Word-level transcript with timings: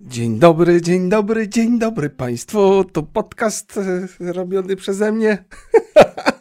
Dzień 0.00 0.38
dobry, 0.38 0.82
dzień 0.82 1.08
dobry, 1.08 1.48
dzień 1.48 1.78
dobry 1.78 2.10
Państwu. 2.10 2.84
To 2.84 3.02
podcast 3.02 3.78
e, 4.20 4.32
robiony 4.32 4.76
przeze 4.76 5.12
mnie. 5.12 5.44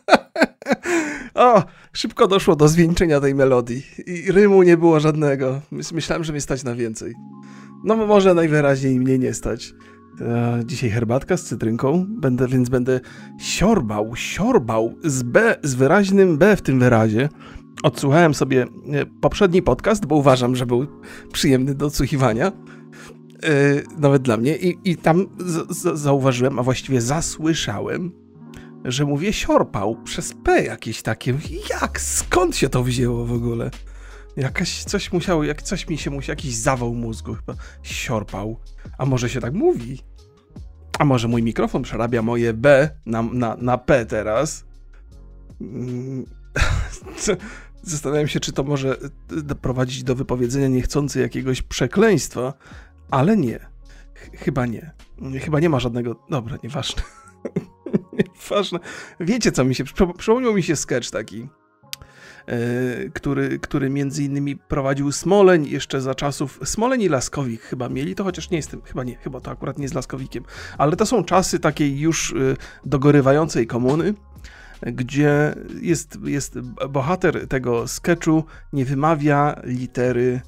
o, 1.35 1.63
szybko 1.93 2.27
doszło 2.27 2.55
do 2.55 2.67
zwieńczenia 2.67 3.19
tej 3.19 3.35
melodii 3.35 3.83
i 4.05 4.31
rymu 4.31 4.63
nie 4.63 4.77
było 4.77 4.99
żadnego. 4.99 5.61
Myślałem, 5.71 6.23
że 6.23 6.31
mnie 6.31 6.41
stać 6.41 6.63
na 6.63 6.75
więcej. 6.75 7.15
No 7.83 7.95
może 7.95 8.33
najwyraźniej 8.33 8.99
mnie 8.99 9.19
nie 9.19 9.33
stać. 9.33 9.73
E, 10.21 10.59
Dzisiaj 10.65 10.89
herbatka 10.89 11.37
z 11.37 11.43
cytrynką, 11.43 12.05
będę, 12.09 12.47
więc 12.47 12.69
będę 12.69 12.99
siorbał, 13.39 14.15
siorbał 14.15 14.95
z 15.03 15.23
B, 15.23 15.55
z 15.63 15.75
wyraźnym 15.75 16.37
B 16.37 16.55
w 16.55 16.61
tym 16.61 16.79
wyrazie. 16.79 17.29
Odsłuchałem 17.83 18.33
sobie 18.33 18.63
e, 18.63 19.05
poprzedni 19.21 19.61
podcast, 19.61 20.05
bo 20.05 20.15
uważam, 20.15 20.55
że 20.55 20.65
był 20.65 20.87
przyjemny 21.33 21.75
do 21.75 21.85
odsłuchiwania. 21.85 22.51
Yy, 23.43 23.83
nawet 23.97 24.21
dla 24.21 24.37
mnie. 24.37 24.57
I, 24.57 24.77
i 24.83 24.97
tam 24.97 25.27
z, 25.39 25.77
z, 25.77 25.99
zauważyłem, 25.99 26.59
a 26.59 26.63
właściwie 26.63 27.01
zasłyszałem, 27.01 28.11
że 28.85 29.05
mówię 29.05 29.33
siorpał 29.33 30.03
przez 30.03 30.33
P 30.43 30.63
jakieś 30.63 31.01
takie. 31.01 31.33
Jak? 31.69 32.01
Skąd 32.01 32.55
się 32.55 32.69
to 32.69 32.83
wzięło 32.83 33.25
w 33.25 33.33
ogóle? 33.33 33.71
Jakaś 34.37 34.83
coś 34.83 35.11
musiało, 35.11 35.43
jak 35.43 35.61
coś 35.61 35.87
mi 35.87 35.97
się 35.97 36.11
musiał, 36.11 36.31
jakiś 36.31 36.55
zawał 36.55 36.93
mózgu 36.93 37.35
chyba. 37.35 37.53
Siorpał. 37.83 38.59
A 38.97 39.05
może 39.05 39.29
się 39.29 39.41
tak 39.41 39.53
mówi? 39.53 39.99
A 40.99 41.05
może 41.05 41.27
mój 41.27 41.43
mikrofon 41.43 41.83
przerabia 41.83 42.21
moje 42.21 42.53
B 42.53 42.89
na, 43.05 43.21
na, 43.21 43.57
na 43.61 43.77
P 43.77 44.05
teraz? 44.05 44.65
Mm, 45.61 46.25
Zastanawiam 47.83 48.27
się, 48.27 48.39
czy 48.39 48.51
to 48.51 48.63
może 48.63 48.97
y, 49.31 49.41
doprowadzić 49.41 50.03
do 50.03 50.15
wypowiedzenia 50.15 50.67
niechcący 50.67 51.19
jakiegoś 51.19 51.61
przekleństwa, 51.61 52.53
ale 53.11 53.37
nie. 53.37 53.59
Ch- 54.15 54.37
Chyba 54.39 54.65
nie. 54.65 54.91
Chyba 55.41 55.59
nie 55.59 55.69
ma 55.69 55.79
żadnego. 55.79 56.15
Dobra, 56.29 56.57
nieważne. 56.63 57.03
nieważne. 58.35 58.79
Wiecie, 59.19 59.51
co 59.51 59.63
mi 59.65 59.75
się. 59.75 59.83
przypo- 59.83 60.17
Przypomniał 60.17 60.53
mi 60.53 60.63
się 60.63 60.75
sketch 60.75 61.09
taki. 61.11 61.49
e, 62.47 63.09
Który, 63.13 63.59
który 63.59 63.89
między 63.89 64.23
innymi 64.23 64.55
prowadził 64.57 65.11
Smoleń 65.11 65.67
jeszcze 65.67 66.01
za 66.01 66.15
czasów. 66.15 66.59
Smoleń 66.63 67.01
i 67.01 67.09
Laskowik 67.09 67.61
chyba 67.61 67.89
mieli 67.89 68.15
to, 68.15 68.23
chociaż 68.23 68.49
nie 68.49 68.57
jestem. 68.57 68.81
Chyba 68.81 69.03
nie, 69.03 69.15
chyba 69.15 69.39
to 69.41 69.51
akurat 69.51 69.77
nie 69.77 69.89
z 69.89 69.93
Laskowikiem. 69.93 70.43
Ale 70.77 70.95
to 70.95 71.05
są 71.05 71.23
czasy 71.23 71.59
takiej 71.59 71.99
już 71.99 72.33
e, 72.33 72.35
dogorywającej 72.85 73.67
komuny, 73.67 74.13
gdzie 74.81 75.55
jest, 75.81 76.17
jest 76.23 76.59
bohater 76.89 77.47
tego 77.47 77.87
sketchu 77.87 78.43
nie 78.73 78.85
wymawia 78.85 79.61
litery 79.63 80.41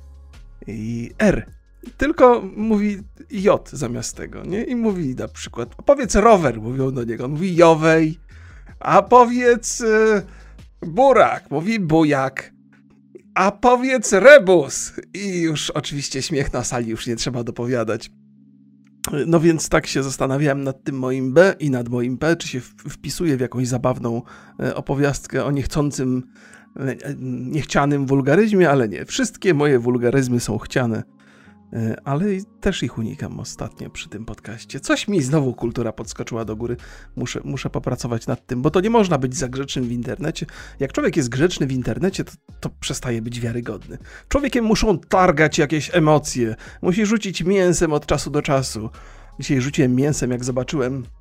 R. 1.19 1.51
Tylko 1.97 2.43
mówi 2.55 2.97
J 3.31 3.69
zamiast 3.69 4.17
tego, 4.17 4.45
nie? 4.45 4.63
I 4.63 4.75
mówi 4.75 5.15
na 5.15 5.27
przykład, 5.27 5.75
powiedz 5.85 6.15
rower, 6.15 6.61
mówią 6.61 6.91
do 6.91 7.03
niego, 7.03 7.27
mówi 7.27 7.55
jowej, 7.55 8.19
a 8.79 9.01
powiedz 9.01 9.81
y, 9.81 10.21
burak, 10.81 11.51
mówi 11.51 11.79
bujak, 11.79 12.53
a 13.35 13.51
powiedz 13.51 14.13
rebus. 14.13 14.93
I 15.13 15.41
już 15.41 15.69
oczywiście 15.69 16.21
śmiech 16.21 16.53
na 16.53 16.63
sali, 16.63 16.89
już 16.89 17.07
nie 17.07 17.15
trzeba 17.15 17.43
dopowiadać. 17.43 18.11
No 19.27 19.39
więc 19.39 19.69
tak 19.69 19.87
się 19.87 20.03
zastanawiałem 20.03 20.63
nad 20.63 20.83
tym 20.83 20.99
moim 20.99 21.33
B 21.33 21.55
i 21.59 21.69
nad 21.69 21.89
moim 21.89 22.17
P, 22.17 22.35
czy 22.35 22.47
się 22.47 22.59
wpisuje 22.89 23.37
w 23.37 23.39
jakąś 23.39 23.67
zabawną 23.67 24.21
e, 24.59 24.75
opowiastkę 24.75 25.45
o 25.45 25.51
niechcącym, 25.51 26.23
e, 26.79 26.81
e, 26.81 27.15
niechcianym 27.19 28.05
wulgaryzmie, 28.05 28.69
ale 28.69 28.89
nie. 28.89 29.05
Wszystkie 29.05 29.53
moje 29.53 29.79
wulgaryzmy 29.79 30.39
są 30.39 30.57
chciane, 30.57 31.03
ale 32.03 32.33
i 32.33 32.43
też 32.61 32.83
ich 32.83 32.97
unikam 32.97 33.39
ostatnio 33.39 33.89
przy 33.89 34.09
tym 34.09 34.25
podcaście. 34.25 34.79
Coś 34.79 35.07
mi 35.07 35.21
znowu 35.21 35.53
kultura 35.53 35.91
podskoczyła 35.91 36.45
do 36.45 36.55
góry. 36.55 36.77
Muszę, 37.15 37.41
muszę 37.43 37.69
popracować 37.69 38.27
nad 38.27 38.45
tym, 38.45 38.61
bo 38.61 38.71
to 38.71 38.81
nie 38.81 38.89
można 38.89 39.17
być 39.17 39.35
za 39.35 39.47
grzecznym 39.47 39.85
w 39.85 39.91
internecie. 39.91 40.45
Jak 40.79 40.93
człowiek 40.93 41.17
jest 41.17 41.29
grzeczny 41.29 41.67
w 41.67 41.71
internecie, 41.71 42.23
to, 42.23 42.31
to 42.59 42.69
przestaje 42.79 43.21
być 43.21 43.39
wiarygodny. 43.39 43.97
Człowiekiem 44.29 44.65
muszą 44.65 44.99
targać 44.99 45.57
jakieś 45.57 45.95
emocje. 45.95 46.55
Musi 46.81 47.05
rzucić 47.05 47.43
mięsem 47.43 47.93
od 47.93 48.05
czasu 48.05 48.29
do 48.29 48.41
czasu. 48.41 48.89
Dzisiaj 49.39 49.61
rzuciłem 49.61 49.95
mięsem, 49.95 50.31
jak 50.31 50.43
zobaczyłem, 50.43 51.03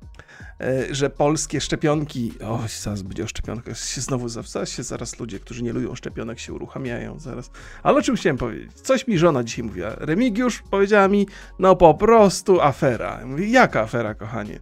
że 0.91 1.09
polskie 1.09 1.61
szczepionki. 1.61 2.33
O, 2.43 2.59
zaraz 2.81 3.01
będzie 3.01 3.23
o 3.23 3.27
szczepionkach. 3.27 3.77
Się 3.77 4.01
znowu 4.01 4.29
zaraz 4.29 4.69
się 4.69 4.83
zaraz 4.83 5.19
ludzie, 5.19 5.39
którzy 5.39 5.63
nie 5.63 5.73
lubią 5.73 5.95
szczepionek, 5.95 6.39
się 6.39 6.53
uruchamiają 6.53 7.19
zaraz. 7.19 7.51
Ale 7.83 7.97
o 7.97 8.01
czym 8.01 8.15
chciałem 8.15 8.37
powiedzieć? 8.37 8.71
Coś 8.73 9.07
mi 9.07 9.17
żona 9.17 9.43
dzisiaj 9.43 9.65
mówiła. 9.65 9.89
Remigiusz 9.97 10.63
powiedziała 10.71 11.07
mi, 11.07 11.27
no 11.59 11.75
po 11.75 11.93
prostu 11.93 12.61
afera. 12.61 13.25
Mówię, 13.25 13.47
jaka 13.47 13.81
afera, 13.81 14.13
kochanie? 14.15 14.59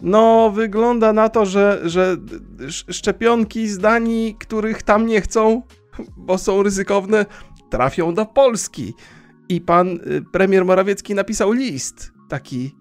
No, 0.00 0.50
wygląda 0.50 1.12
na 1.12 1.28
to, 1.28 1.46
że, 1.46 1.80
że 1.84 2.16
sz- 2.60 2.96
szczepionki 2.96 3.68
z 3.68 3.78
Danii, 3.78 4.36
których 4.40 4.82
tam 4.82 5.06
nie 5.06 5.20
chcą, 5.20 5.62
bo 6.16 6.38
są 6.38 6.62
ryzykowne, 6.62 7.26
trafią 7.70 8.14
do 8.14 8.26
Polski. 8.26 8.94
I 9.48 9.60
pan 9.60 9.88
y, 9.88 10.22
premier 10.32 10.64
Morawiecki 10.64 11.14
napisał 11.14 11.52
list 11.52 12.12
taki 12.28 12.76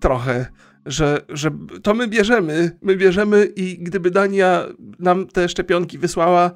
trochę, 0.00 0.46
że, 0.86 1.20
że 1.28 1.50
to 1.82 1.94
my 1.94 2.08
bierzemy, 2.08 2.78
my 2.82 2.96
bierzemy 2.96 3.44
i 3.44 3.78
gdyby 3.78 4.10
Dania 4.10 4.64
nam 4.98 5.26
te 5.26 5.48
szczepionki 5.48 5.98
wysłała, 5.98 6.50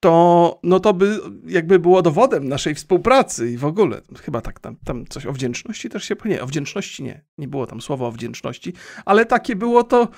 to 0.00 0.60
no 0.62 0.80
to 0.80 0.94
by 0.94 1.20
jakby 1.46 1.78
było 1.78 2.02
dowodem 2.02 2.48
naszej 2.48 2.74
współpracy 2.74 3.50
i 3.50 3.56
w 3.56 3.64
ogóle. 3.64 4.00
Chyba 4.22 4.40
tak 4.40 4.60
tam, 4.60 4.76
tam 4.84 5.06
coś 5.06 5.26
o 5.26 5.32
wdzięczności 5.32 5.88
też 5.88 6.04
się... 6.04 6.14
Nie, 6.24 6.42
o 6.42 6.46
wdzięczności 6.46 7.02
nie. 7.02 7.24
Nie 7.38 7.48
było 7.48 7.66
tam 7.66 7.80
słowa 7.80 8.06
o 8.06 8.12
wdzięczności, 8.12 8.72
ale 9.04 9.26
takie 9.26 9.56
było 9.56 9.84
to... 9.84 10.08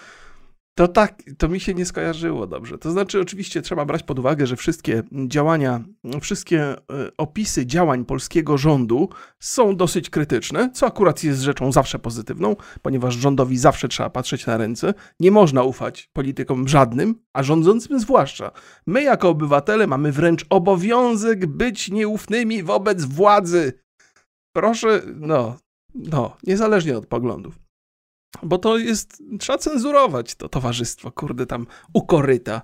To 0.78 0.88
tak, 0.88 1.22
to 1.38 1.48
mi 1.48 1.60
się 1.60 1.74
nie 1.74 1.86
skojarzyło 1.86 2.46
dobrze. 2.46 2.78
To 2.78 2.90
znaczy, 2.90 3.20
oczywiście 3.20 3.62
trzeba 3.62 3.84
brać 3.84 4.02
pod 4.02 4.18
uwagę, 4.18 4.46
że 4.46 4.56
wszystkie 4.56 5.02
działania, 5.26 5.84
wszystkie 6.20 6.62
e, 6.62 6.76
opisy 7.18 7.66
działań 7.66 8.04
polskiego 8.04 8.58
rządu 8.58 9.08
są 9.40 9.76
dosyć 9.76 10.10
krytyczne, 10.10 10.70
co 10.74 10.86
akurat 10.86 11.24
jest 11.24 11.40
rzeczą 11.40 11.72
zawsze 11.72 11.98
pozytywną, 11.98 12.56
ponieważ 12.82 13.14
rządowi 13.14 13.58
zawsze 13.58 13.88
trzeba 13.88 14.10
patrzeć 14.10 14.46
na 14.46 14.56
ręce. 14.56 14.94
Nie 15.20 15.30
można 15.30 15.62
ufać 15.62 16.10
politykom 16.12 16.68
żadnym, 16.68 17.14
a 17.32 17.42
rządzącym 17.42 18.00
zwłaszcza. 18.00 18.50
My, 18.86 19.02
jako 19.02 19.28
obywatele, 19.28 19.86
mamy 19.86 20.12
wręcz 20.12 20.46
obowiązek 20.50 21.46
być 21.46 21.90
nieufnymi 21.90 22.62
wobec 22.62 23.04
władzy. 23.04 23.72
Proszę, 24.52 25.02
no, 25.14 25.56
no, 25.94 26.36
niezależnie 26.46 26.98
od 26.98 27.06
poglądów. 27.06 27.65
Bo 28.42 28.58
to 28.58 28.78
jest, 28.78 29.22
trzeba 29.38 29.58
cenzurować 29.58 30.34
to 30.34 30.48
towarzystwo, 30.48 31.12
kurde, 31.12 31.46
tam 31.46 31.66
ukoryta. 31.92 32.62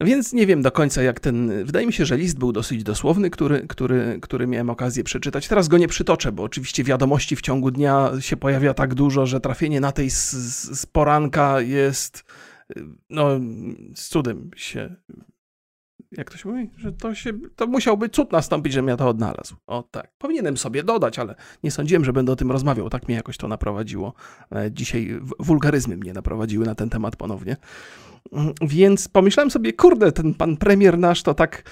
Więc 0.00 0.32
nie 0.32 0.46
wiem 0.46 0.62
do 0.62 0.72
końca, 0.72 1.02
jak 1.02 1.20
ten. 1.20 1.64
Wydaje 1.64 1.86
mi 1.86 1.92
się, 1.92 2.06
że 2.06 2.16
list 2.16 2.38
był 2.38 2.52
dosyć 2.52 2.82
dosłowny, 2.82 3.30
który, 3.30 3.66
który, 3.66 4.18
który 4.22 4.46
miałem 4.46 4.70
okazję 4.70 5.04
przeczytać. 5.04 5.48
Teraz 5.48 5.68
go 5.68 5.78
nie 5.78 5.88
przytoczę, 5.88 6.32
bo 6.32 6.42
oczywiście 6.42 6.84
wiadomości 6.84 7.36
w 7.36 7.40
ciągu 7.40 7.70
dnia 7.70 8.10
się 8.20 8.36
pojawia 8.36 8.74
tak 8.74 8.94
dużo, 8.94 9.26
że 9.26 9.40
trafienie 9.40 9.80
na 9.80 9.92
tej 9.92 10.10
z, 10.10 10.32
z, 10.80 10.86
poranka 10.86 11.60
jest. 11.60 12.24
No, 13.10 13.40
z 13.94 14.08
cudem 14.08 14.50
się. 14.56 14.96
Jak 16.16 16.30
to 16.30 16.36
się 16.36 16.48
mówi? 16.48 16.70
Że 16.76 16.92
to 16.92 17.14
się. 17.14 17.32
To 17.56 17.66
musiałby 17.66 18.08
cud 18.08 18.32
nastąpić, 18.32 18.72
żebym 18.72 18.88
ja 18.88 18.96
to 18.96 19.08
odnalazł. 19.08 19.56
O 19.66 19.82
tak. 19.82 20.10
Powinienem 20.18 20.56
sobie 20.56 20.82
dodać, 20.82 21.18
ale 21.18 21.34
nie 21.62 21.70
sądziłem, 21.70 22.04
że 22.04 22.12
będę 22.12 22.32
o 22.32 22.36
tym 22.36 22.50
rozmawiał. 22.50 22.90
Tak 22.90 23.08
mnie 23.08 23.16
jakoś 23.16 23.36
to 23.36 23.48
naprowadziło. 23.48 24.14
E, 24.52 24.72
Dzisiaj 24.72 25.20
wulgaryzmy 25.38 25.96
mnie 25.96 26.12
naprowadziły 26.12 26.66
na 26.66 26.74
ten 26.74 26.90
temat 26.90 27.16
ponownie. 27.16 27.56
Mm, 28.32 28.52
Więc 28.62 29.08
pomyślałem 29.08 29.50
sobie, 29.50 29.72
kurde, 29.72 30.12
ten 30.12 30.34
pan 30.34 30.56
premier 30.56 30.98
nasz 30.98 31.22
to 31.22 31.34
tak. 31.34 31.62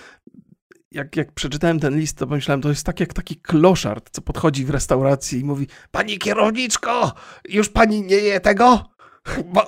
Jak, 0.90 1.16
jak 1.16 1.32
przeczytałem 1.32 1.80
ten 1.80 1.98
list, 1.98 2.18
to 2.18 2.26
pomyślałem, 2.26 2.60
to 2.60 2.68
jest 2.68 2.86
tak 2.86 3.00
jak 3.00 3.12
taki 3.12 3.36
kloszard, 3.36 4.10
co 4.12 4.22
podchodzi 4.22 4.64
w 4.64 4.70
restauracji 4.70 5.40
i 5.40 5.44
mówi: 5.44 5.66
Pani 5.90 6.18
kierowniczko, 6.18 7.12
już 7.48 7.68
pani 7.68 8.02
nie 8.02 8.16
je 8.16 8.40
tego? 8.40 8.84
Bo, 9.54 9.66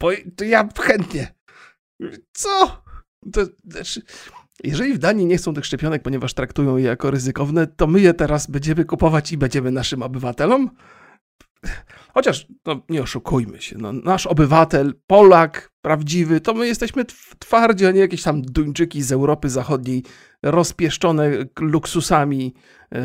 bo 0.00 0.10
to 0.36 0.44
ja 0.44 0.68
chętnie. 0.80 1.34
Co? 2.32 2.82
To, 3.32 3.40
znaczy, 3.64 4.02
jeżeli 4.64 4.94
w 4.94 4.98
Danii 4.98 5.26
nie 5.26 5.36
chcą 5.36 5.54
tych 5.54 5.66
szczepionek, 5.66 6.02
ponieważ 6.02 6.34
traktują 6.34 6.76
je 6.76 6.84
jako 6.84 7.10
ryzykowne, 7.10 7.66
to 7.66 7.86
my 7.86 8.00
je 8.00 8.14
teraz 8.14 8.46
będziemy 8.46 8.84
kupować 8.84 9.32
i 9.32 9.38
będziemy 9.38 9.70
naszym 9.70 10.02
obywatelom? 10.02 10.70
Chociaż 12.14 12.46
no, 12.66 12.82
nie 12.88 13.02
oszukujmy 13.02 13.60
się, 13.62 13.78
no, 13.78 13.92
nasz 13.92 14.26
obywatel, 14.26 14.94
Polak 15.06 15.72
prawdziwy, 15.82 16.40
to 16.40 16.54
my 16.54 16.66
jesteśmy 16.66 17.04
tw- 17.04 17.34
twardzi, 17.38 17.86
a 17.86 17.90
nie 17.90 18.00
jakieś 18.00 18.22
tam 18.22 18.42
Duńczyki 18.42 19.02
z 19.02 19.12
Europy 19.12 19.48
Zachodniej 19.48 20.04
rozpieszczone 20.42 21.30
luksusami 21.60 22.54
e, 22.94 23.02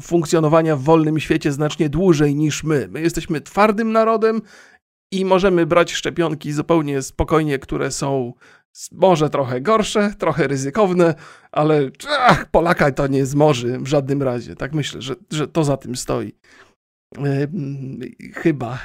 funkcjonowania 0.00 0.76
w 0.76 0.82
wolnym 0.82 1.20
świecie 1.20 1.52
znacznie 1.52 1.88
dłużej 1.88 2.34
niż 2.34 2.64
my. 2.64 2.88
My 2.90 3.00
jesteśmy 3.00 3.40
twardym 3.40 3.92
narodem 3.92 4.42
i 5.12 5.24
możemy 5.24 5.66
brać 5.66 5.92
szczepionki 5.92 6.52
zupełnie 6.52 7.02
spokojnie, 7.02 7.58
które 7.58 7.90
są 7.90 8.32
Może 8.92 9.30
trochę 9.30 9.60
gorsze, 9.60 10.14
trochę 10.18 10.48
ryzykowne, 10.48 11.14
ale 11.52 11.90
ach, 12.20 12.50
Polaka 12.50 12.90
to 12.90 13.06
nie 13.06 13.26
zmoży 13.26 13.78
w 13.78 13.86
żadnym 13.86 14.22
razie. 14.22 14.56
Tak 14.56 14.72
myślę, 14.72 15.02
że, 15.02 15.14
że 15.30 15.48
to 15.48 15.64
za 15.64 15.76
tym 15.76 15.96
stoi. 15.96 16.32
Chyba. 18.34 18.78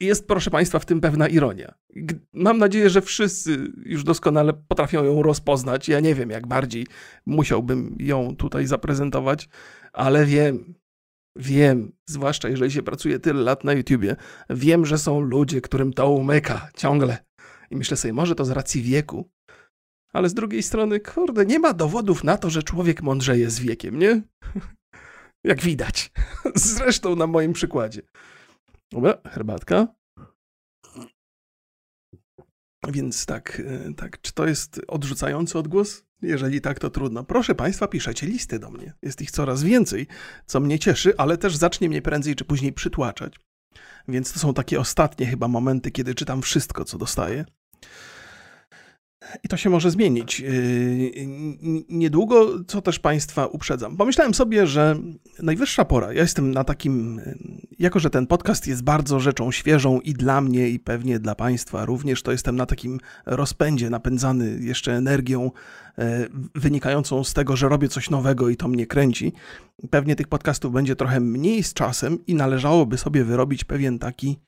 Jest, 0.00 0.26
proszę 0.26 0.50
Państwa, 0.50 0.78
w 0.78 0.84
tym 0.84 1.00
pewna 1.00 1.28
ironia. 1.28 1.74
Mam 2.32 2.58
nadzieję, 2.58 2.90
że 2.90 3.02
wszyscy 3.02 3.72
już 3.84 4.04
doskonale 4.04 4.52
potrafią 4.68 5.04
ją 5.04 5.22
rozpoznać. 5.22 5.88
Ja 5.88 6.00
nie 6.00 6.14
wiem, 6.14 6.30
jak 6.30 6.46
bardziej 6.46 6.86
musiałbym 7.26 7.96
ją 8.00 8.36
tutaj 8.36 8.66
zaprezentować, 8.66 9.48
ale 9.92 10.26
wiem, 10.26 10.74
wiem, 11.36 11.92
zwłaszcza 12.06 12.48
jeżeli 12.48 12.70
się 12.70 12.82
pracuje 12.82 13.18
tyle 13.18 13.42
lat 13.42 13.64
na 13.64 13.72
YouTubie, 13.72 14.16
wiem, 14.50 14.86
że 14.86 14.98
są 14.98 15.20
ludzie, 15.20 15.60
którym 15.60 15.92
to 15.92 16.10
umyka 16.10 16.68
ciągle. 16.76 17.18
I 17.70 17.76
myślę 17.76 17.96
sobie, 17.96 18.14
może 18.14 18.34
to 18.34 18.44
z 18.44 18.50
racji 18.50 18.82
wieku, 18.82 19.30
ale 20.12 20.28
z 20.28 20.34
drugiej 20.34 20.62
strony, 20.62 21.00
kurde, 21.00 21.46
nie 21.46 21.58
ma 21.58 21.72
dowodów 21.72 22.24
na 22.24 22.38
to, 22.38 22.50
że 22.50 22.62
człowiek 22.62 23.02
mądrzeje 23.02 23.50
z 23.50 23.60
wiekiem, 23.60 23.98
nie? 23.98 24.22
Jak 25.44 25.60
widać. 25.60 26.10
Zresztą 26.54 27.16
na 27.16 27.26
moim 27.26 27.52
przykładzie. 27.52 28.02
Dobra, 28.92 29.18
herbatka. 29.26 29.86
Więc 32.88 33.26
tak, 33.26 33.62
e, 33.66 33.94
tak, 33.94 34.20
czy 34.20 34.32
to 34.32 34.46
jest 34.46 34.80
odrzucający 34.88 35.58
odgłos? 35.58 36.04
Jeżeli 36.22 36.60
tak, 36.60 36.78
to 36.78 36.90
trudno. 36.90 37.24
Proszę 37.24 37.54
Państwa, 37.54 37.88
piszecie 37.88 38.26
listy 38.26 38.58
do 38.58 38.70
mnie. 38.70 38.92
Jest 39.02 39.22
ich 39.22 39.30
coraz 39.30 39.62
więcej, 39.62 40.06
co 40.46 40.60
mnie 40.60 40.78
cieszy, 40.78 41.14
ale 41.16 41.38
też 41.38 41.56
zacznie 41.56 41.88
mnie 41.88 42.02
prędzej 42.02 42.34
czy 42.34 42.44
później 42.44 42.72
przytłaczać. 42.72 43.34
Więc 44.08 44.32
to 44.32 44.38
są 44.38 44.54
takie 44.54 44.80
ostatnie 44.80 45.26
chyba 45.26 45.48
momenty, 45.48 45.90
kiedy 45.90 46.14
czytam 46.14 46.42
wszystko, 46.42 46.84
co 46.84 46.98
dostaję. 46.98 47.44
I 49.44 49.48
to 49.48 49.56
się 49.56 49.70
może 49.70 49.90
zmienić. 49.90 50.40
Yy, 50.40 50.50
niedługo, 51.88 52.64
co 52.64 52.82
też 52.82 52.98
Państwa 52.98 53.46
uprzedzam. 53.46 53.96
Pomyślałem 53.96 54.34
sobie, 54.34 54.66
że 54.66 54.96
najwyższa 55.42 55.84
pora. 55.84 56.12
Ja 56.12 56.22
jestem 56.22 56.50
na 56.50 56.64
takim. 56.64 57.20
Jako, 57.78 58.00
że 58.00 58.10
ten 58.10 58.26
podcast 58.26 58.66
jest 58.66 58.82
bardzo 58.82 59.20
rzeczą 59.20 59.52
świeżą 59.52 60.00
i 60.00 60.12
dla 60.12 60.40
mnie, 60.40 60.68
i 60.68 60.80
pewnie 60.80 61.18
dla 61.18 61.34
Państwa 61.34 61.84
również, 61.84 62.22
to 62.22 62.32
jestem 62.32 62.56
na 62.56 62.66
takim 62.66 62.98
rozpędzie, 63.26 63.90
napędzany 63.90 64.58
jeszcze 64.60 64.92
energią 64.92 65.50
yy, 65.98 66.04
wynikającą 66.54 67.24
z 67.24 67.34
tego, 67.34 67.56
że 67.56 67.68
robię 67.68 67.88
coś 67.88 68.10
nowego 68.10 68.48
i 68.48 68.56
to 68.56 68.68
mnie 68.68 68.86
kręci. 68.86 69.32
Pewnie 69.90 70.16
tych 70.16 70.28
podcastów 70.28 70.72
będzie 70.72 70.96
trochę 70.96 71.20
mniej 71.20 71.62
z 71.62 71.74
czasem 71.74 72.26
i 72.26 72.34
należałoby 72.34 72.98
sobie 72.98 73.24
wyrobić 73.24 73.64
pewien 73.64 73.98
taki 73.98 74.38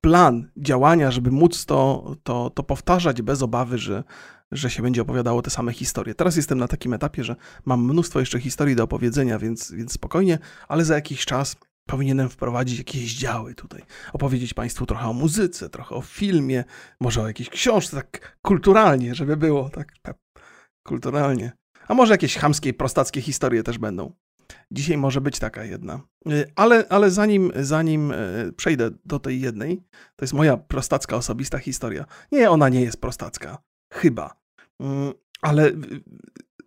plan 0.00 0.50
działania, 0.56 1.10
żeby 1.10 1.30
móc 1.30 1.66
to, 1.66 2.14
to, 2.22 2.50
to 2.50 2.62
powtarzać 2.62 3.22
bez 3.22 3.42
obawy, 3.42 3.78
że, 3.78 4.04
że 4.52 4.70
się 4.70 4.82
będzie 4.82 5.02
opowiadało 5.02 5.42
te 5.42 5.50
same 5.50 5.72
historie. 5.72 6.14
Teraz 6.14 6.36
jestem 6.36 6.58
na 6.58 6.68
takim 6.68 6.94
etapie, 6.94 7.24
że 7.24 7.36
mam 7.64 7.84
mnóstwo 7.84 8.20
jeszcze 8.20 8.40
historii 8.40 8.76
do 8.76 8.84
opowiedzenia, 8.84 9.38
więc, 9.38 9.72
więc 9.72 9.92
spokojnie, 9.92 10.38
ale 10.68 10.84
za 10.84 10.94
jakiś 10.94 11.24
czas 11.24 11.56
powinienem 11.88 12.28
wprowadzić 12.28 12.78
jakieś 12.78 13.14
działy 13.14 13.54
tutaj. 13.54 13.82
Opowiedzieć 14.12 14.54
Państwu 14.54 14.86
trochę 14.86 15.06
o 15.06 15.12
muzyce, 15.12 15.68
trochę 15.68 15.94
o 15.94 16.02
filmie, 16.02 16.64
może 17.00 17.22
o 17.22 17.26
jakiejś 17.26 17.48
książce, 17.48 17.96
tak 17.96 18.38
kulturalnie, 18.42 19.14
żeby 19.14 19.36
było 19.36 19.70
tak, 19.70 19.92
tak 20.02 20.16
kulturalnie. 20.82 21.52
A 21.88 21.94
może 21.94 22.14
jakieś 22.14 22.36
chamskie, 22.36 22.74
prostackie 22.74 23.20
historie 23.20 23.62
też 23.62 23.78
będą. 23.78 24.12
Dzisiaj 24.70 24.96
może 24.96 25.20
być 25.20 25.38
taka 25.38 25.64
jedna. 25.64 26.00
Y, 26.28 26.52
ale, 26.56 26.84
ale 26.88 27.10
zanim, 27.10 27.52
zanim 27.56 28.12
y, 28.12 28.52
przejdę 28.56 28.90
do 29.04 29.18
tej 29.18 29.40
jednej, 29.40 29.82
to 30.16 30.24
jest 30.24 30.34
moja 30.34 30.56
prostacka 30.56 31.16
osobista 31.16 31.58
historia. 31.58 32.04
Nie, 32.32 32.50
ona 32.50 32.68
nie 32.68 32.80
jest 32.80 33.00
prostacka. 33.00 33.58
Chyba. 33.92 34.36
Mm, 34.80 35.12
ale 35.42 35.72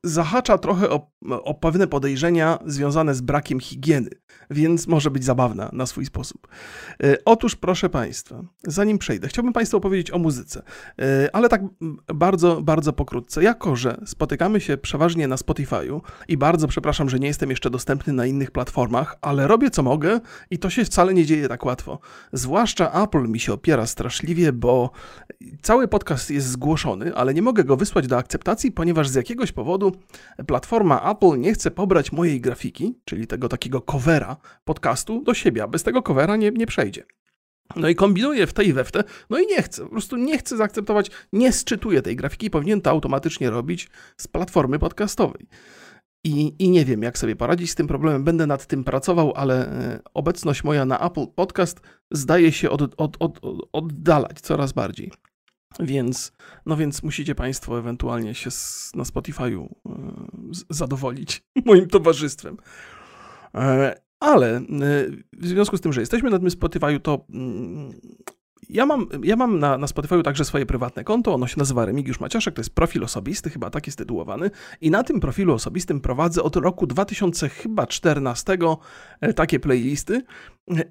zahacza 0.03 0.57
trochę 0.57 0.89
o, 0.89 1.11
o 1.29 1.53
pewne 1.53 1.87
podejrzenia 1.87 2.59
związane 2.65 3.15
z 3.15 3.21
brakiem 3.21 3.59
higieny, 3.59 4.09
więc 4.49 4.87
może 4.87 5.11
być 5.11 5.23
zabawna 5.23 5.69
na 5.73 5.85
swój 5.85 6.05
sposób. 6.05 6.47
E, 7.03 7.17
otóż, 7.25 7.55
proszę 7.55 7.89
Państwa, 7.89 8.41
zanim 8.63 8.97
przejdę, 8.97 9.27
chciałbym 9.27 9.53
Państwu 9.53 9.77
opowiedzieć 9.77 10.11
o 10.11 10.17
muzyce, 10.17 10.63
e, 10.99 11.29
ale 11.35 11.49
tak 11.49 11.61
bardzo, 12.13 12.61
bardzo 12.61 12.93
pokrótce. 12.93 13.43
Jako, 13.43 13.75
że 13.75 14.01
spotykamy 14.05 14.61
się 14.61 14.77
przeważnie 14.77 15.27
na 15.27 15.35
Spotify'u 15.35 16.01
i 16.27 16.37
bardzo 16.37 16.67
przepraszam, 16.67 17.09
że 17.09 17.19
nie 17.19 17.27
jestem 17.27 17.49
jeszcze 17.49 17.69
dostępny 17.69 18.13
na 18.13 18.25
innych 18.25 18.51
platformach, 18.51 19.17
ale 19.21 19.47
robię 19.47 19.69
co 19.69 19.83
mogę 19.83 20.19
i 20.51 20.59
to 20.59 20.69
się 20.69 20.85
wcale 20.85 21.13
nie 21.13 21.25
dzieje 21.25 21.47
tak 21.47 21.65
łatwo. 21.65 21.99
Zwłaszcza 22.33 23.03
Apple 23.03 23.27
mi 23.27 23.39
się 23.39 23.53
opiera 23.53 23.85
straszliwie, 23.85 24.53
bo 24.53 24.91
cały 25.61 25.87
podcast 25.87 26.31
jest 26.31 26.47
zgłoszony, 26.47 27.15
ale 27.15 27.33
nie 27.33 27.41
mogę 27.41 27.63
go 27.63 27.77
wysłać 27.77 28.07
do 28.07 28.17
akceptacji, 28.17 28.71
ponieważ 28.71 29.09
z 29.09 29.15
jakiegoś 29.15 29.51
powodu 29.51 29.90
platforma 30.47 31.11
Apple 31.11 31.39
nie 31.39 31.53
chce 31.53 31.71
pobrać 31.71 32.11
mojej 32.11 32.41
grafiki, 32.41 32.99
czyli 33.05 33.27
tego 33.27 33.49
takiego 33.49 33.81
covera 33.81 34.37
podcastu, 34.63 35.23
do 35.23 35.33
siebie, 35.33 35.67
bez 35.67 35.83
tego 35.83 36.01
covera 36.01 36.35
nie, 36.35 36.51
nie 36.51 36.67
przejdzie. 36.67 37.03
No 37.75 37.89
i 37.89 37.95
kombinuje 37.95 38.47
w 38.47 38.53
tej 38.53 38.67
i 38.67 38.73
we 38.73 38.83
w 38.83 38.91
te, 38.91 39.03
no 39.29 39.39
i 39.39 39.47
nie 39.47 39.61
chce, 39.61 39.83
po 39.83 39.89
prostu 39.89 40.17
nie 40.17 40.37
chce 40.37 40.57
zaakceptować, 40.57 41.11
nie 41.33 41.51
sczytuje 41.51 42.01
tej 42.01 42.15
grafiki, 42.15 42.49
powinien 42.49 42.81
to 42.81 42.89
automatycznie 42.89 43.49
robić 43.49 43.89
z 44.17 44.27
platformy 44.27 44.79
podcastowej. 44.79 45.47
I, 46.23 46.55
I 46.59 46.69
nie 46.69 46.85
wiem, 46.85 47.03
jak 47.03 47.17
sobie 47.17 47.35
poradzić 47.35 47.71
z 47.71 47.75
tym 47.75 47.87
problemem, 47.87 48.23
będę 48.23 48.47
nad 48.47 48.65
tym 48.65 48.83
pracował, 48.83 49.33
ale 49.35 49.67
e, 49.67 49.99
obecność 50.13 50.63
moja 50.63 50.85
na 50.85 50.99
Apple 50.99 51.27
Podcast 51.27 51.81
zdaje 52.11 52.51
się 52.51 52.69
od, 52.69 52.81
od, 52.81 53.17
od, 53.19 53.39
oddalać 53.71 54.41
coraz 54.41 54.71
bardziej. 54.71 55.11
Więc, 55.79 56.31
no 56.65 56.77
więc 56.77 57.03
musicie 57.03 57.35
Państwo 57.35 57.79
ewentualnie 57.79 58.35
się 58.35 58.49
na 58.95 59.03
Spotify'u 59.03 59.65
e, 59.65 59.91
zadowolić 60.69 61.43
moim 61.65 61.87
towarzystwem. 61.87 62.57
E, 63.55 64.01
ale 64.19 64.57
e, 64.57 64.63
w 65.33 65.47
związku 65.47 65.77
z 65.77 65.81
tym, 65.81 65.93
że 65.93 66.01
jesteśmy 66.01 66.29
na 66.29 66.39
tym 66.39 66.47
Spotify'u, 66.47 66.99
to 66.99 67.25
mm, 67.29 67.91
ja 68.69 68.85
mam, 68.85 69.07
ja 69.23 69.35
mam 69.35 69.59
na, 69.59 69.77
na 69.77 69.87
Spotify'u 69.87 70.23
także 70.23 70.45
swoje 70.45 70.65
prywatne 70.65 71.03
konto, 71.03 71.33
ono 71.33 71.47
się 71.47 71.55
nazywa 71.57 71.85
Remigiusz 71.85 72.19
Maciaszek, 72.19 72.55
to 72.55 72.59
jest 72.59 72.75
profil 72.75 73.03
osobisty, 73.03 73.49
chyba 73.49 73.69
tak 73.69 73.87
jest 73.87 73.97
tytułowany. 73.97 74.51
I 74.81 74.91
na 74.91 75.03
tym 75.03 75.19
profilu 75.19 75.53
osobistym 75.53 76.01
prowadzę 76.01 76.43
od 76.43 76.55
roku 76.55 76.87
2014 76.87 78.57
takie 79.35 79.59
playlisty. 79.59 80.21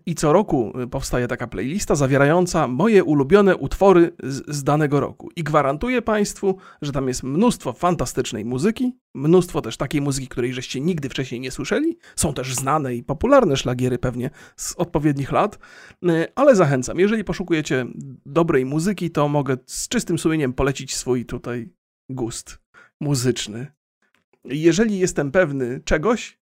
I 0.07 0.15
co 0.15 0.33
roku 0.33 0.73
powstaje 0.91 1.29
taka 1.29 1.47
playlista 1.47 1.95
zawierająca 1.95 2.69
moje 2.69 3.05
ulubione 3.05 3.57
utwory 3.57 4.13
z, 4.23 4.57
z, 4.57 4.65
danego 4.65 5.01
roku. 5.01 5.31
I 5.37 5.45
gwarantuję 5.45 6.03
Państwu, 6.03 6.57
że 6.83 6.93
tam 6.93 7.09
jest 7.09 7.23
mnóstwo 7.23 7.73
fantastycznej 7.73 8.45
muzyki, 8.45 8.97
mnóstwo 9.15 9.63
też 9.63 9.77
takiej 9.77 10.01
muzyki, 10.01 10.29
której 10.29 10.53
żeście 10.53 10.81
nigdy 10.81 11.09
wcześniej 11.09 11.41
nie 11.41 11.51
słyszeli. 11.51 11.99
Są 12.17 12.35
też 12.35 12.55
znane 12.55 12.95
i 12.95 13.03
popularne 13.03 13.57
szlagiery 13.57 13.99
pewnie 13.99 14.31
z 14.57 14.75
odpowiednich 14.77 15.33
lat, 15.33 15.59
ale 16.35 16.57
zachęcam, 16.57 16.99
jeżeli 16.99 17.25
poszukujecie 17.25 17.87
dobrej 18.27 18.65
muzyki, 18.65 19.11
to 19.11 19.29
mogę 19.29 19.57
z 19.67 19.89
czystym 19.89 20.19
sumieniem 20.19 20.53
polecić 20.53 20.97
swój 20.97 21.27
tutaj 21.27 21.73
gust 22.11 22.59
muzyczny. 23.01 23.67
Jeżeli 24.45 24.99
jestem 24.99 25.31
pewny 25.31 25.81
czegoś, 25.85 26.41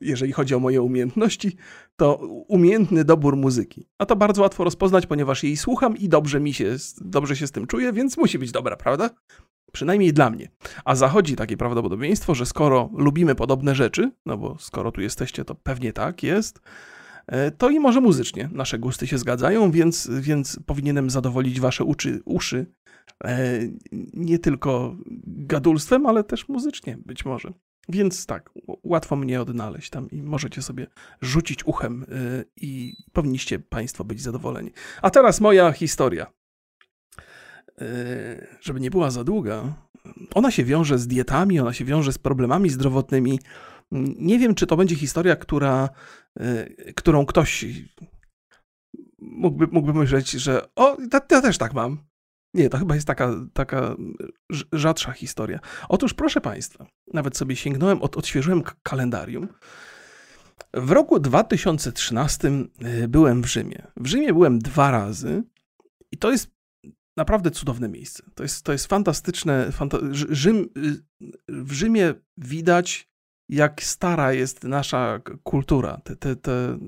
jeżeli 0.00 0.32
chodzi 0.32 0.54
o 0.54 0.58
moje 0.58 0.82
umiejętności, 0.82 1.56
to 1.96 2.16
umiejętny 2.48 3.04
dobór 3.04 3.36
muzyki. 3.36 3.88
A 3.98 4.06
to 4.06 4.16
bardzo 4.16 4.42
łatwo 4.42 4.64
rozpoznać, 4.64 5.06
ponieważ 5.06 5.44
jej 5.44 5.56
słucham 5.56 5.96
i 5.96 6.08
dobrze 6.08 6.40
mi 6.40 6.54
się, 6.54 6.76
dobrze 7.00 7.36
się 7.36 7.46
z 7.46 7.52
tym 7.52 7.66
czuję, 7.66 7.92
więc 7.92 8.16
musi 8.16 8.38
być 8.38 8.52
dobra, 8.52 8.76
prawda? 8.76 9.10
Przynajmniej 9.72 10.12
dla 10.12 10.30
mnie. 10.30 10.48
A 10.84 10.94
zachodzi 10.94 11.36
takie 11.36 11.56
prawdopodobieństwo, 11.56 12.34
że 12.34 12.46
skoro 12.46 12.90
lubimy 12.94 13.34
podobne 13.34 13.74
rzeczy, 13.74 14.10
no 14.26 14.38
bo 14.38 14.56
skoro 14.58 14.92
tu 14.92 15.00
jesteście, 15.00 15.44
to 15.44 15.54
pewnie 15.54 15.92
tak 15.92 16.22
jest, 16.22 16.60
e, 17.26 17.50
to 17.50 17.70
i 17.70 17.80
może 17.80 18.00
muzycznie 18.00 18.48
nasze 18.52 18.78
gusty 18.78 19.06
się 19.06 19.18
zgadzają, 19.18 19.70
więc, 19.70 20.10
więc 20.20 20.60
powinienem 20.66 21.10
zadowolić 21.10 21.60
wasze 21.60 21.84
uczy, 21.84 22.20
uszy 22.24 22.66
e, 23.24 23.48
nie 24.14 24.38
tylko 24.38 24.96
gadulstwem, 25.26 26.06
ale 26.06 26.24
też 26.24 26.48
muzycznie 26.48 26.98
być 27.06 27.24
może. 27.24 27.52
Więc 27.88 28.26
tak, 28.26 28.50
łatwo 28.82 29.16
mnie 29.16 29.40
odnaleźć 29.40 29.90
tam 29.90 30.10
i 30.10 30.22
możecie 30.22 30.62
sobie 30.62 30.86
rzucić 31.20 31.66
uchem 31.66 32.02
y, 32.02 32.44
i 32.56 32.96
powinniście 33.12 33.58
Państwo 33.58 34.04
być 34.04 34.22
zadowoleni. 34.22 34.70
A 35.02 35.10
teraz 35.10 35.40
moja 35.40 35.72
historia. 35.72 36.26
Y, 37.82 38.46
żeby 38.60 38.80
nie 38.80 38.90
była 38.90 39.10
za 39.10 39.24
długa, 39.24 39.74
ona 40.34 40.50
się 40.50 40.64
wiąże 40.64 40.98
z 40.98 41.06
dietami, 41.06 41.60
ona 41.60 41.72
się 41.72 41.84
wiąże 41.84 42.12
z 42.12 42.18
problemami 42.18 42.70
zdrowotnymi. 42.70 43.40
Nie 44.18 44.38
wiem, 44.38 44.54
czy 44.54 44.66
to 44.66 44.76
będzie 44.76 44.96
historia, 44.96 45.36
która, 45.36 45.88
y, 46.40 46.92
którą 46.96 47.26
ktoś 47.26 47.64
mógłby, 49.18 49.66
mógłby 49.66 49.94
myśleć, 49.94 50.30
że 50.30 50.74
o, 50.76 50.96
ja 51.30 51.40
też 51.40 51.58
tak 51.58 51.74
mam. 51.74 51.98
Nie, 52.54 52.68
to 52.68 52.78
chyba 52.78 52.94
jest 52.94 53.06
taka, 53.06 53.34
taka 53.52 53.96
rzadsza 54.72 55.12
historia. 55.12 55.60
Otóż, 55.88 56.14
proszę 56.14 56.40
Państwa, 56.40 56.86
nawet 57.12 57.36
sobie 57.36 57.56
sięgnąłem, 57.56 58.02
od, 58.02 58.16
odświeżyłem 58.16 58.62
kalendarium. 58.82 59.48
W 60.74 60.90
roku 60.90 61.20
2013 61.20 62.48
y, 63.02 63.08
byłem 63.08 63.42
w 63.42 63.46
Rzymie. 63.46 63.86
W 63.96 64.06
Rzymie 64.06 64.32
byłem 64.32 64.58
dwa 64.58 64.90
razy 64.90 65.42
i 66.12 66.18
to 66.18 66.30
jest 66.30 66.59
naprawdę 67.16 67.50
cudowne 67.50 67.88
miejsce. 67.88 68.22
To 68.34 68.42
jest, 68.42 68.64
to 68.64 68.72
jest 68.72 68.86
fantastyczne. 68.86 69.72
Fanta 69.72 69.98
Rzym, 70.12 70.68
y, 70.76 71.02
w 71.48 71.72
Rzymie 71.72 72.14
widać 72.36 73.09
jak 73.50 73.82
stara 73.82 74.32
jest 74.32 74.64
nasza 74.64 75.20
kultura. 75.42 76.00
Te, 76.04 76.16
te, 76.16 76.36
te, 76.36 76.78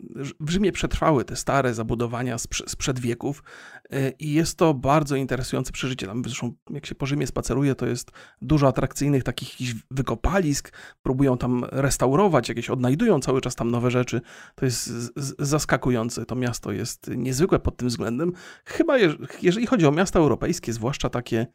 w 0.40 0.50
Rzymie 0.50 0.72
przetrwały 0.72 1.24
te 1.24 1.36
stare 1.36 1.74
zabudowania 1.74 2.38
sprzed 2.66 2.98
wieków 3.00 3.42
e, 3.90 4.10
i 4.10 4.32
jest 4.32 4.58
to 4.58 4.74
bardzo 4.74 5.16
interesujące 5.16 5.72
przeżycie. 5.72 6.06
Tam 6.06 6.22
zresztą 6.24 6.52
jak 6.70 6.86
się 6.86 6.94
po 6.94 7.06
Rzymie 7.06 7.26
spaceruje, 7.26 7.74
to 7.74 7.86
jest 7.86 8.10
dużo 8.42 8.68
atrakcyjnych 8.68 9.24
takich 9.24 9.56
wykopalisk, 9.90 10.72
próbują 11.02 11.38
tam 11.38 11.64
restaurować, 11.70 12.48
jakieś 12.48 12.70
odnajdują 12.70 13.20
cały 13.20 13.40
czas 13.40 13.54
tam 13.54 13.70
nowe 13.70 13.90
rzeczy. 13.90 14.20
To 14.54 14.64
jest 14.64 14.92
zaskakujące. 15.38 16.26
To 16.26 16.34
miasto 16.34 16.72
jest 16.72 17.10
niezwykłe 17.16 17.58
pod 17.58 17.76
tym 17.76 17.88
względem. 17.88 18.32
Chyba 18.64 18.94
jeżeli 19.42 19.66
chodzi 19.66 19.86
o 19.86 19.92
miasta 19.92 20.18
europejskie, 20.18 20.72
zwłaszcza 20.72 21.10
takie 21.10 21.46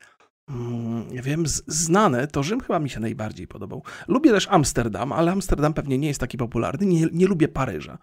Mm, 0.49 1.05
wiem, 1.11 1.43
znane, 1.67 2.27
to 2.27 2.43
Rzym 2.43 2.59
chyba 2.59 2.79
mi 2.79 2.89
się 2.89 2.99
najbardziej 2.99 3.47
podobał. 3.47 3.83
Lubię 4.07 4.31
też 4.31 4.47
Amsterdam, 4.51 5.11
ale 5.11 5.31
Amsterdam 5.31 5.73
pewnie 5.73 5.97
nie 5.97 6.07
jest 6.07 6.19
taki 6.19 6.37
popularny. 6.37 6.85
Nie, 6.85 7.07
nie 7.11 7.27
lubię 7.27 7.47
Paryża. 7.47 7.97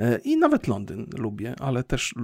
E, 0.00 0.18
I 0.24 0.36
nawet 0.36 0.68
Londyn 0.68 1.06
lubię, 1.18 1.54
ale 1.58 1.84
też 1.84 2.14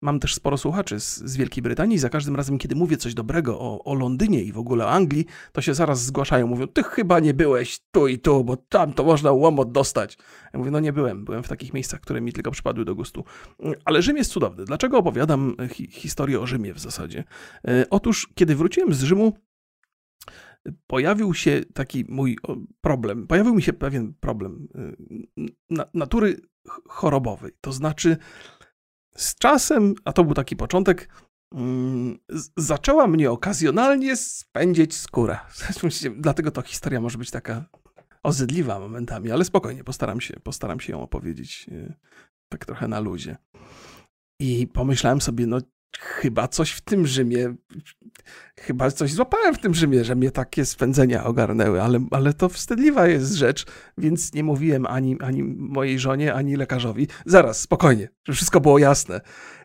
mam 0.00 0.20
też 0.20 0.34
sporo 0.34 0.58
słuchaczy 0.58 1.00
z, 1.00 1.16
z 1.16 1.36
Wielkiej 1.36 1.62
Brytanii. 1.62 1.98
Za 1.98 2.08
każdym 2.08 2.36
razem, 2.36 2.58
kiedy 2.58 2.74
mówię 2.74 2.96
coś 2.96 3.14
dobrego 3.14 3.60
o, 3.60 3.84
o, 3.84 3.94
Londynie 3.94 4.42
i 4.42 4.52
w 4.52 4.58
ogóle 4.58 4.84
o 4.84 4.90
Anglii, 4.90 5.26
to 5.52 5.60
się 5.60 5.74
zaraz 5.74 6.04
zgłaszają. 6.04 6.46
Mówią, 6.46 6.66
ty 6.66 6.82
chyba 6.82 7.20
nie 7.20 7.34
byłeś 7.34 7.80
tu 7.92 8.08
i 8.08 8.18
tu, 8.18 8.44
bo 8.44 8.56
tam 8.56 8.92
to 8.92 9.04
można 9.04 9.32
łomot 9.32 9.72
dostać. 9.72 10.18
Ja 10.52 10.58
mówię, 10.58 10.70
no 10.70 10.80
nie 10.80 10.92
byłem. 10.92 11.24
Byłem 11.24 11.42
w 11.42 11.48
takich 11.48 11.74
miejscach, 11.74 12.00
które 12.00 12.20
mi 12.20 12.32
tylko 12.32 12.50
przypadły 12.50 12.84
do 12.84 12.94
gustu. 12.94 13.24
Ale 13.84 14.02
Rzym 14.02 14.16
jest 14.16 14.30
cudowny. 14.30 14.64
Dlaczego 14.64 14.98
opowiadam 14.98 15.56
hi 15.70 15.88
historię 15.90 16.40
o 16.40 16.46
Rzymie 16.46 16.74
w 16.74 16.80
zasadzie? 16.80 17.24
E, 17.68 17.86
otóż, 17.90 18.28
kiedy 18.34 18.56
wróciłem 18.56 18.94
z 18.94 19.02
Rzymu, 19.02 19.32
pojawił 20.86 21.34
się 21.34 21.60
taki 21.74 22.04
mój 22.08 22.38
problem. 22.80 23.26
Pojawił 23.26 23.54
mi 23.54 23.62
się 23.62 23.72
pewien 23.72 24.14
problem 24.20 24.68
y, 25.78 25.86
natury 25.94 26.40
chorobowej. 26.88 27.52
To 27.60 27.72
znaczy, 27.72 28.16
z 29.16 29.34
czasem, 29.34 29.94
a 30.04 30.12
to 30.12 30.24
był 30.24 30.34
taki 30.34 30.56
początek, 30.56 31.08
mm, 31.54 32.18
zaczęła 32.56 33.06
mnie 33.06 33.30
okazjonalnie 33.30 34.16
spędzić 34.16 34.96
skóra. 34.96 35.46
Dlatego 36.16 36.50
to 36.50 36.62
historia 36.62 37.00
może 37.00 37.18
być 37.18 37.30
taka 37.30 37.64
ozydliwa 38.22 38.80
momentami, 38.80 39.30
ale 39.30 39.44
spokojnie, 39.44 39.84
postaram 39.84 40.20
się, 40.20 40.40
postaram 40.40 40.80
się 40.80 40.92
ją 40.92 41.02
opowiedzieć 41.02 41.66
y, 41.72 41.94
tak 42.48 42.64
trochę 42.64 42.88
na 42.88 43.00
luzie. 43.00 43.36
I 44.40 44.66
pomyślałem 44.66 45.20
sobie, 45.20 45.46
no 45.46 45.58
chyba 45.98 46.48
coś 46.48 46.70
w 46.70 46.80
tym 46.80 47.06
Rzymie, 47.06 47.54
chyba 48.60 48.90
coś 48.90 49.12
złapałem 49.12 49.54
w 49.54 49.58
tym 49.58 49.74
Rzymie, 49.74 50.04
że 50.04 50.14
mnie 50.14 50.30
takie 50.30 50.64
spędzenia 50.64 51.24
ogarnęły, 51.24 51.82
ale, 51.82 52.00
ale 52.10 52.34
to 52.34 52.48
wstydliwa 52.48 53.06
jest 53.06 53.34
rzecz, 53.34 53.66
więc 53.98 54.34
nie 54.34 54.44
mówiłem 54.44 54.86
ani, 54.86 55.20
ani 55.20 55.42
mojej 55.42 55.98
żonie, 55.98 56.34
ani 56.34 56.56
lekarzowi. 56.56 57.08
Zaraz, 57.26 57.60
spokojnie, 57.60 58.08
żeby 58.24 58.36
wszystko 58.36 58.60
było 58.60 58.78
jasne. 58.78 59.20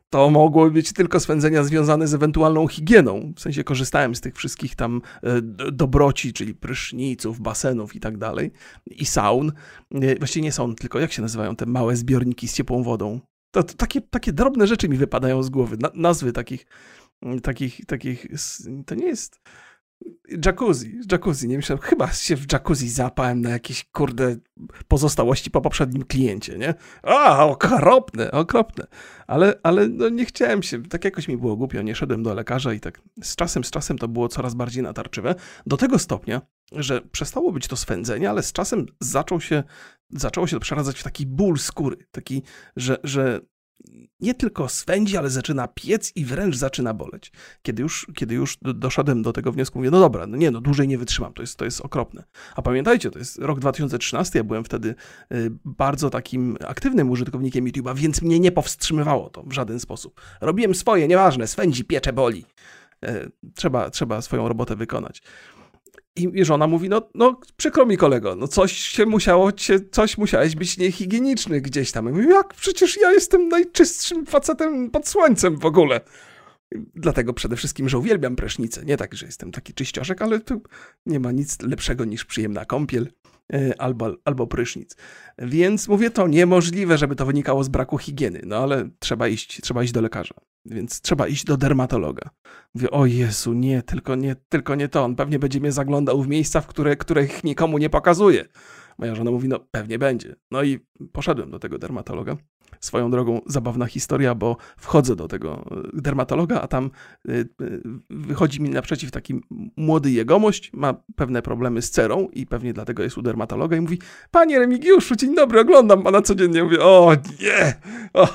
To 0.09 0.29
mogło 0.29 0.71
być 0.71 0.93
tylko 0.93 1.19
spędzenia 1.19 1.63
związane 1.63 2.07
z 2.07 2.13
ewentualną 2.13 2.67
higieną. 2.67 3.33
W 3.35 3.39
sensie 3.39 3.63
korzystałem 3.63 4.15
z 4.15 4.21
tych 4.21 4.35
wszystkich 4.35 4.75
tam 4.75 5.01
e, 5.23 5.41
dobroci, 5.71 6.33
czyli 6.33 6.55
pryszniców, 6.55 7.39
basenów 7.39 7.95
i 7.95 7.99
tak 7.99 8.17
dalej, 8.17 8.51
i 8.85 9.05
saun. 9.05 9.51
E, 9.91 10.15
właściwie 10.15 10.43
nie 10.43 10.51
saun, 10.51 10.75
tylko 10.75 10.99
jak 10.99 11.11
się 11.11 11.21
nazywają 11.21 11.55
te 11.55 11.65
małe 11.65 11.95
zbiorniki 11.95 12.47
z 12.47 12.53
ciepłą 12.53 12.83
wodą? 12.83 13.19
To, 13.55 13.63
to, 13.63 13.73
takie, 13.73 14.01
takie 14.01 14.33
drobne 14.33 14.67
rzeczy 14.67 14.89
mi 14.89 14.97
wypadają 14.97 15.43
z 15.43 15.49
głowy. 15.49 15.77
Na, 15.79 15.91
nazwy 15.93 16.31
takich, 16.31 16.65
takich, 17.43 17.85
takich. 17.85 18.27
To 18.85 18.95
nie 18.95 19.07
jest. 19.07 19.39
Jacuzzi, 20.45 20.99
jacuzzi, 21.11 21.47
nie 21.47 21.57
myślałem, 21.57 21.81
chyba 21.81 22.11
się 22.11 22.35
w 22.35 22.51
jacuzzi 22.53 22.89
zapałem 22.89 23.41
na 23.41 23.49
jakieś, 23.49 23.83
kurde, 23.83 24.35
pozostałości 24.87 25.51
po 25.51 25.61
poprzednim 25.61 26.03
kliencie, 26.03 26.57
nie? 26.57 26.73
A, 27.03 27.45
okropne, 27.45 28.31
okropne. 28.31 28.87
Ale, 29.27 29.59
ale 29.63 29.87
no 29.87 30.09
nie 30.09 30.25
chciałem 30.25 30.63
się, 30.63 30.83
tak 30.83 31.05
jakoś 31.05 31.27
mi 31.27 31.37
było 31.37 31.55
głupio, 31.55 31.81
nie 31.81 31.95
szedłem 31.95 32.23
do 32.23 32.33
lekarza 32.33 32.73
i 32.73 32.79
tak 32.79 33.01
z 33.23 33.35
czasem, 33.35 33.63
z 33.63 33.71
czasem 33.71 33.97
to 33.97 34.07
było 34.07 34.27
coraz 34.27 34.53
bardziej 34.53 34.83
natarczywe. 34.83 35.35
Do 35.65 35.77
tego 35.77 35.99
stopnia, 35.99 36.41
że 36.71 37.01
przestało 37.01 37.51
być 37.51 37.67
to 37.67 37.75
swędzenie, 37.75 38.29
ale 38.29 38.43
z 38.43 38.51
czasem 38.51 38.85
zaczął 38.99 39.41
się, 39.41 39.63
zaczęło 40.09 40.47
się 40.47 40.55
to 40.55 40.59
przeradzać 40.59 40.99
w 40.99 41.03
taki 41.03 41.25
ból 41.25 41.57
skóry, 41.57 41.97
taki, 42.11 42.43
że, 42.75 42.97
że 43.03 43.41
nie 44.19 44.33
tylko 44.33 44.69
swędzi, 44.69 45.17
ale 45.17 45.29
zaczyna 45.29 45.67
piec 45.67 46.11
i 46.15 46.25
wręcz 46.25 46.55
zaczyna 46.55 46.93
boleć. 46.93 47.31
Kiedy 47.61 47.81
już, 47.81 48.07
kiedy 48.15 48.35
już 48.35 48.57
doszedłem 48.61 49.21
do 49.21 49.33
tego 49.33 49.51
wniosku, 49.51 49.79
mówię, 49.79 49.91
no 49.91 49.99
dobra, 49.99 50.27
no 50.27 50.37
nie, 50.37 50.51
no 50.51 50.61
dłużej 50.61 50.87
nie 50.87 50.97
wytrzymam, 50.97 51.33
to 51.33 51.43
jest, 51.43 51.57
to 51.57 51.65
jest 51.65 51.81
okropne. 51.81 52.23
A 52.55 52.61
pamiętajcie, 52.61 53.11
to 53.11 53.19
jest 53.19 53.37
rok 53.37 53.59
2013, 53.59 54.39
ja 54.39 54.43
byłem 54.43 54.63
wtedy 54.63 54.95
y, 55.31 55.51
bardzo 55.65 56.09
takim 56.09 56.57
aktywnym 56.67 57.09
użytkownikiem 57.09 57.65
YouTube'a, 57.65 57.95
więc 57.95 58.21
mnie 58.21 58.39
nie 58.39 58.51
powstrzymywało 58.51 59.29
to 59.29 59.43
w 59.43 59.51
żaden 59.51 59.79
sposób. 59.79 60.21
Robiłem 60.41 60.75
swoje, 60.75 61.07
nieważne, 61.07 61.47
swędzi, 61.47 61.85
piecze, 61.85 62.13
boli. 62.13 62.45
E, 63.03 63.29
trzeba, 63.55 63.89
trzeba 63.89 64.21
swoją 64.21 64.47
robotę 64.47 64.75
wykonać. 64.75 65.21
I 66.15 66.45
żona 66.45 66.67
mówi, 66.67 66.89
no, 66.89 67.09
no 67.15 67.39
przykro 67.57 67.85
mi 67.85 67.97
kolego, 67.97 68.35
no 68.35 68.47
coś 68.47 68.71
się 68.71 69.05
musiało, 69.05 69.51
cię, 69.51 69.79
coś 69.91 70.17
musiałeś 70.17 70.55
być 70.55 70.77
niehigieniczny 70.77 71.61
gdzieś 71.61 71.91
tam. 71.91 72.09
I 72.09 72.11
mówię, 72.11 72.29
jak? 72.29 72.53
Przecież 72.53 72.97
ja 73.01 73.11
jestem 73.11 73.47
najczystszym 73.47 74.25
facetem 74.25 74.91
pod 74.91 75.07
słońcem 75.07 75.57
w 75.57 75.65
ogóle. 75.65 76.01
Dlatego 76.95 77.33
przede 77.33 77.55
wszystkim, 77.55 77.89
że 77.89 77.97
uwielbiam 77.97 78.35
prysznicę. 78.35 78.85
Nie 78.85 78.97
tak, 78.97 79.13
że 79.15 79.25
jestem 79.25 79.51
taki 79.51 79.73
czyścioszek, 79.73 80.21
ale 80.21 80.39
tu 80.39 80.61
nie 81.05 81.19
ma 81.19 81.31
nic 81.31 81.61
lepszego 81.61 82.05
niż 82.05 82.25
przyjemna 82.25 82.65
kąpiel. 82.65 83.11
E, 83.53 83.81
albo, 83.81 84.13
albo 84.25 84.47
prysznic. 84.47 84.95
Więc 85.37 85.87
mówię, 85.87 86.09
to 86.09 86.27
niemożliwe, 86.27 86.97
żeby 86.97 87.15
to 87.15 87.25
wynikało 87.25 87.63
z 87.63 87.69
braku 87.69 87.97
higieny, 87.97 88.41
no 88.45 88.57
ale 88.57 88.89
trzeba 88.99 89.27
iść, 89.27 89.61
trzeba 89.61 89.83
iść 89.83 89.93
do 89.93 90.01
lekarza, 90.01 90.35
więc 90.65 91.01
trzeba 91.01 91.27
iść 91.27 91.45
do 91.45 91.57
dermatologa. 91.57 92.29
Mówię, 92.75 92.91
o 92.91 93.05
Jezu, 93.05 93.53
nie, 93.53 93.81
tylko 93.81 94.15
nie, 94.15 94.35
tylko 94.49 94.75
nie 94.75 94.87
to, 94.87 95.03
on 95.03 95.15
pewnie 95.15 95.39
będzie 95.39 95.59
mnie 95.59 95.71
zaglądał 95.71 96.21
w 96.21 96.27
miejsca, 96.27 96.61
w 96.61 96.67
które, 96.67 96.95
których 96.95 97.43
nikomu 97.43 97.77
nie 97.77 97.89
pokazuje. 97.89 98.45
Moja 98.97 99.15
żona 99.15 99.31
mówi, 99.31 99.47
no 99.47 99.59
pewnie 99.71 99.99
będzie. 99.99 100.35
No 100.51 100.63
i 100.63 100.79
poszedłem 101.11 101.51
do 101.51 101.59
tego 101.59 101.77
dermatologa. 101.77 102.37
Swoją 102.79 103.11
drogą 103.11 103.41
zabawna 103.45 103.85
historia, 103.85 104.35
bo 104.35 104.57
wchodzę 104.77 105.15
do 105.15 105.27
tego 105.27 105.65
e, 105.71 106.01
dermatologa, 106.01 106.61
a 106.61 106.67
tam 106.67 106.91
e, 107.27 107.31
e, 107.31 107.45
wychodzi 108.09 108.61
mi 108.61 108.69
naprzeciw 108.69 109.11
taki 109.11 109.41
młody 109.77 110.11
jegomość, 110.11 110.71
ma 110.73 110.93
pewne 111.15 111.41
problemy 111.41 111.81
z 111.81 111.89
cerą 111.89 112.27
i 112.33 112.45
pewnie 112.45 112.73
dlatego 112.73 113.03
jest 113.03 113.17
u 113.17 113.21
dermatologa 113.21 113.77
i 113.77 113.81
mówi, 113.81 113.99
panie 114.31 114.59
Remigiuszu, 114.59 115.15
dzień 115.15 115.35
dobry, 115.35 115.59
oglądam 115.59 116.03
pana 116.03 116.21
codziennie. 116.21 116.63
Mówię, 116.63 116.79
o 116.79 117.15
nie, 117.41 117.75
o, 118.13 118.27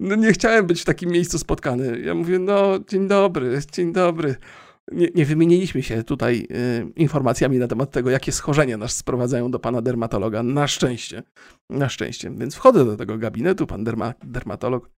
no 0.00 0.14
nie 0.16 0.32
chciałem 0.32 0.66
być 0.66 0.82
w 0.82 0.84
takim 0.84 1.10
miejscu 1.10 1.38
spotkany. 1.38 2.00
Ja 2.00 2.14
mówię, 2.14 2.38
no 2.38 2.78
dzień 2.88 3.08
dobry, 3.08 3.58
dzień 3.72 3.92
dobry 3.92 4.36
nie, 4.92 5.08
nie 5.14 5.24
wymieniliśmy 5.24 5.82
się 5.82 6.04
tutaj 6.04 6.46
y, 6.50 6.92
informacjami 6.96 7.58
na 7.58 7.68
temat 7.68 7.90
tego, 7.90 8.10
jakie 8.10 8.32
schorzenia 8.32 8.76
nas 8.76 8.96
sprowadzają 8.96 9.50
do 9.50 9.58
pana 9.58 9.82
dermatologa. 9.82 10.42
Na 10.42 10.68
szczęście. 10.68 11.22
Na 11.70 11.88
szczęście. 11.88 12.30
Więc 12.30 12.54
wchodzę 12.54 12.84
do 12.84 12.96
tego 12.96 13.18
gabinetu, 13.18 13.66
pan 13.66 13.84
derma, 13.84 14.14
dermatolog 14.24 14.90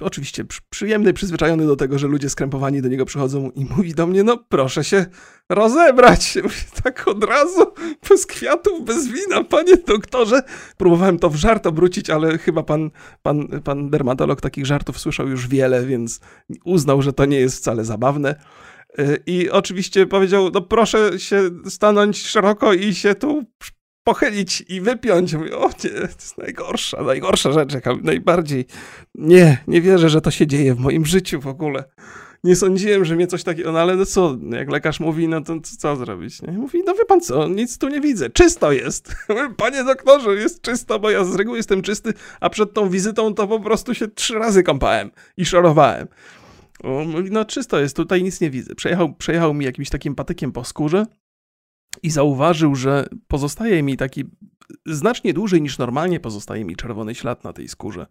oczywiście 0.00 0.44
przyjemny, 0.70 1.12
przyzwyczajony 1.12 1.66
do 1.66 1.76
tego, 1.76 1.98
że 1.98 2.06
ludzie 2.06 2.30
skrępowani 2.30 2.82
do 2.82 2.88
niego 2.88 3.04
przychodzą 3.04 3.50
i 3.50 3.64
mówi 3.64 3.94
do 3.94 4.06
mnie, 4.06 4.24
no 4.24 4.44
proszę 4.48 4.84
się 4.84 5.06
rozebrać. 5.48 6.38
Tak 6.84 7.08
od 7.08 7.24
razu, 7.24 7.72
bez 8.08 8.26
kwiatów, 8.26 8.84
bez 8.84 9.08
wina, 9.08 9.44
panie 9.44 9.76
doktorze. 9.76 10.42
Próbowałem 10.76 11.18
to 11.18 11.30
w 11.30 11.36
żart 11.36 11.66
obrócić, 11.66 12.10
ale 12.10 12.38
chyba 12.38 12.62
pan, 12.62 12.90
pan, 13.22 13.48
pan 13.64 13.90
dermatolog 13.90 14.40
takich 14.40 14.66
żartów 14.66 14.98
słyszał 14.98 15.28
już 15.28 15.48
wiele, 15.48 15.86
więc 15.86 16.20
uznał, 16.64 17.02
że 17.02 17.12
to 17.12 17.24
nie 17.24 17.40
jest 17.40 17.56
wcale 17.56 17.84
zabawne. 17.84 18.34
Y, 18.98 19.22
I 19.26 19.50
oczywiście 19.50 20.06
powiedział, 20.06 20.50
no 20.54 20.60
proszę 20.60 21.18
się 21.18 21.50
stanąć 21.68 22.26
szeroko 22.26 22.72
i 22.72 22.94
się 22.94 23.14
tu 23.14 23.44
pochylić 24.04 24.64
i 24.68 24.80
wypiąć. 24.80 25.34
Mówię, 25.34 25.58
o 25.58 25.68
nie, 25.68 25.90
to 25.90 26.00
jest 26.00 26.38
najgorsza, 26.38 27.02
najgorsza 27.02 27.52
rzecz, 27.52 27.74
jaka 27.74 27.94
najbardziej... 28.02 28.66
Nie, 29.14 29.58
nie 29.66 29.80
wierzę, 29.80 30.08
że 30.08 30.20
to 30.20 30.30
się 30.30 30.46
dzieje 30.46 30.74
w 30.74 30.78
moim 30.78 31.06
życiu 31.06 31.40
w 31.40 31.46
ogóle. 31.46 31.84
Nie 32.44 32.56
sądziłem, 32.56 33.04
że 33.04 33.16
mnie 33.16 33.26
coś 33.26 33.44
takiego... 33.44 33.72
No 33.72 33.80
ale 33.80 33.96
no 33.96 34.06
co, 34.06 34.36
jak 34.50 34.70
lekarz 34.70 35.00
mówi, 35.00 35.28
no 35.28 35.40
to 35.40 35.60
co 35.78 35.96
zrobić? 35.96 36.42
Nie? 36.42 36.52
Mówi, 36.52 36.82
no 36.86 36.94
wie 36.94 37.04
pan 37.04 37.20
co, 37.20 37.48
nic 37.48 37.78
tu 37.78 37.88
nie 37.88 38.00
widzę, 38.00 38.30
czysto 38.30 38.72
jest. 38.72 39.14
Panie 39.56 39.84
doktorze, 39.84 40.34
jest 40.34 40.62
czysto, 40.62 40.98
bo 40.98 41.10
ja 41.10 41.24
z 41.24 41.34
reguły 41.34 41.56
jestem 41.56 41.82
czysty, 41.82 42.14
a 42.40 42.50
przed 42.50 42.72
tą 42.72 42.88
wizytą 42.88 43.34
to 43.34 43.48
po 43.48 43.60
prostu 43.60 43.94
się 43.94 44.08
trzy 44.08 44.34
razy 44.34 44.62
kąpałem 44.62 45.10
i 45.36 45.46
szorowałem. 45.46 46.08
mówi, 46.84 47.30
no 47.30 47.44
czysto 47.44 47.80
jest, 47.80 47.96
tutaj 47.96 48.22
nic 48.22 48.40
nie 48.40 48.50
widzę. 48.50 48.74
Przejechał, 48.74 49.14
przejechał 49.14 49.54
mi 49.54 49.64
jakimś 49.64 49.90
takim 49.90 50.14
patykiem 50.14 50.52
po 50.52 50.64
skórze, 50.64 51.06
i 52.02 52.10
zauważył, 52.10 52.74
że 52.74 53.06
pozostaje 53.28 53.82
mi 53.82 53.96
taki 53.96 54.24
znacznie 54.86 55.34
dłużej 55.34 55.62
niż 55.62 55.78
normalnie 55.78 56.20
pozostaje 56.20 56.64
mi 56.64 56.76
czerwony 56.76 57.14
ślad 57.14 57.44
na 57.44 57.52
tej 57.52 57.68
skórze. 57.68 58.06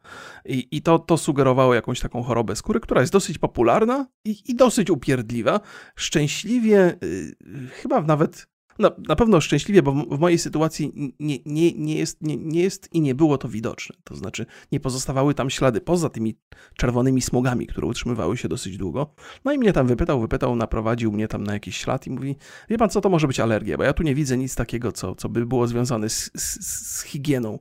I, 0.46 0.68
i 0.72 0.82
to, 0.82 1.00
to 1.00 1.18
sugerowało 1.18 1.74
jakąś 1.74 2.00
taką 2.00 2.24
chorobę 2.24 2.56
skóry, 2.56 2.80
która 2.80 3.02
jest 3.02 3.14
dosyć 3.14 3.38
popularna 3.38 4.08
i, 4.26 4.38
i 4.46 4.56
dosyć 4.56 4.90
upierdliwa. 4.90 5.60
Szczęśliwie, 5.96 6.98
yy, 7.02 7.68
chyba 7.68 8.02
nawet 8.02 8.48
na, 8.80 8.92
na 9.08 9.16
pewno 9.16 9.42
szczęśliwie, 9.42 9.84
bo 9.84 9.92
w, 9.92 10.20
mojej 10.20 10.38
sytuacji 10.38 11.14
nie, 11.20 11.38
nie, 11.46 11.72
nie, 11.72 11.96
jest, 11.96 12.22
nie, 12.22 12.38
nie 12.38 12.64
jest 12.64 12.94
i 12.94 13.02
nie 13.02 13.16
było 13.16 13.38
to 13.38 13.50
widoczne. 13.50 13.96
To 14.04 14.16
znaczy, 14.16 14.46
nie 14.72 14.80
pozostawały 14.80 15.34
tam 15.34 15.50
ślady 15.50 15.82
poza 15.82 16.10
tymi 16.10 16.36
czerwonymi 16.78 17.22
smugami, 17.22 17.68
które 17.68 17.88
utrzymywały 17.88 18.38
się 18.38 18.48
dosyć 18.48 18.78
długo. 18.78 19.14
No 19.46 19.54
i 19.54 19.58
mnie 19.58 19.74
tam 19.74 19.88
wypytał, 19.88 20.22
wypytał, 20.22 20.56
naprowadził 20.56 21.12
mnie 21.12 21.28
tam 21.28 21.44
na 21.44 21.54
jakiś 21.54 21.78
ślad 21.78 22.08
i 22.08 22.12
mówi: 22.12 22.36
Wie 22.70 22.78
pan, 22.78 22.90
co 22.90 23.02
to 23.02 23.10
może 23.10 23.28
być 23.28 23.40
alergia? 23.40 23.78
Bo 23.78 23.84
ja 23.84 23.94
tu 23.94 24.04
nie 24.04 24.16
widzę 24.16 24.38
nic 24.38 24.56
takiego, 24.56 24.92
co, 24.92 25.16
co 25.16 25.30
by 25.30 25.46
było 25.46 25.68
związane 25.68 26.10
z, 26.10 26.32
z, 26.36 26.68
z 26.68 27.04
higieną 27.04 27.60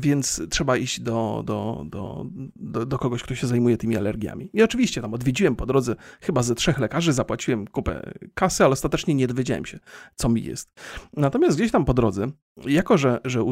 więc 0.00 0.42
trzeba 0.50 0.76
iść 0.76 1.00
do, 1.00 1.42
do, 1.46 1.84
do, 1.86 2.26
do, 2.56 2.86
do 2.86 2.98
kogoś, 2.98 3.22
kto 3.22 3.34
się 3.34 3.46
zajmuje 3.46 3.76
tymi 3.76 3.96
alergiami. 3.96 4.50
I 4.52 4.62
oczywiście 4.62 5.00
tam 5.00 5.14
odwiedziłem 5.14 5.56
po 5.56 5.66
drodze 5.66 5.96
chyba 6.20 6.42
ze 6.42 6.54
trzech 6.54 6.78
lekarzy, 6.78 7.12
zapłaciłem 7.12 7.66
kupę 7.66 8.12
kasy, 8.34 8.64
ale 8.64 8.72
ostatecznie 8.72 9.14
nie 9.14 9.26
dowiedziałem 9.26 9.66
się, 9.66 9.78
co 10.14 10.28
mi 10.28 10.44
jest. 10.44 10.72
Natomiast 11.16 11.56
gdzieś 11.56 11.70
tam 11.70 11.84
po 11.84 11.94
drodze, 11.94 12.26
jako 12.66 12.98
że, 12.98 13.20
że 13.24 13.44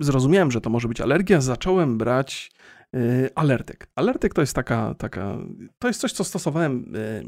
zrozumiałem, 0.00 0.50
że 0.50 0.60
to 0.60 0.70
może 0.70 0.88
być 0.88 1.00
alergia, 1.00 1.40
zacząłem 1.40 1.98
brać 1.98 2.50
alertek. 3.34 3.86
Alertek 3.94 4.34
to 4.34 4.40
jest 4.40 4.54
taka, 4.54 4.94
taka, 4.94 5.38
to 5.78 5.88
jest 5.88 6.00
coś, 6.00 6.12
co 6.12 6.24
stosowałem 6.24 6.96
y, 6.96 7.24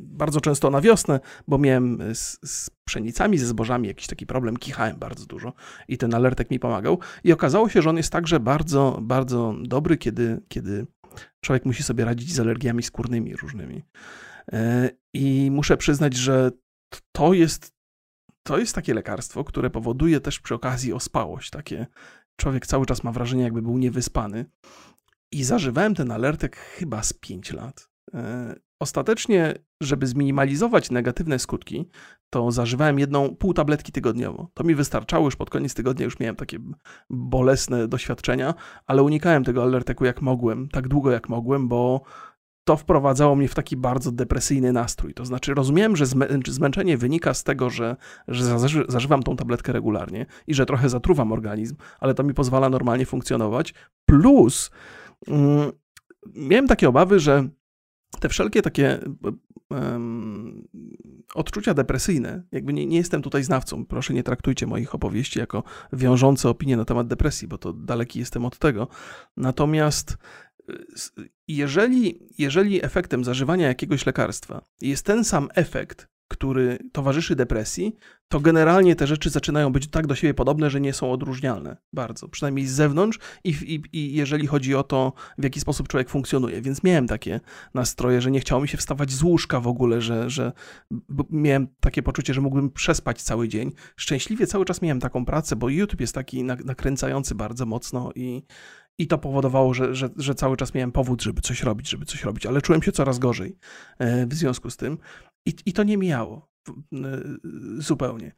bardzo 0.00 0.40
często 0.40 0.70
na 0.70 0.80
wiosnę, 0.80 1.20
bo 1.48 1.58
miałem 1.58 2.14
z, 2.14 2.38
z 2.44 2.70
pszenicami, 2.84 3.38
ze 3.38 3.46
zbożami 3.46 3.88
jakiś 3.88 4.06
taki 4.06 4.26
problem, 4.26 4.56
kichałem 4.56 4.96
bardzo 4.98 5.26
dużo 5.26 5.52
i 5.88 5.98
ten 5.98 6.14
alertek 6.14 6.50
mi 6.50 6.58
pomagał. 6.58 6.98
I 7.24 7.32
okazało 7.32 7.68
się, 7.68 7.82
że 7.82 7.90
on 7.90 7.96
jest 7.96 8.12
także 8.12 8.40
bardzo, 8.40 8.98
bardzo 9.02 9.54
dobry, 9.62 9.96
kiedy, 9.96 10.40
kiedy 10.48 10.86
człowiek 11.40 11.64
musi 11.64 11.82
sobie 11.82 12.04
radzić 12.04 12.32
z 12.34 12.40
alergiami 12.40 12.82
skórnymi 12.82 13.36
różnymi. 13.36 13.82
Y, 14.54 14.56
I 15.14 15.50
muszę 15.50 15.76
przyznać, 15.76 16.16
że 16.16 16.50
to 17.12 17.32
jest 17.32 17.74
to 18.46 18.58
jest 18.58 18.74
takie 18.74 18.94
lekarstwo, 18.94 19.44
które 19.44 19.70
powoduje 19.70 20.20
też 20.20 20.40
przy 20.40 20.54
okazji 20.54 20.92
ospałość. 20.92 21.50
Takie 21.50 21.86
człowiek 22.36 22.66
cały 22.66 22.86
czas 22.86 23.04
ma 23.04 23.12
wrażenie, 23.12 23.42
jakby 23.42 23.62
był 23.62 23.78
niewyspany. 23.78 24.44
I 25.34 25.44
zażywałem 25.44 25.94
ten 25.94 26.10
alertek 26.10 26.56
chyba 26.56 27.02
z 27.02 27.12
5 27.12 27.52
lat. 27.52 27.88
E, 28.14 28.54
ostatecznie, 28.80 29.54
żeby 29.82 30.06
zminimalizować 30.06 30.90
negatywne 30.90 31.38
skutki, 31.38 31.88
to 32.30 32.50
zażywałem 32.50 32.98
jedną 32.98 33.36
pół 33.36 33.54
tabletki 33.54 33.92
tygodniowo. 33.92 34.50
To 34.54 34.64
mi 34.64 34.74
wystarczało, 34.74 35.24
już 35.24 35.36
pod 35.36 35.50
koniec 35.50 35.74
tygodnia 35.74 36.04
już 36.04 36.20
miałem 36.20 36.36
takie 36.36 36.58
bolesne 37.10 37.88
doświadczenia, 37.88 38.54
ale 38.86 39.02
unikałem 39.02 39.44
tego 39.44 39.62
alerteku 39.62 40.04
jak 40.04 40.22
mogłem, 40.22 40.68
tak 40.68 40.88
długo 40.88 41.10
jak 41.10 41.28
mogłem, 41.28 41.68
bo 41.68 42.02
to 42.64 42.76
wprowadzało 42.76 43.36
mnie 43.36 43.48
w 43.48 43.54
taki 43.54 43.76
bardzo 43.76 44.12
depresyjny 44.12 44.72
nastrój. 44.72 45.14
To 45.14 45.24
znaczy, 45.24 45.54
rozumiałem, 45.54 45.96
że 45.96 46.06
zmęczenie 46.48 46.98
wynika 46.98 47.34
z 47.34 47.44
tego, 47.44 47.70
że, 47.70 47.96
że 48.28 48.58
zażywam 48.88 49.22
tą 49.22 49.36
tabletkę 49.36 49.72
regularnie 49.72 50.26
i 50.46 50.54
że 50.54 50.66
trochę 50.66 50.88
zatruwam 50.88 51.32
organizm, 51.32 51.76
ale 52.00 52.14
to 52.14 52.22
mi 52.22 52.34
pozwala 52.34 52.68
normalnie 52.68 53.06
funkcjonować. 53.06 53.74
Plus, 54.06 54.70
miałem 56.34 56.68
takie 56.68 56.88
obawy, 56.88 57.20
że 57.20 57.48
te 58.20 58.28
wszelkie 58.28 58.62
takie 58.62 58.98
um, 59.70 60.68
odczucia 61.34 61.74
depresyjne, 61.74 62.42
jakby 62.52 62.72
nie, 62.72 62.86
nie, 62.86 62.96
jestem 62.96 63.22
tutaj 63.22 63.44
znawcą, 63.44 63.86
proszę 63.86 64.14
nie 64.14 64.22
traktujcie 64.22 64.66
moich 64.66 64.94
opowieści 64.94 65.38
jako 65.38 65.62
wiążące 65.92 66.48
opinie 66.48 66.76
na 66.76 66.84
temat 66.84 67.06
depresji, 67.06 67.48
bo 67.48 67.58
to 67.58 67.72
daleki 67.72 68.18
jestem 68.18 68.44
od 68.44 68.58
tego. 68.58 68.88
Natomiast 69.36 70.16
jeżeli, 71.48 72.28
jeżeli 72.38 72.84
efektem 72.84 73.24
zażywania 73.24 73.68
jakiegoś 73.68 74.06
lekarstwa 74.06 74.64
jest 74.80 75.06
ten 75.06 75.24
sam 75.24 75.48
efekt, 75.54 76.08
który 76.28 76.78
towarzyszy 76.92 77.36
depresji, 77.36 77.96
to 78.28 78.40
generalnie 78.40 78.96
te 78.96 79.06
rzeczy 79.06 79.30
zaczynają 79.30 79.72
być 79.72 79.88
tak 79.88 80.06
do 80.06 80.14
siebie 80.14 80.34
podobne, 80.34 80.70
że 80.70 80.80
nie 80.80 80.92
są 80.92 81.12
odróżnialne 81.12 81.76
bardzo, 81.92 82.28
przynajmniej 82.28 82.66
z 82.66 82.72
zewnątrz 82.72 83.18
i, 83.44 83.48
i, 83.48 83.98
i, 83.98 84.14
jeżeli 84.14 84.46
chodzi 84.46 84.74
o 84.74 84.82
to, 84.82 85.12
w 85.38 85.44
jaki 85.44 85.60
sposób 85.60 85.88
człowiek 85.88 86.10
funkcjonuje. 86.10 86.62
Więc 86.62 86.82
miałem 86.82 87.06
takie 87.06 87.40
nastroje, 87.74 88.20
że 88.20 88.30
nie 88.30 88.40
chciało 88.40 88.62
mi 88.62 88.68
się 88.68 88.78
wstawać 88.78 89.10
z 89.10 89.22
łóżka 89.22 89.60
w 89.60 89.66
ogóle, 89.66 90.00
że, 90.00 90.30
że 90.30 90.52
miałem 91.30 91.68
takie 91.80 92.02
poczucie, 92.02 92.34
że 92.34 92.40
mógłbym 92.40 92.70
przespać 92.70 93.22
cały 93.22 93.48
dzień. 93.48 93.72
Szczęśliwie 93.96 94.46
cały 94.46 94.64
czas 94.64 94.82
miałem 94.82 95.00
taką 95.00 95.24
pracę, 95.24 95.56
bo 95.56 95.68
YouTube 95.68 96.00
jest 96.00 96.14
taki 96.14 96.44
nakręcający 96.44 97.34
bardzo 97.34 97.66
mocno 97.66 98.10
i, 98.14 98.42
i 98.98 99.06
to 99.06 99.18
powodowało, 99.18 99.74
że, 99.74 99.94
że, 99.94 100.08
że, 100.16 100.34
cały 100.34 100.56
czas 100.56 100.74
miałem 100.74 100.92
powód, 100.92 101.22
żeby 101.22 101.40
coś 101.40 101.62
robić, 101.62 101.88
żeby 101.88 102.04
coś 102.04 102.24
robić, 102.24 102.46
ale 102.46 102.62
czułem 102.62 102.82
się 102.82 102.92
coraz 102.92 103.18
gorzej 103.18 103.56
e, 103.98 104.26
w 104.26 104.34
związku 104.34 104.70
z 104.70 104.76
tym. 104.76 104.98
I, 105.46 105.54
i 105.66 105.72
to 105.72 105.82
nie 105.82 105.96
mijało 105.96 106.48
zupełnie. 107.78 108.32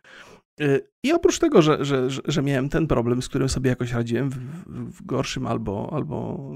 Y, 0.60 0.88
I 1.02 1.12
oprócz 1.12 1.38
tego, 1.38 1.62
że, 1.62 1.84
że, 1.84 2.08
że 2.24 2.42
miałem 2.42 2.68
ten 2.68 2.86
problem, 2.86 3.22
z 3.22 3.28
którym 3.28 3.48
sobie 3.48 3.70
jakoś 3.70 3.92
radziłem 3.92 4.30
w, 4.30 4.38
w, 4.66 5.06
gorszym 5.06 5.46
albo, 5.46 5.90
albo 5.92 6.50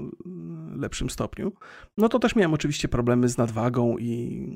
lepszym 0.75 1.09
stopniu, 1.09 1.51
no 1.97 2.09
to 2.09 2.19
też 2.19 2.35
miałem 2.35 2.53
oczywiście 2.53 2.87
problemy 2.87 3.29
z 3.29 3.37
nadwagą 3.37 3.97
i 3.97 4.47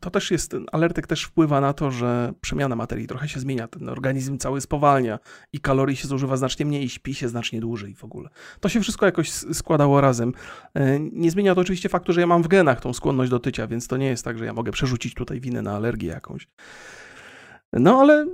to 0.00 0.10
też 0.10 0.30
jest, 0.30 0.56
alertek 0.72 1.06
też 1.06 1.24
wpływa 1.24 1.60
na 1.60 1.72
to, 1.72 1.90
że 1.90 2.32
przemiana 2.40 2.76
materii 2.76 3.06
trochę 3.06 3.28
się 3.28 3.40
zmienia, 3.40 3.68
ten 3.68 3.88
organizm 3.88 4.38
cały 4.38 4.60
spowalnia 4.60 5.18
i 5.52 5.60
kalorii 5.60 5.96
się 5.96 6.08
zużywa 6.08 6.36
znacznie 6.36 6.66
mniej 6.66 6.84
i 6.84 6.88
śpi 6.88 7.14
się 7.14 7.28
znacznie 7.28 7.60
dłużej 7.60 7.94
w 7.94 8.04
ogóle. 8.04 8.28
To 8.60 8.68
się 8.68 8.80
wszystko 8.80 9.06
jakoś 9.06 9.30
składało 9.30 10.00
razem. 10.00 10.32
Y, 10.78 11.10
nie 11.12 11.30
zmienia 11.30 11.54
to 11.54 11.60
oczywiście 11.60 11.88
faktu, 11.88 12.12
że 12.12 12.20
ja 12.20 12.26
mam 12.26 12.42
w 12.42 12.48
genach 12.48 12.80
tą 12.80 12.92
skłonność 12.92 13.30
do 13.30 13.38
tycia, 13.38 13.66
więc 13.66 13.88
to 13.88 13.96
nie 13.96 14.06
jest 14.06 14.24
tak, 14.24 14.38
że 14.38 14.44
ja 14.44 14.52
mogę 14.52 14.72
przerzucić 14.72 15.14
tutaj 15.14 15.40
winę 15.40 15.62
na 15.62 15.76
alergię 15.76 16.08
jakąś. 16.08 16.48
No 17.80 18.00
ale 18.00 18.26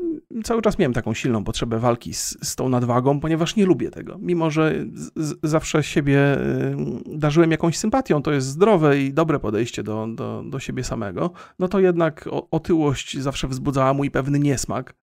cały 0.45 0.63
czas 0.63 0.79
miałem 0.79 0.93
taką 0.93 1.15
silną 1.15 1.45
potrzebę 1.45 1.79
walki 1.79 2.15
z, 2.15 2.39
z 2.43 2.57
tą 2.57 2.69
nadwagą, 2.69 3.21
ponieważ 3.21 3.57
nie 3.57 3.67
lubię 3.67 3.91
tego. 3.91 4.19
Mimo, 4.19 4.51
że 4.51 4.75
z, 4.95 5.39
zawsze 5.43 5.83
siebie 5.83 6.39
y, 6.39 6.77
darzyłem 7.07 7.51
jakąś 7.51 7.79
sympatią, 7.79 8.23
to 8.23 8.33
jest 8.33 8.47
zdrowe 8.47 9.01
i 9.01 9.13
dobre 9.13 9.41
podejście 9.41 9.83
do, 9.83 10.07
do, 10.15 10.43
do 10.47 10.59
siebie 10.59 10.85
samego, 10.85 11.31
no 11.59 11.69
to 11.69 11.81
jednak 11.81 12.29
otyłość 12.51 13.19
zawsze 13.19 13.49
wzbudzała 13.49 13.95
mój 13.95 14.11
pewny 14.11 14.39
niesmak 14.39 14.95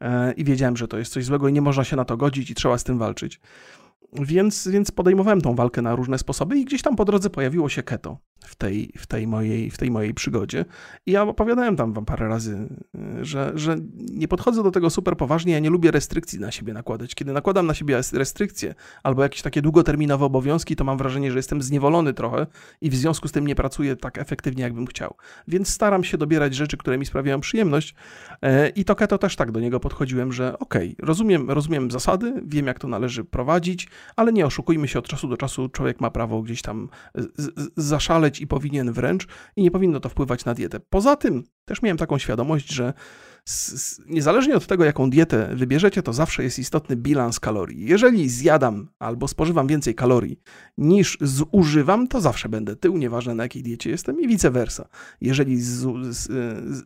e, 0.00 0.32
i 0.32 0.44
wiedziałem, 0.44 0.76
że 0.76 0.88
to 0.88 0.98
jest 0.98 1.12
coś 1.12 1.24
złego 1.24 1.48
i 1.48 1.52
nie 1.52 1.62
można 1.62 1.84
się 1.84 1.96
na 1.96 2.04
to 2.04 2.16
godzić 2.16 2.50
i 2.50 2.54
trzeba 2.54 2.78
z 2.78 2.84
tym 2.84 2.98
walczyć. 2.98 3.40
Więc, 4.12 4.68
więc 4.68 4.90
podejmowałem 4.90 5.40
tą 5.40 5.54
walkę 5.54 5.82
na 5.82 5.96
różne 5.96 6.18
sposoby 6.18 6.58
i 6.58 6.64
gdzieś 6.64 6.82
tam 6.82 6.96
po 6.96 7.04
drodze 7.04 7.30
pojawiło 7.30 7.68
się 7.68 7.82
keto 7.82 8.18
w 8.46 8.54
tej, 8.54 8.92
w 8.98 9.06
tej, 9.06 9.26
mojej, 9.26 9.70
w 9.70 9.78
tej 9.78 9.90
mojej 9.90 10.14
przygodzie. 10.14 10.64
I 11.06 11.12
ja 11.12 11.22
opowiadałem 11.22 11.76
tam 11.76 11.92
wam 11.92 12.04
parę 12.04 12.28
razy, 12.28 12.68
że, 13.22 13.52
że 13.54 13.76
nie 13.96 14.28
podchodzę 14.28 14.62
do 14.62 14.70
tego 14.70 14.90
super 14.90 15.16
poważnie, 15.16 15.52
ja 15.52 15.58
nie 15.58 15.70
lubię 15.70 15.90
restrykcji 15.90 16.40
na 16.40 16.50
siebie 16.50 16.72
nakładać. 16.72 17.14
Kiedy 17.14 17.32
nakładam 17.32 17.66
na 17.66 17.74
siebie 17.74 18.00
restrykcje 18.12 18.74
albo 19.02 19.22
jakieś 19.22 19.42
takie 19.42 19.62
długoterminowe 19.62 20.24
obowiązki, 20.24 20.76
to 20.76 20.84
mam 20.84 20.98
wrażenie, 20.98 21.32
że 21.32 21.38
jestem 21.38 21.62
zniewolony 21.62 22.14
trochę 22.14 22.46
i 22.80 22.90
w 22.90 22.96
związku 22.96 23.28
z 23.28 23.32
tym 23.32 23.46
nie 23.46 23.54
pracuję 23.54 23.96
tak 23.96 24.18
efektywnie, 24.18 24.62
jakbym 24.62 24.86
chciał. 24.86 25.14
Więc 25.48 25.68
staram 25.68 26.04
się 26.04 26.18
dobierać 26.18 26.54
rzeczy, 26.54 26.76
które 26.76 26.98
mi 26.98 27.06
sprawiają 27.06 27.40
przyjemność 27.40 27.94
e, 28.42 28.68
i 28.68 28.84
to 28.84 28.94
keto 28.94 29.18
też 29.18 29.36
tak 29.36 29.52
do 29.52 29.60
niego 29.60 29.80
podchodziłem, 29.80 30.32
że 30.32 30.58
okej, 30.58 30.92
okay, 30.92 31.06
rozumiem, 31.06 31.50
rozumiem 31.50 31.90
zasady, 31.90 32.42
wiem 32.44 32.66
jak 32.66 32.78
to 32.78 32.88
należy 32.88 33.24
prowadzić, 33.24 33.88
ale 34.16 34.32
nie 34.32 34.46
oszukujmy 34.46 34.88
się, 34.88 34.98
od 34.98 35.08
czasu 35.08 35.28
do 35.28 35.36
czasu 35.36 35.68
człowiek 35.68 36.00
ma 36.00 36.10
prawo 36.10 36.42
gdzieś 36.42 36.62
tam 36.62 36.88
zaszaleć 37.76 38.35
i 38.40 38.46
powinien 38.46 38.92
wręcz 38.92 39.26
i 39.56 39.62
nie 39.62 39.70
powinno 39.70 40.00
to 40.00 40.08
wpływać 40.08 40.44
na 40.44 40.54
dietę. 40.54 40.80
Poza 40.90 41.16
tym 41.16 41.44
też 41.64 41.82
miałem 41.82 41.96
taką 41.96 42.18
świadomość, 42.18 42.72
że 42.72 42.92
niezależnie 44.06 44.56
od 44.56 44.66
tego, 44.66 44.84
jaką 44.84 45.10
dietę 45.10 45.50
wybierzecie, 45.54 46.02
to 46.02 46.12
zawsze 46.12 46.42
jest 46.42 46.58
istotny 46.58 46.96
bilans 46.96 47.40
kalorii. 47.40 47.86
Jeżeli 47.88 48.28
zjadam 48.28 48.88
albo 48.98 49.28
spożywam 49.28 49.66
więcej 49.66 49.94
kalorii 49.94 50.40
niż 50.78 51.18
zużywam, 51.20 52.08
to 52.08 52.20
zawsze 52.20 52.48
będę 52.48 52.76
tył, 52.76 52.98
nieważne 52.98 53.34
na 53.34 53.42
jakiej 53.42 53.62
diecie 53.62 53.90
jestem 53.90 54.20
i 54.20 54.28
vice 54.28 54.50
versa. 54.50 54.88
Jeżeli 55.20 55.58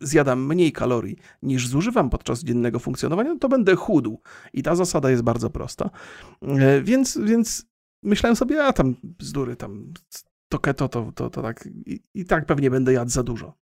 zjadam 0.01 0.47
mniej 0.47 0.71
kalorii 0.71 1.17
niż 1.41 1.67
zużywam 1.67 2.09
podczas 2.09 2.43
dziennego 2.43 2.79
funkcjonowania, 2.79 3.35
to 3.39 3.49
będę 3.49 3.75
chudł. 3.75 4.21
I 4.53 4.63
ta 4.63 4.75
zasada 4.75 5.09
jest 5.09 5.23
bardzo 5.23 5.49
prosta. 5.49 5.89
E, 6.41 6.81
więc, 6.81 7.17
więc 7.23 7.65
myślałem 8.03 8.35
sobie, 8.35 8.65
a 8.65 8.73
tam 8.73 8.95
bzdury, 9.03 9.55
tam 9.55 9.93
to 10.51 10.59
keto, 10.59 10.89
to, 10.89 11.11
to, 11.15 11.29
to 11.29 11.41
tak 11.41 11.69
i, 11.85 12.03
i 12.13 12.25
tak 12.25 12.45
pewnie 12.45 12.71
będę 12.71 12.93
jadł 12.93 13.11
za 13.11 13.23
dużo. 13.23 13.57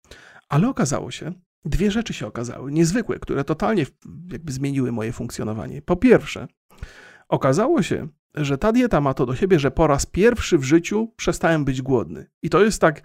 Ale 0.49 0.69
okazało 0.69 1.11
się, 1.11 1.33
dwie 1.65 1.91
rzeczy 1.91 2.13
się 2.13 2.27
okazały, 2.27 2.71
niezwykłe, 2.71 3.19
które 3.19 3.43
totalnie 3.43 3.85
jakby 4.31 4.51
zmieniły 4.51 4.91
moje 4.91 5.11
funkcjonowanie. 5.11 5.81
Po 5.81 5.95
pierwsze, 5.95 6.47
okazało 7.29 7.83
się, 7.83 8.07
że 8.35 8.57
ta 8.57 8.71
dieta 8.71 9.01
ma 9.01 9.13
to 9.13 9.25
do 9.25 9.35
siebie, 9.35 9.59
że 9.59 9.71
po 9.71 9.88
raz 9.88 10.05
pierwszy 10.05 10.57
w 10.57 10.63
życiu 10.63 11.13
przestałem 11.15 11.65
być 11.65 11.81
głodny. 11.81 12.29
I 12.41 12.49
to 12.49 12.63
jest 12.63 12.81
tak, 12.81 13.01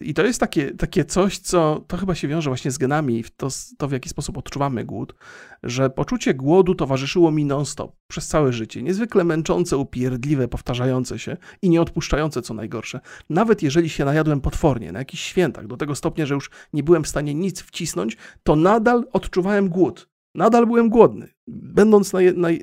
i 0.00 0.14
to 0.14 0.22
jest 0.22 0.40
takie, 0.40 0.74
takie 0.74 1.04
coś, 1.04 1.38
co 1.38 1.84
to 1.86 1.96
chyba 1.96 2.14
się 2.14 2.28
wiąże 2.28 2.50
właśnie 2.50 2.70
z 2.70 2.78
genami, 2.78 3.24
to, 3.36 3.48
to 3.78 3.88
w 3.88 3.92
jaki 3.92 4.08
sposób 4.08 4.38
odczuwamy 4.38 4.84
głód, 4.84 5.14
że 5.62 5.90
poczucie 5.90 6.34
głodu 6.34 6.74
towarzyszyło 6.74 7.30
mi 7.30 7.44
non-stop 7.44 7.96
przez 8.08 8.28
całe 8.28 8.52
życie. 8.52 8.82
Niezwykle 8.82 9.24
męczące, 9.24 9.76
upierdliwe, 9.76 10.48
powtarzające 10.48 11.18
się 11.18 11.36
i 11.62 11.70
nieodpuszczające, 11.70 12.42
co 12.42 12.54
najgorsze. 12.54 13.00
Nawet 13.30 13.62
jeżeli 13.62 13.88
się 13.88 14.04
najadłem 14.04 14.40
potwornie, 14.40 14.92
na 14.92 14.98
jakichś 14.98 15.22
świętach, 15.22 15.66
do 15.66 15.76
tego 15.76 15.94
stopnia, 15.94 16.26
że 16.26 16.34
już 16.34 16.50
nie 16.72 16.82
byłem 16.82 17.04
w 17.04 17.08
stanie 17.08 17.34
nic 17.34 17.62
wcisnąć, 17.62 18.16
to 18.42 18.56
nadal 18.56 19.04
odczuwałem 19.12 19.68
głód. 19.68 20.08
Nadal 20.38 20.66
byłem 20.66 20.88
głodny, 20.88 21.28
będąc 21.46 22.12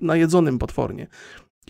najedzonym 0.02 0.60
potwornie. 0.60 1.08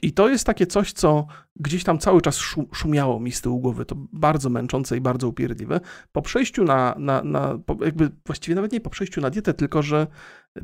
I 0.01 0.11
to 0.11 0.29
jest 0.29 0.45
takie 0.45 0.67
coś, 0.67 0.93
co 0.93 1.27
gdzieś 1.55 1.83
tam 1.83 1.99
cały 1.99 2.21
czas 2.21 2.39
szumiało 2.73 3.19
mi 3.19 3.31
z 3.31 3.41
tyłu 3.41 3.59
głowy. 3.59 3.85
To 3.85 3.95
bardzo 4.13 4.49
męczące 4.49 4.97
i 4.97 5.01
bardzo 5.01 5.27
upierdliwe. 5.27 5.79
Po 6.11 6.21
przejściu 6.21 6.63
na, 6.63 6.95
na, 6.97 7.23
na 7.23 7.59
jakby 7.81 8.11
właściwie 8.25 8.55
nawet 8.55 8.71
nie 8.71 8.81
po 8.81 8.89
przejściu 8.89 9.21
na 9.21 9.29
dietę, 9.29 9.53
tylko 9.53 9.81
że 9.81 10.07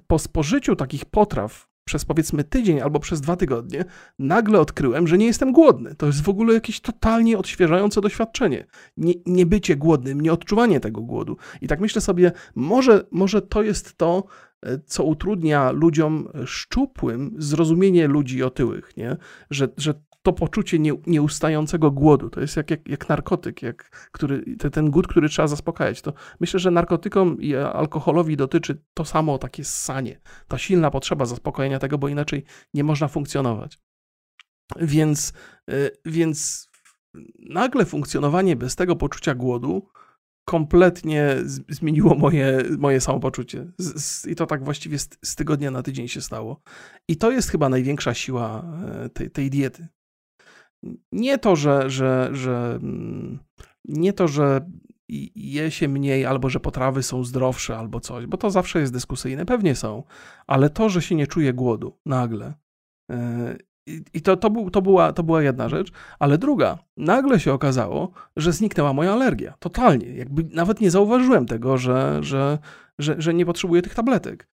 po 0.07 0.19
spożyciu 0.19 0.75
takich 0.75 1.05
potraw 1.05 1.71
przez 1.85 2.05
powiedzmy 2.05 2.43
tydzień 2.43 2.81
albo 2.81 2.99
przez 2.99 3.21
dwa 3.21 3.35
tygodnie, 3.35 3.85
nagle 4.19 4.59
odkryłem, 4.59 5.07
że 5.07 5.17
nie 5.17 5.25
jestem 5.25 5.51
głodny. 5.51 5.95
To 5.95 6.05
jest 6.05 6.21
w 6.21 6.29
ogóle 6.29 6.53
jakieś 6.53 6.79
totalnie 6.79 7.37
odświeżające 7.37 8.01
doświadczenie. 8.01 8.65
Nie, 8.97 9.13
nie 9.25 9.45
bycie 9.45 9.75
głodnym, 9.75 10.21
nie 10.21 10.33
odczuwanie 10.33 10.79
tego 10.79 11.01
głodu. 11.01 11.37
I 11.61 11.67
tak 11.67 11.79
myślę 11.79 12.01
sobie, 12.01 12.31
może, 12.55 13.05
może 13.11 13.41
to 13.41 13.63
jest 13.63 13.97
to, 13.97 14.23
co 14.85 15.03
utrudnia 15.03 15.71
ludziom 15.71 16.27
szczupłym 16.45 17.35
zrozumienie 17.37 18.07
ludzi 18.07 18.43
otyłych, 18.43 18.97
nie? 18.97 19.17
Że, 19.49 19.67
że 19.77 19.93
to 20.23 20.33
poczucie 20.33 20.79
nie, 20.79 20.93
nieustającego 21.07 21.91
głodu, 21.91 22.29
to 22.29 22.41
jest 22.41 22.57
jak, 22.57 22.71
jak, 22.71 22.87
jak 22.87 23.09
narkotyk, 23.09 23.61
jak, 23.61 24.09
który, 24.11 24.55
ten, 24.57 24.71
ten 24.71 24.91
głód, 24.91 25.07
który 25.07 25.29
trzeba 25.29 25.47
zaspokajać. 25.47 26.01
To 26.01 26.13
myślę, 26.39 26.59
że 26.59 26.71
narkotykom 26.71 27.41
i 27.41 27.55
alkoholowi 27.55 28.37
dotyczy 28.37 28.83
to 28.93 29.05
samo 29.05 29.37
takie 29.37 29.63
ssanie, 29.63 30.21
ta 30.47 30.57
silna 30.57 30.91
potrzeba 30.91 31.25
zaspokojenia 31.25 31.79
tego, 31.79 31.97
bo 31.97 32.07
inaczej 32.07 32.43
nie 32.73 32.83
można 32.83 33.07
funkcjonować. 33.07 33.79
Więc, 34.79 35.33
e, 35.69 35.73
więc 36.05 36.69
nagle 37.39 37.85
funkcjonowanie 37.85 38.55
bez 38.55 38.75
tego 38.75 38.95
poczucia 38.95 39.35
głodu 39.35 39.87
kompletnie 40.51 41.35
zmieniło 41.69 42.15
moje, 42.15 42.63
moje 42.77 43.01
samopoczucie. 43.01 43.71
Z, 43.77 44.03
z, 44.03 44.27
I 44.27 44.35
to 44.35 44.45
tak 44.45 44.63
właściwie 44.63 44.99
z, 44.99 45.09
z, 45.25 45.35
tygodnia 45.35 45.71
na 45.71 45.83
tydzień 45.83 46.07
się 46.07 46.21
stało. 46.21 46.61
I 47.07 47.17
to 47.17 47.31
jest 47.31 47.49
chyba 47.49 47.69
największa 47.69 48.13
siła 48.13 48.65
e, 49.05 49.09
tej, 49.09 49.31
tej 49.31 49.49
diety. 49.49 49.87
Nie 51.11 51.37
to, 51.37 51.55
że, 51.55 51.89
że, 51.89 52.29
że 52.31 52.79
mm, 52.83 53.39
nie 53.85 54.13
to, 54.13 54.27
że 54.27 54.69
je 55.35 55.71
się 55.71 55.87
mniej, 55.87 56.25
albo 56.25 56.49
że 56.49 56.59
potrawy 56.59 57.03
są 57.03 57.23
zdrowsze, 57.23 57.77
albo 57.77 57.99
coś, 57.99 58.25
bo 58.25 58.37
to 58.37 58.51
zawsze 58.51 58.79
jest 58.79 58.93
dyskusyjne, 58.93 59.45
pewnie 59.45 59.75
są, 59.75 60.03
ale 60.47 60.69
to, 60.69 60.89
że 60.89 61.01
się 61.01 61.15
nie 61.15 61.27
czuje 61.27 61.53
głodu 61.53 61.99
nagle 62.05 62.53
i 64.13 64.21
to, 64.21 64.37
to, 64.37 64.49
był, 64.49 64.69
to, 64.69 64.81
była, 64.81 65.13
to 65.13 65.23
była 65.23 65.43
jedna 65.43 65.69
rzecz, 65.69 65.91
ale 66.19 66.37
druga, 66.37 66.77
nagle 66.97 67.39
się 67.39 67.53
okazało, 67.53 68.11
że 68.35 68.53
zniknęła 68.53 68.93
moja 68.93 69.13
alergia. 69.13 69.53
Totalnie. 69.59 70.07
Jakby 70.07 70.43
nawet 70.43 70.81
nie 70.81 70.91
zauważyłem 70.91 71.45
tego, 71.45 71.77
że, 71.77 72.19
że, 72.21 72.57
że, 72.99 73.15
że 73.17 73.33
nie 73.33 73.45
potrzebuję 73.45 73.81
tych 73.81 73.95
tabletek. 73.95 74.47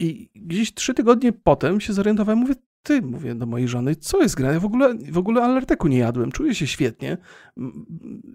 I 0.00 0.30
gdzieś 0.34 0.74
trzy 0.74 0.94
tygodnie 0.94 1.32
potem 1.32 1.80
się 1.80 1.92
zorientowałem, 1.92 2.38
mówię, 2.38 2.54
ty, 2.82 3.02
mówię 3.02 3.34
do 3.34 3.46
mojej 3.46 3.68
żony, 3.68 3.96
co 3.96 4.22
jest 4.22 4.36
grane? 4.36 4.54
Ja 4.54 4.60
w 4.60 4.64
ogóle, 4.64 4.94
w 5.10 5.18
ogóle 5.18 5.42
alerteku 5.42 5.88
nie 5.88 5.98
jadłem, 5.98 6.32
czuję 6.32 6.54
się 6.54 6.66
świetnie, 6.66 7.16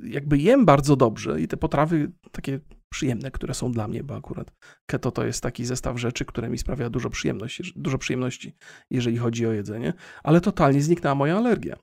jakby 0.04 0.38
jem 0.38 0.66
bardzo 0.66 0.96
dobrze 0.96 1.42
i 1.42 1.48
te 1.48 1.58
potrawy 1.58 2.12
takie 2.32 2.60
przyjemne, 2.90 3.32
które 3.32 3.54
są 3.54 3.72
dla 3.72 3.88
mnie, 3.88 4.04
bo 4.04 4.16
akurat 4.16 4.52
keto 4.86 5.12
to 5.12 5.26
jest 5.26 5.44
taki 5.44 5.66
zestaw 5.66 6.00
rzeczy, 6.00 6.26
które 6.26 6.50
mi 6.50 6.58
sprawia 6.58 6.90
dużo 6.90 7.10
przyjemności, 7.10 7.74
dużo 7.76 7.98
przyjemności, 7.98 8.56
jeżeli 8.90 9.18
chodzi 9.18 9.46
o 9.46 9.52
jedzenie, 9.52 9.94
ale 10.24 10.42
totalnie 10.42 10.82
zniknęła 10.82 11.16
moja 11.16 11.38
alergia. 11.38 11.76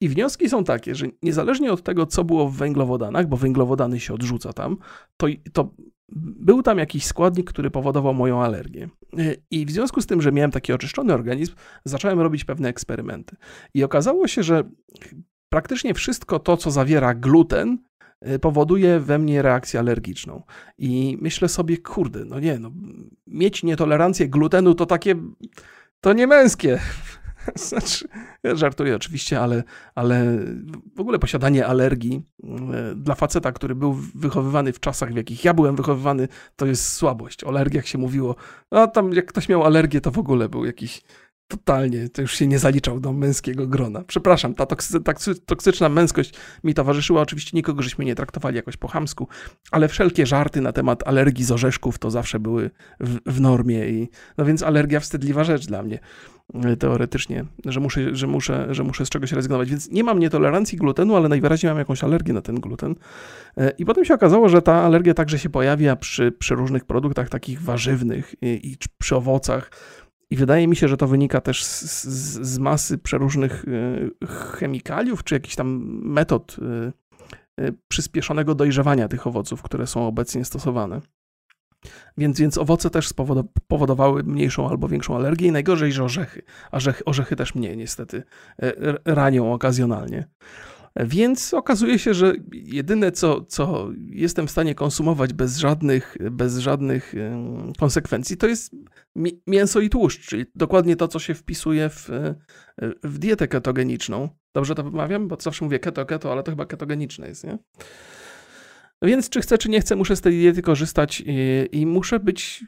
I 0.00 0.08
wnioski 0.08 0.48
są 0.48 0.64
takie, 0.64 0.94
że 0.94 1.06
niezależnie 1.22 1.72
od 1.72 1.82
tego, 1.82 2.06
co 2.06 2.24
było 2.24 2.48
w 2.48 2.56
węglowodanach, 2.56 3.26
bo 3.28 3.36
węglowodany 3.36 4.00
się 4.00 4.14
odrzuca 4.14 4.52
tam, 4.52 4.76
to, 5.16 5.26
to 5.52 5.74
był 6.12 6.62
tam 6.62 6.78
jakiś 6.78 7.04
składnik, 7.04 7.50
który 7.50 7.70
powodował 7.70 8.14
moją 8.14 8.42
alergię. 8.42 8.88
I 9.50 9.66
w 9.66 9.70
związku 9.70 10.00
z 10.00 10.06
tym, 10.06 10.22
że 10.22 10.32
miałem 10.32 10.50
taki 10.50 10.72
oczyszczony 10.72 11.14
organizm, 11.14 11.54
zacząłem 11.84 12.20
robić 12.20 12.44
pewne 12.44 12.68
eksperymenty. 12.68 13.36
I 13.74 13.84
okazało 13.84 14.28
się, 14.28 14.42
że 14.42 14.62
praktycznie 15.48 15.94
wszystko 15.94 16.38
to, 16.38 16.56
co 16.56 16.70
zawiera 16.70 17.14
gluten, 17.14 17.78
Y, 18.26 18.38
powoduje 18.38 19.00
we 19.00 19.18
mnie 19.18 19.42
reakcję 19.42 19.80
alergiczną. 19.80 20.42
I 20.78 21.18
myślę 21.20 21.48
sobie, 21.48 21.78
kurde, 21.78 22.24
no 22.24 22.40
nie, 22.40 22.58
no, 22.58 22.70
mieć 23.26 23.62
nietolerancję 23.62 24.28
glutenu 24.28 24.74
to 24.74 24.86
takie, 24.86 25.14
to 26.00 26.12
nie 26.12 26.26
męskie. 26.26 26.80
Znaczy, 27.68 28.08
ja 28.42 28.54
żartuję 28.54 28.96
oczywiście, 28.96 29.40
ale, 29.40 29.62
ale 29.94 30.38
w 30.96 31.00
ogóle 31.00 31.18
posiadanie 31.18 31.66
alergii 31.66 32.22
y, 32.44 32.48
dla 32.96 33.14
faceta, 33.14 33.52
który 33.52 33.74
był 33.74 33.92
wychowywany 34.14 34.72
w 34.72 34.80
czasach, 34.80 35.12
w 35.12 35.16
jakich 35.16 35.44
ja 35.44 35.54
byłem 35.54 35.76
wychowywany, 35.76 36.28
to 36.56 36.66
jest 36.66 36.92
słabość. 36.92 37.44
O 37.44 37.48
alergiach 37.48 37.86
się 37.86 37.98
mówiło, 37.98 38.36
a 38.70 38.86
tam 38.86 39.12
jak 39.12 39.26
ktoś 39.26 39.48
miał 39.48 39.64
alergię, 39.64 40.00
to 40.00 40.10
w 40.10 40.18
ogóle 40.18 40.48
był 40.48 40.64
jakiś 40.64 41.02
totalnie, 41.48 42.08
to 42.08 42.22
już 42.22 42.34
się 42.34 42.46
nie 42.46 42.58
zaliczał 42.58 43.00
do 43.00 43.12
męskiego 43.12 43.66
grona. 43.66 44.04
Przepraszam, 44.06 44.54
ta 44.54 44.66
toksy, 44.66 45.34
toksyczna 45.46 45.88
męskość 45.88 46.34
mi 46.64 46.74
towarzyszyła. 46.74 47.22
Oczywiście 47.22 47.50
nikogo 47.54 47.82
żeśmy 47.82 48.04
nie 48.04 48.14
traktowali 48.14 48.56
jakoś 48.56 48.76
po 48.76 48.88
chamsku, 48.88 49.28
ale 49.70 49.88
wszelkie 49.88 50.26
żarty 50.26 50.60
na 50.60 50.72
temat 50.72 51.08
alergii 51.08 51.44
z 51.44 51.50
orzeszków 51.52 51.98
to 51.98 52.10
zawsze 52.10 52.40
były 52.40 52.70
w, 53.00 53.18
w 53.26 53.40
normie. 53.40 53.88
I, 53.88 54.08
no 54.38 54.44
więc 54.44 54.62
alergia 54.62 55.00
wstydliwa 55.00 55.44
rzecz 55.44 55.66
dla 55.66 55.82
mnie 55.82 55.98
e, 55.98 56.37
teoretycznie, 56.78 57.44
że 57.64 57.80
muszę, 57.80 58.16
że, 58.16 58.26
muszę, 58.26 58.74
że 58.74 58.84
muszę 58.84 59.06
z 59.06 59.08
czegoś 59.08 59.32
rezygnować. 59.32 59.70
Więc 59.70 59.90
nie 59.90 60.04
mam 60.04 60.18
nietolerancji 60.18 60.78
glutenu, 60.78 61.16
ale 61.16 61.28
najwyraźniej 61.28 61.70
mam 61.70 61.78
jakąś 61.78 62.04
alergię 62.04 62.32
na 62.32 62.42
ten 62.42 62.60
gluten. 62.60 62.94
E, 63.56 63.70
I 63.70 63.84
potem 63.84 64.04
się 64.04 64.14
okazało, 64.14 64.48
że 64.48 64.62
ta 64.62 64.74
alergia 64.74 65.14
także 65.14 65.38
się 65.38 65.50
pojawia 65.50 65.96
przy, 65.96 66.32
przy 66.32 66.54
różnych 66.54 66.84
produktach 66.84 67.28
takich 67.28 67.62
warzywnych 67.62 68.34
i, 68.42 68.72
i 68.72 68.76
przy 68.98 69.16
owocach 69.16 69.70
i 70.30 70.36
wydaje 70.36 70.68
mi 70.68 70.76
się, 70.76 70.88
że 70.88 70.96
to 70.96 71.06
wynika 71.06 71.40
też 71.40 71.64
z, 71.64 71.82
z, 72.04 72.48
z 72.48 72.58
masy 72.58 72.98
przeróżnych 72.98 73.64
y, 73.64 74.26
chemikaliów, 74.26 75.24
czy 75.24 75.34
jakichś 75.34 75.56
tam 75.56 75.68
metod 76.02 76.56
y, 77.58 77.64
y, 77.64 77.74
przyspieszonego 77.88 78.54
dojrzewania 78.54 79.08
tych 79.08 79.26
owoców, 79.26 79.62
które 79.62 79.86
są 79.86 80.06
obecnie 80.06 80.44
stosowane. 80.44 81.00
Więc, 82.18 82.40
więc 82.40 82.58
owoce 82.58 82.90
też 82.90 83.08
spowodowały 83.08 84.22
mniejszą 84.22 84.68
albo 84.68 84.88
większą 84.88 85.16
alergię 85.16 85.48
i 85.48 85.52
najgorzej, 85.52 85.92
że 85.92 86.04
orzechy. 86.04 86.42
Orzechy, 86.72 87.04
orzechy 87.04 87.36
też 87.36 87.54
mnie 87.54 87.76
niestety 87.76 88.22
ranią 89.04 89.52
okazjonalnie. 89.52 90.28
Więc 90.96 91.54
okazuje 91.54 91.98
się, 91.98 92.14
że 92.14 92.32
jedyne, 92.52 93.12
co, 93.12 93.44
co 93.44 93.88
jestem 93.96 94.46
w 94.46 94.50
stanie 94.50 94.74
konsumować 94.74 95.32
bez 95.32 95.58
żadnych, 95.58 96.16
bez 96.30 96.58
żadnych 96.58 97.14
konsekwencji, 97.78 98.36
to 98.36 98.46
jest 98.46 98.72
mięso 99.46 99.80
i 99.80 99.90
tłuszcz, 99.90 100.28
czyli 100.28 100.46
dokładnie 100.54 100.96
to, 100.96 101.08
co 101.08 101.18
się 101.18 101.34
wpisuje 101.34 101.88
w, 101.88 102.10
w 103.02 103.18
dietę 103.18 103.48
ketogeniczną. 103.48 104.28
Dobrze 104.54 104.74
to 104.74 104.84
wymawiam? 104.84 105.28
Bo 105.28 105.36
zawsze 105.40 105.64
mówię 105.64 105.78
keto, 105.78 106.06
keto, 106.06 106.32
ale 106.32 106.42
to 106.42 106.52
chyba 106.52 106.66
ketogeniczne 106.66 107.28
jest, 107.28 107.44
nie? 107.44 107.58
Więc 109.02 109.28
czy 109.28 109.40
chcę, 109.40 109.58
czy 109.58 109.68
nie 109.68 109.80
chcę, 109.80 109.96
muszę 109.96 110.16
z 110.16 110.20
tej 110.20 110.32
diety 110.32 110.62
korzystać 110.62 111.22
i, 111.26 111.68
i 111.72 111.86
muszę 111.86 112.20
być 112.20 112.64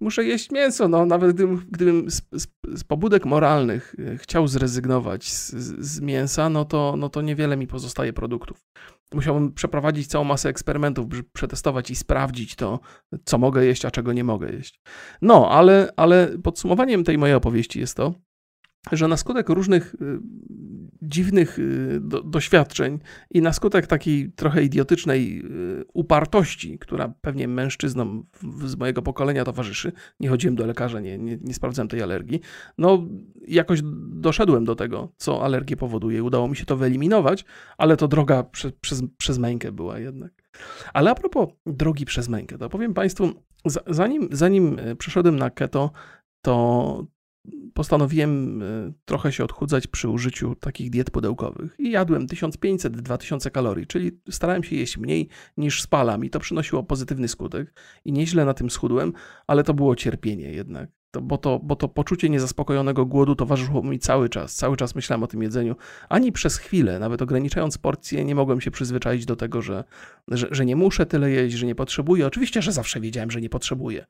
muszę 0.00 0.24
jeść 0.24 0.50
mięso. 0.50 0.88
No, 0.88 1.06
nawet 1.06 1.32
gdybym, 1.32 1.66
gdybym 1.70 2.10
z, 2.10 2.22
z, 2.32 2.46
z 2.74 2.84
pobudek 2.84 3.26
moralnych 3.26 3.94
e, 3.98 4.18
chciał 4.18 4.48
zrezygnować 4.48 5.32
z, 5.32 5.50
z, 5.78 6.00
mięsa, 6.00 6.48
no 6.48 6.64
to, 6.64 6.94
no 6.98 7.08
to 7.08 7.22
niewiele 7.22 7.56
mi 7.56 7.66
pozostaje 7.66 8.12
produktów. 8.12 8.64
Musiałbym 9.14 9.52
przeprowadzić 9.52 10.06
całą 10.06 10.24
masę 10.24 10.48
eksperymentów, 10.48 11.06
przetestować 11.32 11.90
i 11.90 11.96
sprawdzić 11.96 12.56
to, 12.56 12.80
co 13.24 13.38
mogę 13.38 13.64
jeść, 13.64 13.84
a 13.84 13.90
czego 13.90 14.12
nie 14.12 14.24
mogę 14.24 14.52
jeść. 14.52 14.80
No, 15.22 15.50
ale, 15.50 15.92
ale 15.96 16.38
podsumowaniem 16.42 17.04
tej 17.04 17.18
mojej 17.18 17.36
opowieści 17.36 17.80
jest 17.80 17.96
to, 17.96 18.14
że 18.92 19.08
na 19.08 19.16
skutek 19.16 19.48
różnych 19.48 19.94
y, 19.94 20.18
dziwnych 21.02 21.58
y, 21.58 21.98
do, 22.00 22.22
doświadczeń 22.22 22.98
i 23.30 23.42
na 23.42 23.52
skutek 23.52 23.86
takiej 23.86 24.32
trochę 24.32 24.62
idiotycznej 24.62 25.42
y, 25.80 25.84
upartości, 25.94 26.78
która 26.78 27.14
pewnie 27.20 27.48
mężczyznom 27.48 28.26
z 28.64 28.76
mojego 28.76 29.02
pokolenia 29.02 29.44
towarzyszy, 29.44 29.92
nie 30.20 30.28
chodziłem 30.28 30.56
do 30.56 30.66
lekarza, 30.66 31.00
nie, 31.00 31.18
nie, 31.18 31.38
nie 31.40 31.54
sprawdzałem 31.54 31.88
tej 31.88 32.02
alergii, 32.02 32.40
no 32.78 33.06
jakoś 33.48 33.80
doszedłem 34.10 34.64
do 34.64 34.74
tego, 34.74 35.12
co 35.16 35.44
alergię 35.44 35.76
powoduje. 35.76 36.22
Udało 36.22 36.48
mi 36.48 36.56
się 36.56 36.64
to 36.64 36.76
wyeliminować, 36.76 37.44
ale 37.78 37.96
to 37.96 38.08
droga 38.08 38.42
prze, 38.42 38.72
przez, 38.72 39.02
przez 39.16 39.38
mękę 39.38 39.72
była 39.72 39.98
jednak. 39.98 40.32
Ale 40.94 41.10
a 41.10 41.14
propos 41.14 41.48
drogi 41.66 42.04
przez 42.04 42.28
mękę, 42.28 42.58
to 42.58 42.68
powiem 42.68 42.94
Państwu, 42.94 43.32
zanim, 43.86 44.28
zanim 44.32 44.76
przeszedłem 44.98 45.36
na 45.36 45.50
keto, 45.50 45.90
to, 46.42 47.06
postanowiłem 47.74 48.62
y, 48.62 48.92
trochę 49.04 49.32
się 49.32 49.44
odchudzać 49.44 49.86
przy 49.86 50.08
użyciu 50.08 50.54
takich 50.54 50.90
diet 50.90 51.10
pudełkowych 51.10 51.74
i 51.78 51.90
jadłem 51.90 52.26
1500-2000 52.26 53.50
kalorii, 53.50 53.86
czyli 53.86 54.20
starałem 54.30 54.64
się 54.64 54.76
jeść 54.76 54.96
mniej 54.96 55.28
niż 55.56 55.82
spalam 55.82 56.24
i 56.24 56.30
to 56.30 56.40
przynosiło 56.40 56.82
pozytywny 56.82 57.28
skutek 57.28 57.80
i 58.04 58.12
nieźle 58.12 58.44
na 58.44 58.54
tym 58.54 58.70
schudłem, 58.70 59.12
ale 59.46 59.64
to 59.64 59.74
było 59.74 59.96
cierpienie 59.96 60.52
jednak. 60.52 60.90
To, 61.10 61.22
bo, 61.22 61.38
to, 61.38 61.60
bo 61.62 61.76
to 61.76 61.88
poczucie 61.88 62.28
niezaspokojonego 62.28 63.06
głodu 63.06 63.34
towarzyszyło 63.34 63.82
mi 63.82 63.98
cały 63.98 64.28
czas. 64.28 64.54
Cały 64.54 64.76
czas 64.76 64.94
myślałem 64.94 65.22
o 65.22 65.26
tym 65.26 65.42
jedzeniu. 65.42 65.76
Ani 66.08 66.32
przez 66.32 66.56
chwilę, 66.56 66.98
nawet 66.98 67.22
ograniczając 67.22 67.78
porcje, 67.78 68.24
nie 68.24 68.34
mogłem 68.34 68.60
się 68.60 68.70
przyzwyczaić 68.70 69.26
do 69.26 69.36
tego, 69.36 69.62
że, 69.62 69.84
że, 70.28 70.48
że 70.50 70.64
nie 70.64 70.76
muszę 70.76 71.06
tyle 71.06 71.30
jeść, 71.30 71.56
że 71.56 71.66
nie 71.66 71.74
potrzebuję. 71.74 72.26
Oczywiście, 72.26 72.62
że 72.62 72.72
zawsze 72.72 73.00
wiedziałem, 73.00 73.30
że 73.30 73.40
nie 73.40 73.48
potrzebuję. 73.48 74.06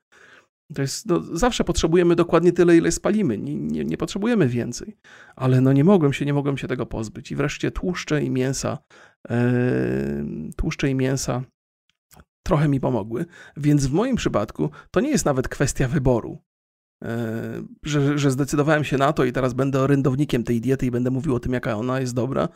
To 0.74 0.82
jest, 0.82 1.06
no, 1.06 1.20
zawsze 1.20 1.64
potrzebujemy 1.64 2.16
dokładnie 2.16 2.52
tyle, 2.52 2.76
ile 2.76 2.92
spalimy. 2.92 3.38
Nie, 3.38 3.54
nie, 3.54 3.84
nie, 3.84 3.96
potrzebujemy 3.96 4.48
więcej. 4.48 4.96
Ale 5.36 5.60
no 5.60 5.72
nie 5.72 5.84
mogłem 5.84 6.12
się, 6.12 6.24
nie 6.24 6.34
mogłem 6.34 6.58
się 6.58 6.68
tego 6.68 6.86
pozbyć. 6.86 7.32
I 7.32 7.36
wreszcie 7.36 7.70
tłuszcze 7.70 8.22
i 8.22 8.30
mięsa, 8.30 8.78
yy, 9.30 9.36
tłuszcze 10.56 10.90
i 10.90 10.94
mięsa 10.94 11.42
trochę 12.42 12.68
mi 12.68 12.80
pomogły. 12.80 13.26
Więc 13.56 13.86
w 13.86 13.92
moim 13.92 14.16
przypadku 14.16 14.70
to 14.90 15.00
nie 15.00 15.10
jest 15.10 15.24
nawet 15.24 15.48
kwestia 15.48 15.88
wyboru. 15.88 16.38
Yy, 17.02 17.08
że, 17.84 18.18
że 18.18 18.30
zdecydowałem 18.30 18.84
się 18.84 18.98
na 18.98 19.12
to 19.12 19.24
i 19.24 19.32
teraz 19.32 19.54
będę 19.54 19.80
orędownikiem 19.80 20.44
tej 20.44 20.60
diety 20.60 20.86
i 20.86 20.90
będę 20.90 21.10
mówił 21.10 21.34
o 21.34 21.40
tym, 21.40 21.52
jaka 21.52 21.76
ona 21.76 22.00
jest 22.00 22.14
dobra, 22.14 22.48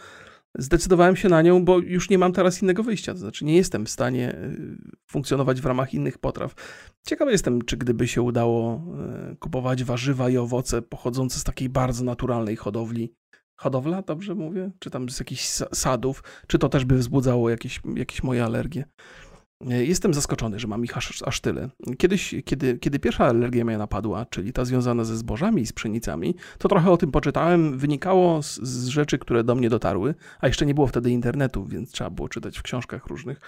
zdecydowałem 0.58 1.16
się 1.16 1.28
na 1.28 1.42
nią, 1.42 1.64
bo 1.64 1.78
już 1.78 2.10
nie 2.10 2.18
mam 2.18 2.32
teraz 2.32 2.62
innego 2.62 2.82
wyjścia. 2.82 3.12
To 3.12 3.18
znaczy, 3.18 3.44
nie 3.44 3.56
jestem 3.56 3.86
w 3.86 3.90
stanie 3.90 4.34
y, 4.34 4.78
funkcjonować 5.06 5.60
w 5.60 5.66
ramach 5.66 5.94
innych 5.94 6.18
potraw. 6.18 6.54
Ciekawy 7.06 7.32
jestem, 7.32 7.62
czy 7.62 7.76
gdyby 7.76 8.08
się 8.08 8.22
udało 8.22 8.84
y, 9.32 9.36
kupować 9.36 9.84
warzywa 9.84 10.30
i 10.30 10.36
owoce 10.36 10.82
pochodzące 10.82 11.38
z 11.38 11.44
takiej 11.44 11.68
bardzo 11.68 12.04
naturalnej 12.04 12.56
hodowli. 12.56 13.14
Hodowla, 13.56 14.02
dobrze 14.02 14.34
mówię? 14.34 14.70
Czy 14.78 14.90
tam 14.90 15.08
z 15.08 15.18
jakichś 15.18 15.42
sadów, 15.72 16.22
czy 16.46 16.58
to 16.58 16.68
też 16.68 16.84
by 16.84 16.96
wzbudzało 16.96 17.50
jakieś, 17.50 17.80
jakieś 17.96 18.22
moje 18.22 18.44
alergie? 18.44 18.84
E, 19.68 19.84
jestem 19.84 20.14
zaskoczony, 20.14 20.58
że 20.58 20.68
mam 20.68 20.84
ich 20.84 20.96
aż, 20.96 21.22
aż 21.22 21.40
tyle. 21.40 21.68
Kiedyś, 21.98 22.34
kiedy, 22.44 22.78
kiedy 22.78 22.98
pierwsza 22.98 23.26
alergia 23.26 23.64
mnie 23.64 23.78
napadła, 23.78 24.26
czyli 24.26 24.52
ta 24.52 24.64
związana 24.64 25.04
ze 25.04 25.16
zbożami 25.16 25.62
i 25.62 25.66
z 25.66 25.72
pszenicami, 25.72 26.34
to 26.58 26.68
trochę 26.68 26.90
o 26.90 26.96
tym 26.96 27.10
poczytałem. 27.10 27.78
Wynikało 27.78 28.42
z, 28.42 28.60
z 28.62 28.86
rzeczy, 28.86 29.18
które 29.18 29.44
do 29.44 29.54
mnie 29.54 29.70
dotarły, 29.70 30.14
a 30.40 30.46
jeszcze 30.46 30.66
nie 30.66 30.74
było 30.74 30.86
wtedy 30.86 31.10
internetu, 31.10 31.64
więc 31.64 31.92
trzeba 31.92 32.10
było 32.10 32.28
czytać 32.28 32.58
w 32.58 32.62
książkach 32.62 33.06
różnych, 33.06 33.40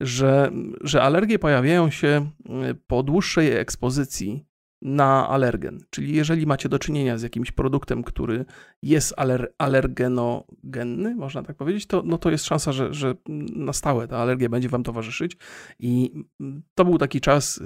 że, 0.00 0.50
że 0.80 1.02
alergie 1.02 1.38
pojawiają 1.38 1.90
się 1.90 2.06
e, 2.08 2.74
po 2.86 3.02
dłuższej 3.02 3.52
ekspozycji 3.52 4.51
na 4.82 5.28
alergen. 5.28 5.84
Czyli 5.90 6.16
jeżeli 6.16 6.46
macie 6.46 6.68
do 6.68 6.78
czynienia 6.78 7.18
z 7.18 7.22
jakimś 7.22 7.52
produktem, 7.52 8.02
który 8.02 8.44
jest 8.82 9.14
aler 9.16 9.52
alergenogenny, 9.58 11.14
można 11.14 11.42
tak 11.42 11.56
powiedzieć, 11.56 11.86
to, 11.86 12.02
no 12.06 12.18
to 12.18 12.30
jest 12.30 12.44
szansa, 12.44 12.72
że, 12.72 12.94
że 12.94 13.14
na 13.56 13.72
stałe 13.72 14.08
ta 14.08 14.18
alergia 14.18 14.48
będzie 14.48 14.68
wam 14.68 14.82
towarzyszyć. 14.82 15.36
I 15.78 16.12
to 16.74 16.84
był 16.84 16.98
taki 16.98 17.20
czas 17.20 17.60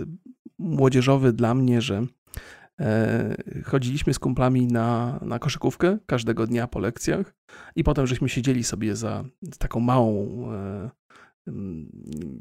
młodzieżowy 0.59 1.33
dla 1.33 1.55
mnie, 1.55 1.81
że 1.81 2.07
e, 2.81 3.37
chodziliśmy 3.65 4.15
z 4.15 4.19
kumplami 4.19 4.67
na, 4.67 5.19
na 5.23 5.39
koszykówkę 5.39 5.99
każdego 6.07 6.47
dnia 6.47 6.67
po 6.67 6.79
lekcjach 6.79 7.35
i 7.77 7.85
potem 7.85 8.07
żeśmy 8.07 8.29
siedzieli 8.29 8.65
sobie 8.65 8.97
za 8.97 9.25
taką 9.59 9.81
małą 9.81 10.45
e, 10.53 10.91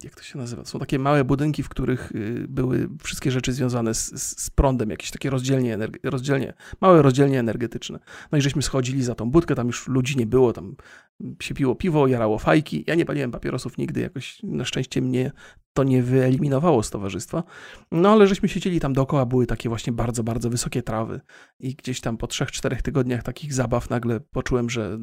jak 0.04 0.15
to 0.15 0.24
się 0.24 0.38
nazywa? 0.38 0.65
Są 0.65 0.80
takie 0.80 1.00
małe 1.00 1.24
budynki, 1.24 1.63
w 1.63 1.70
których 1.70 2.12
y, 2.12 2.46
były 2.50 2.89
wszystkie 3.04 3.32
rzeczy 3.32 3.54
związane 3.54 3.94
z, 3.94 4.22
z 4.22 4.50
prądem, 4.50 4.89
jakieś 4.89 5.12
takie 5.12 5.30
rozdzielnie, 5.30 5.78
rozdzielnie, 6.04 6.54
małe 6.82 7.02
rozdzielnie 7.02 7.39
energetyczne. 7.39 8.00
No 8.32 8.38
i 8.38 8.41
żeśmy 8.41 8.62
schodzili 8.62 9.04
za 9.04 9.15
tą 9.15 9.32
budkę, 9.32 9.56
tam 9.56 9.68
już 9.68 9.88
ludzi 9.88 10.18
nie 10.18 10.26
było, 10.26 10.54
tam 10.54 10.76
się 11.41 11.54
piło 11.54 11.76
piwo, 11.76 12.08
jarało 12.08 12.39
fajki. 12.39 12.84
Ja 12.88 12.96
nie 12.96 13.06
paliłem 13.06 13.32
papierosów 13.32 13.78
nigdy, 13.78 14.02
jakoś 14.02 14.44
na 14.44 14.65
szczęście 14.65 15.02
mnie 15.02 15.32
to 15.75 15.83
nie 15.83 16.03
wyeliminowało 16.03 16.83
z 16.83 16.89
towarzystwa. 16.89 17.43
No 17.91 18.09
ale 18.09 18.27
żeśmy 18.27 18.49
siedzieli 18.49 18.79
tam 18.79 18.93
dookoła, 18.93 19.25
były 19.25 19.45
takie 19.45 19.69
właśnie 19.69 19.93
bardzo, 19.93 20.23
bardzo 20.23 20.49
wysokie 20.49 20.83
trawy 20.83 21.21
i 21.59 21.75
gdzieś 21.75 22.01
tam 22.01 22.17
po 22.17 22.27
trzech, 22.27 22.51
czterech 22.51 22.81
tygodniach 22.81 23.23
takich 23.23 23.53
zabaw 23.53 23.89
nagle 23.89 24.19
poczułem, 24.19 24.69
że 24.69 24.97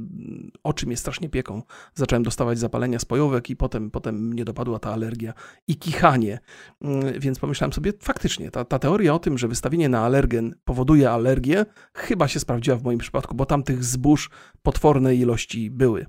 oczy 0.63 0.87
mnie 0.87 0.97
strasznie 0.97 1.29
pieką. 1.29 1.63
Zacząłem 1.95 2.23
dostawać 2.23 2.59
zapalenia 2.59 2.99
spojówek 2.99 3.51
i 3.51 3.57
potem, 3.57 3.91
potem 3.91 4.29
mnie 4.29 4.45
dopadła 4.45 4.79
ta 4.79 4.93
alergia 4.93 5.33
i 5.69 5.77
kichanie. 5.77 6.39
Mm, 6.81 7.21
więc 7.21 7.39
pomyślałem 7.39 7.73
sobie, 7.73 7.93
faktycznie, 8.01 8.51
ta, 8.51 8.65
ta 8.65 8.79
teoria 8.79 9.15
o 9.15 9.19
tym, 9.19 9.39
że 9.39 9.49
wystawienie 9.49 9.89
na 9.89 10.01
alergen 10.01 10.55
powoduje 10.65 11.11
alergię, 11.11 11.67
chyba 11.95 12.29
się 12.29 12.41
sprawdziła 12.41 12.77
w 12.77 12.83
moim 12.83 12.99
przypadku, 12.99 13.35
bo 13.35 13.47
tam 13.47 13.63
tych 13.63 13.85
zbóż 13.85 14.31
potwornej 14.63 15.19
ilości 15.19 15.71
były. 15.71 16.07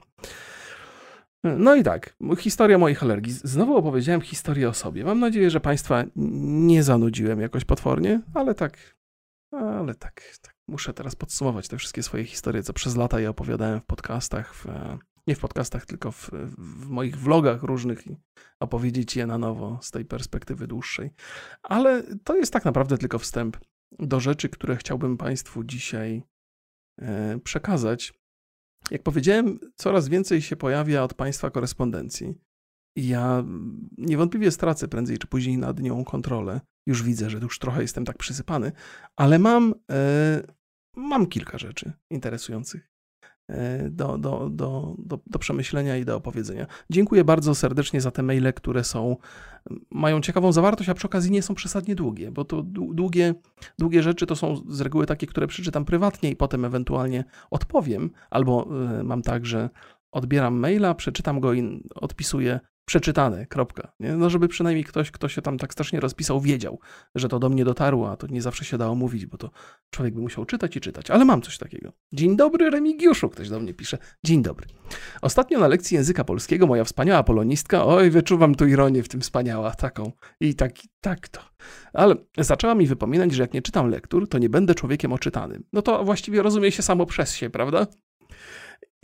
No 1.44 1.76
i 1.76 1.84
tak, 1.84 2.16
historia 2.38 2.78
moich 2.78 3.04
alergii. 3.04 3.34
Znowu 3.34 3.76
opowiedziałem 3.78 4.22
historię 4.22 4.70
o 4.70 4.74
sobie. 4.74 5.06
Mam 5.06 5.20
nadzieję, 5.20 5.50
że 5.50 5.60
Państwa 5.60 6.04
nie 6.16 6.84
zanudziłem 6.84 7.42
jakoś 7.42 7.66
potwornie, 7.66 8.22
ale 8.34 8.56
tak, 8.56 8.98
ale 9.52 9.96
tak, 9.96 10.22
tak. 10.42 10.56
Muszę 10.68 10.94
teraz 10.94 11.16
podsumować 11.16 11.68
te 11.68 11.78
wszystkie 11.78 12.04
swoje 12.04 12.26
historie, 12.26 12.64
co 12.64 12.74
przez 12.74 12.96
lata 12.96 13.20
je 13.20 13.30
opowiadałem 13.30 13.82
w 13.82 13.86
podcastach, 13.86 14.56
w, 14.56 14.66
nie 15.28 15.36
w 15.36 15.40
podcastach, 15.40 15.86
tylko 15.86 16.12
w, 16.12 16.30
w 16.58 16.90
moich 16.90 17.18
vlogach 17.18 17.64
różnych 17.64 18.08
i 18.08 18.18
opowiedzieć 18.60 19.16
je 19.16 19.28
na 19.28 19.38
nowo 19.38 19.80
z 19.82 19.92
tej 19.92 20.06
perspektywy 20.06 20.68
dłuższej. 20.68 21.12
Ale 21.64 22.04
to 22.24 22.36
jest 22.36 22.54
tak 22.54 22.66
naprawdę 22.66 22.98
tylko 22.98 23.20
wstęp 23.20 23.58
do 24.00 24.20
rzeczy, 24.20 24.50
które 24.50 24.76
chciałbym 24.76 25.18
Państwu 25.18 25.64
dzisiaj 25.64 26.24
e, 27.02 27.40
przekazać. 27.40 28.14
Jak 28.92 29.04
powiedziałem, 29.04 29.60
coraz 29.76 30.10
więcej 30.10 30.42
się 30.42 30.56
pojawia 30.56 31.04
od 31.04 31.14
państwa 31.14 31.50
korespondencji. 31.50 32.36
I 32.98 33.08
ja 33.08 33.44
niewątpliwie 33.98 34.52
stracę 34.52 34.88
prędzej 34.88 35.18
czy 35.18 35.28
później 35.28 35.58
nad 35.58 35.80
nią 35.80 36.06
kontrolę. 36.06 36.62
Już 36.86 37.04
widzę, 37.04 37.30
że 37.30 37.38
już 37.38 37.60
trochę 37.60 37.82
jestem 37.82 38.06
tak 38.06 38.18
przysypany, 38.18 38.72
ale 39.16 39.40
mam, 39.40 39.74
e, 39.92 40.44
mam 40.96 41.28
kilka 41.28 41.58
rzeczy 41.58 41.94
interesujących. 42.10 42.93
E, 43.50 43.90
do, 43.90 44.18
do, 44.18 44.50
do, 44.50 44.96
do, 44.98 45.20
do 45.28 45.40
przemyślenia 45.40 45.98
i 45.98 46.06
do 46.06 46.16
opowiedzenia. 46.16 46.68
Dziękuję 46.90 47.24
bardzo 47.24 47.56
serdecznie 47.56 48.02
za 48.02 48.12
te 48.12 48.24
maile, 48.24 48.54
które 48.54 48.84
są, 48.84 49.18
mają 49.92 50.22
ciekawą 50.22 50.52
zawartość, 50.52 50.90
a 50.90 50.94
przy 50.94 51.08
okazji 51.08 51.32
nie 51.32 51.42
są 51.42 51.56
przesadnie 51.56 51.96
długie, 51.96 52.32
bo 52.32 52.46
to 52.46 52.62
długie, 52.72 53.36
długie 53.80 54.04
rzeczy 54.04 54.26
to 54.26 54.36
są 54.36 54.62
z 54.70 54.82
reguły 54.82 55.06
takie, 55.06 55.28
które 55.28 55.48
przeczytam 55.48 55.86
prywatnie 55.86 56.30
i 56.30 56.36
potem 56.36 56.66
ewentualnie 56.66 57.24
odpowiem, 57.52 58.10
albo 58.30 58.68
e, 59.00 59.04
mam 59.04 59.22
tak, 59.22 59.46
że 59.46 59.70
odbieram 60.12 60.56
maila, 60.56 60.96
przeczytam 60.96 61.40
go 61.40 61.54
i 61.54 61.84
odpisuję 61.96 62.60
przeczytane, 62.86 63.46
kropka. 63.46 63.92
Nie? 64.00 64.14
No, 64.14 64.30
żeby 64.30 64.48
przynajmniej 64.48 64.84
ktoś, 64.84 65.12
kto 65.12 65.28
się 65.28 65.42
tam 65.42 65.58
tak 65.58 65.74
strasznie 65.74 66.00
rozpisał, 66.00 66.42
wiedział, 66.42 66.80
że 67.16 67.30
to 67.30 67.40
do 67.40 67.50
mnie 67.50 67.66
dotarło, 67.66 68.12
a 68.12 68.18
to 68.18 68.28
nie 68.28 68.42
zawsze 68.42 68.66
się 68.66 68.78
dało 68.78 68.96
mówić, 68.96 69.26
bo 69.26 69.38
to 69.38 69.50
człowiek 69.90 70.14
by 70.14 70.22
musiał 70.22 70.46
czytać 70.46 70.76
i 70.76 70.82
czytać. 70.82 71.12
Ale 71.12 71.26
mam 71.26 71.42
coś 71.42 71.58
takiego. 71.58 71.92
Dzień 72.14 72.36
dobry, 72.38 72.70
Remigiuszu, 72.70 73.30
ktoś 73.30 73.50
do 73.50 73.60
mnie 73.60 73.74
pisze. 73.74 73.98
Dzień 74.24 74.42
dobry. 74.42 74.68
Ostatnio 75.22 75.60
na 75.60 75.68
lekcji 75.68 75.96
języka 75.96 76.24
polskiego 76.24 76.68
moja 76.68 76.84
wspaniała 76.84 77.24
polonistka, 77.24 77.86
oj, 77.86 78.10
wyczuwam 78.10 78.56
tu 78.56 78.68
ironię 78.68 79.04
w 79.04 79.10
tym 79.10 79.22
wspaniała, 79.22 79.72
taką 79.72 80.12
i 80.40 80.56
tak, 80.56 80.72
tak 81.02 81.28
to. 81.30 81.42
Ale 81.94 82.16
zaczęła 82.38 82.76
mi 82.76 82.88
wypominać, 82.88 83.32
że 83.32 83.42
jak 83.44 83.54
nie 83.54 83.62
czytam 83.62 83.90
lektur, 83.90 84.30
to 84.30 84.38
nie 84.38 84.50
będę 84.50 84.76
człowiekiem 84.76 85.14
oczytanym. 85.14 85.64
No 85.74 85.82
to 85.82 86.04
właściwie 86.04 86.42
rozumie 86.42 86.72
się 86.72 86.84
samo 86.84 87.06
przez 87.06 87.36
się, 87.36 87.50
prawda? 87.50 87.88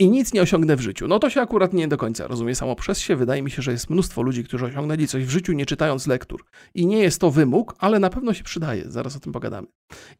I 0.00 0.10
nic 0.10 0.32
nie 0.32 0.42
osiągnę 0.42 0.76
w 0.76 0.80
życiu. 0.80 1.08
No 1.08 1.18
to 1.18 1.30
się 1.30 1.40
akurat 1.40 1.72
nie 1.72 1.88
do 1.88 1.96
końca 1.96 2.26
rozumie 2.26 2.54
samo 2.54 2.76
przez 2.76 2.98
się. 2.98 3.16
Wydaje 3.16 3.42
mi 3.42 3.50
się, 3.50 3.62
że 3.62 3.72
jest 3.72 3.90
mnóstwo 3.90 4.22
ludzi, 4.22 4.44
którzy 4.44 4.66
osiągnęli 4.66 5.06
coś 5.06 5.24
w 5.24 5.30
życiu 5.30 5.52
nie 5.52 5.66
czytając 5.66 6.06
lektur. 6.06 6.44
I 6.74 6.86
nie 6.86 6.98
jest 6.98 7.20
to 7.20 7.30
wymóg, 7.30 7.74
ale 7.78 7.98
na 7.98 8.10
pewno 8.10 8.34
się 8.34 8.44
przydaje. 8.44 8.84
Zaraz 8.86 9.16
o 9.16 9.20
tym 9.20 9.32
pogadamy. 9.32 9.66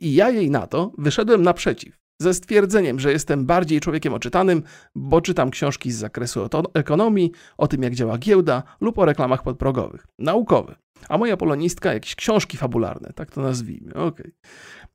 I 0.01 0.15
ja 0.15 0.31
jej 0.31 0.51
na 0.51 0.67
to 0.67 0.93
wyszedłem 0.99 1.43
naprzeciw. 1.43 1.99
Ze 2.23 2.35
stwierdzeniem, 2.35 3.01
że 3.01 3.13
jestem 3.13 3.47
bardziej 3.47 3.81
człowiekiem 3.81 4.15
oczytanym, 4.15 4.63
bo 4.95 5.21
czytam 5.21 5.51
książki 5.51 5.93
z 5.93 5.97
zakresu 5.97 6.49
ekonomii, 6.75 7.33
o 7.59 7.69
tym 7.69 7.83
jak 7.83 7.95
działa 7.95 8.19
giełda 8.19 8.63
lub 8.81 8.99
o 8.99 9.05
reklamach 9.05 9.43
podprogowych. 9.43 10.07
Naukowe. 10.19 10.77
A 11.09 11.19
moja 11.19 11.37
polonistka 11.37 11.95
jakieś 11.95 12.15
książki 12.15 12.57
fabularne, 12.57 13.13
tak 13.15 13.31
to 13.31 13.43
nazwijmy. 13.43 13.95
Okay. 13.95 14.33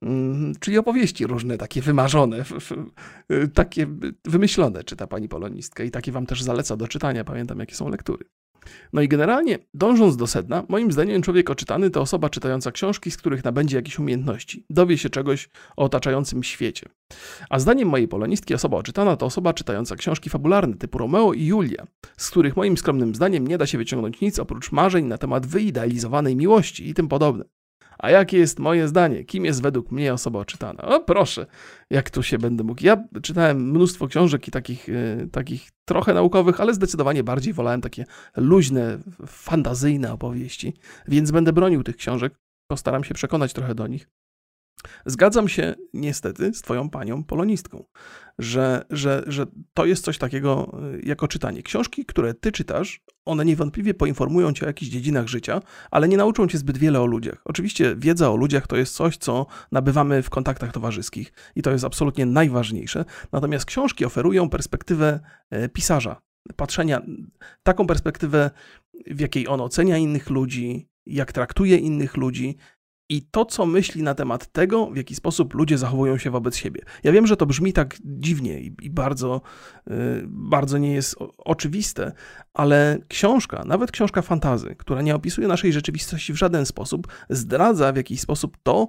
Mm, 0.01 0.53
czyli 0.59 0.77
opowieści 0.77 1.27
różne, 1.27 1.57
takie 1.57 1.81
wymarzone, 1.81 2.43
y, 3.31 3.47
takie 3.47 3.87
wymyślone 4.25 4.83
czyta 4.83 5.07
pani 5.07 5.29
polonistka 5.29 5.83
i 5.83 5.91
takie 5.91 6.11
wam 6.11 6.25
też 6.25 6.43
zaleca 6.43 6.77
do 6.77 6.87
czytania. 6.87 7.23
Pamiętam, 7.23 7.59
jakie 7.59 7.75
są 7.75 7.89
lektury. 7.89 8.25
No 8.93 9.01
i 9.01 9.07
generalnie, 9.07 9.59
dążąc 9.73 10.17
do 10.17 10.27
sedna, 10.27 10.63
moim 10.69 10.91
zdaniem 10.91 11.21
człowiek 11.21 11.49
oczytany 11.49 11.89
to 11.89 12.01
osoba 12.01 12.29
czytająca 12.29 12.71
książki, 12.71 13.11
z 13.11 13.17
których 13.17 13.43
nabędzie 13.43 13.77
jakieś 13.77 13.99
umiejętności, 13.99 14.65
dowie 14.69 14.97
się 14.97 15.09
czegoś 15.09 15.49
o 15.77 15.83
otaczającym 15.83 16.43
świecie. 16.43 16.89
A 17.49 17.59
zdaniem 17.59 17.89
mojej 17.89 18.07
polonistki 18.07 18.53
osoba 18.53 18.77
oczytana 18.77 19.17
to 19.17 19.25
osoba 19.25 19.53
czytająca 19.53 19.95
książki 19.95 20.29
fabularne 20.29 20.77
typu 20.77 20.97
Romeo 20.97 21.33
i 21.33 21.45
Julia, 21.45 21.87
z 22.17 22.29
których 22.29 22.57
moim 22.57 22.77
skromnym 22.77 23.15
zdaniem 23.15 23.47
nie 23.47 23.57
da 23.57 23.65
się 23.65 23.77
wyciągnąć 23.77 24.21
nic 24.21 24.39
oprócz 24.39 24.71
marzeń 24.71 25.05
na 25.05 25.17
temat 25.17 25.45
wyidealizowanej 25.45 26.35
miłości 26.35 26.89
i 26.89 26.93
tym 26.93 27.07
podobne. 27.07 27.45
A 28.05 28.09
jakie 28.09 28.37
jest 28.37 28.59
moje 28.59 28.87
zdanie? 28.87 29.23
Kim 29.23 29.45
jest 29.45 29.61
według 29.61 29.91
mnie 29.91 30.13
osoba 30.13 30.39
oczytana? 30.39 30.83
O 30.83 30.99
proszę, 30.99 31.45
jak 31.89 32.09
tu 32.09 32.23
się 32.23 32.37
będę 32.37 32.63
mógł. 32.63 32.83
Ja 32.83 33.03
czytałem 33.21 33.69
mnóstwo 33.69 34.07
książek 34.07 34.47
i 34.47 34.51
takich, 34.51 34.87
yy, 34.87 35.29
takich 35.31 35.69
trochę 35.85 36.13
naukowych, 36.13 36.61
ale 36.61 36.73
zdecydowanie 36.73 37.23
bardziej 37.23 37.53
wolałem 37.53 37.81
takie 37.81 38.05
luźne, 38.37 38.97
fantazyjne 39.27 40.13
opowieści, 40.13 40.73
więc 41.07 41.31
będę 41.31 41.53
bronił 41.53 41.83
tych 41.83 41.95
książek. 41.95 42.33
Postaram 42.67 43.03
się 43.03 43.13
przekonać 43.13 43.53
trochę 43.53 43.75
do 43.75 43.87
nich. 43.87 44.07
Zgadzam 45.05 45.47
się 45.47 45.75
niestety 45.93 46.53
z 46.53 46.61
Twoją 46.61 46.89
panią 46.89 47.23
polonistką, 47.23 47.85
że, 48.39 48.85
że, 48.89 49.23
że 49.27 49.45
to 49.73 49.85
jest 49.85 50.05
coś 50.05 50.17
takiego 50.17 50.79
y, 50.93 51.01
jako 51.03 51.27
czytanie. 51.27 51.63
Książki, 51.63 52.05
które 52.05 52.33
Ty 52.33 52.51
czytasz, 52.51 53.01
one 53.25 53.45
niewątpliwie 53.45 53.93
poinformują 53.93 54.53
Cię 54.53 54.65
o 54.65 54.67
jakichś 54.67 54.91
dziedzinach 54.91 55.27
życia, 55.27 55.61
ale 55.91 56.07
nie 56.07 56.17
nauczą 56.17 56.47
Cię 56.47 56.57
zbyt 56.57 56.77
wiele 56.77 57.01
o 57.01 57.05
ludziach. 57.05 57.41
Oczywiście 57.45 57.95
wiedza 57.97 58.31
o 58.31 58.35
ludziach 58.35 58.67
to 58.67 58.77
jest 58.77 58.95
coś, 58.95 59.17
co 59.17 59.45
nabywamy 59.71 60.23
w 60.23 60.29
kontaktach 60.29 60.71
towarzyskich 60.71 61.33
i 61.55 61.61
to 61.61 61.71
jest 61.71 61.85
absolutnie 61.85 62.25
najważniejsze. 62.25 63.05
Natomiast 63.31 63.65
książki 63.65 64.05
oferują 64.05 64.49
perspektywę 64.49 65.19
e, 65.49 65.69
pisarza, 65.69 66.21
patrzenia, 66.55 67.01
taką 67.63 67.87
perspektywę, 67.87 68.51
w 69.07 69.19
jakiej 69.19 69.47
on 69.47 69.61
ocenia 69.61 69.97
innych 69.97 70.29
ludzi, 70.29 70.89
jak 71.05 71.31
traktuje 71.31 71.77
innych 71.77 72.17
ludzi, 72.17 72.57
i 73.09 73.21
to, 73.21 73.45
co 73.45 73.65
myśli 73.65 74.03
na 74.03 74.15
temat 74.15 74.51
tego, 74.51 74.91
w 74.91 74.97
jaki 74.97 75.15
sposób 75.15 75.53
ludzie 75.53 75.77
zachowują 75.77 76.17
się 76.17 76.31
wobec 76.31 76.55
siebie. 76.55 76.81
Ja 77.03 77.11
wiem, 77.11 77.27
że 77.27 77.37
to 77.37 77.45
brzmi 77.45 77.73
tak 77.73 77.97
dziwnie 78.05 78.61
i, 78.61 78.75
i 78.81 78.89
bardzo, 78.89 79.41
yy, 79.87 79.95
bardzo 80.27 80.77
nie 80.77 80.93
jest 80.93 81.21
o, 81.21 81.31
oczywiste, 81.37 82.11
ale 82.53 82.99
książka, 83.07 83.63
nawet 83.65 83.91
książka 83.91 84.21
fantazy, 84.21 84.75
która 84.75 85.01
nie 85.01 85.15
opisuje 85.15 85.47
naszej 85.47 85.73
rzeczywistości 85.73 86.33
w 86.33 86.37
żaden 86.37 86.65
sposób, 86.65 87.07
zdradza 87.29 87.93
w 87.93 87.95
jakiś 87.95 88.21
sposób 88.21 88.57
to, 88.63 88.87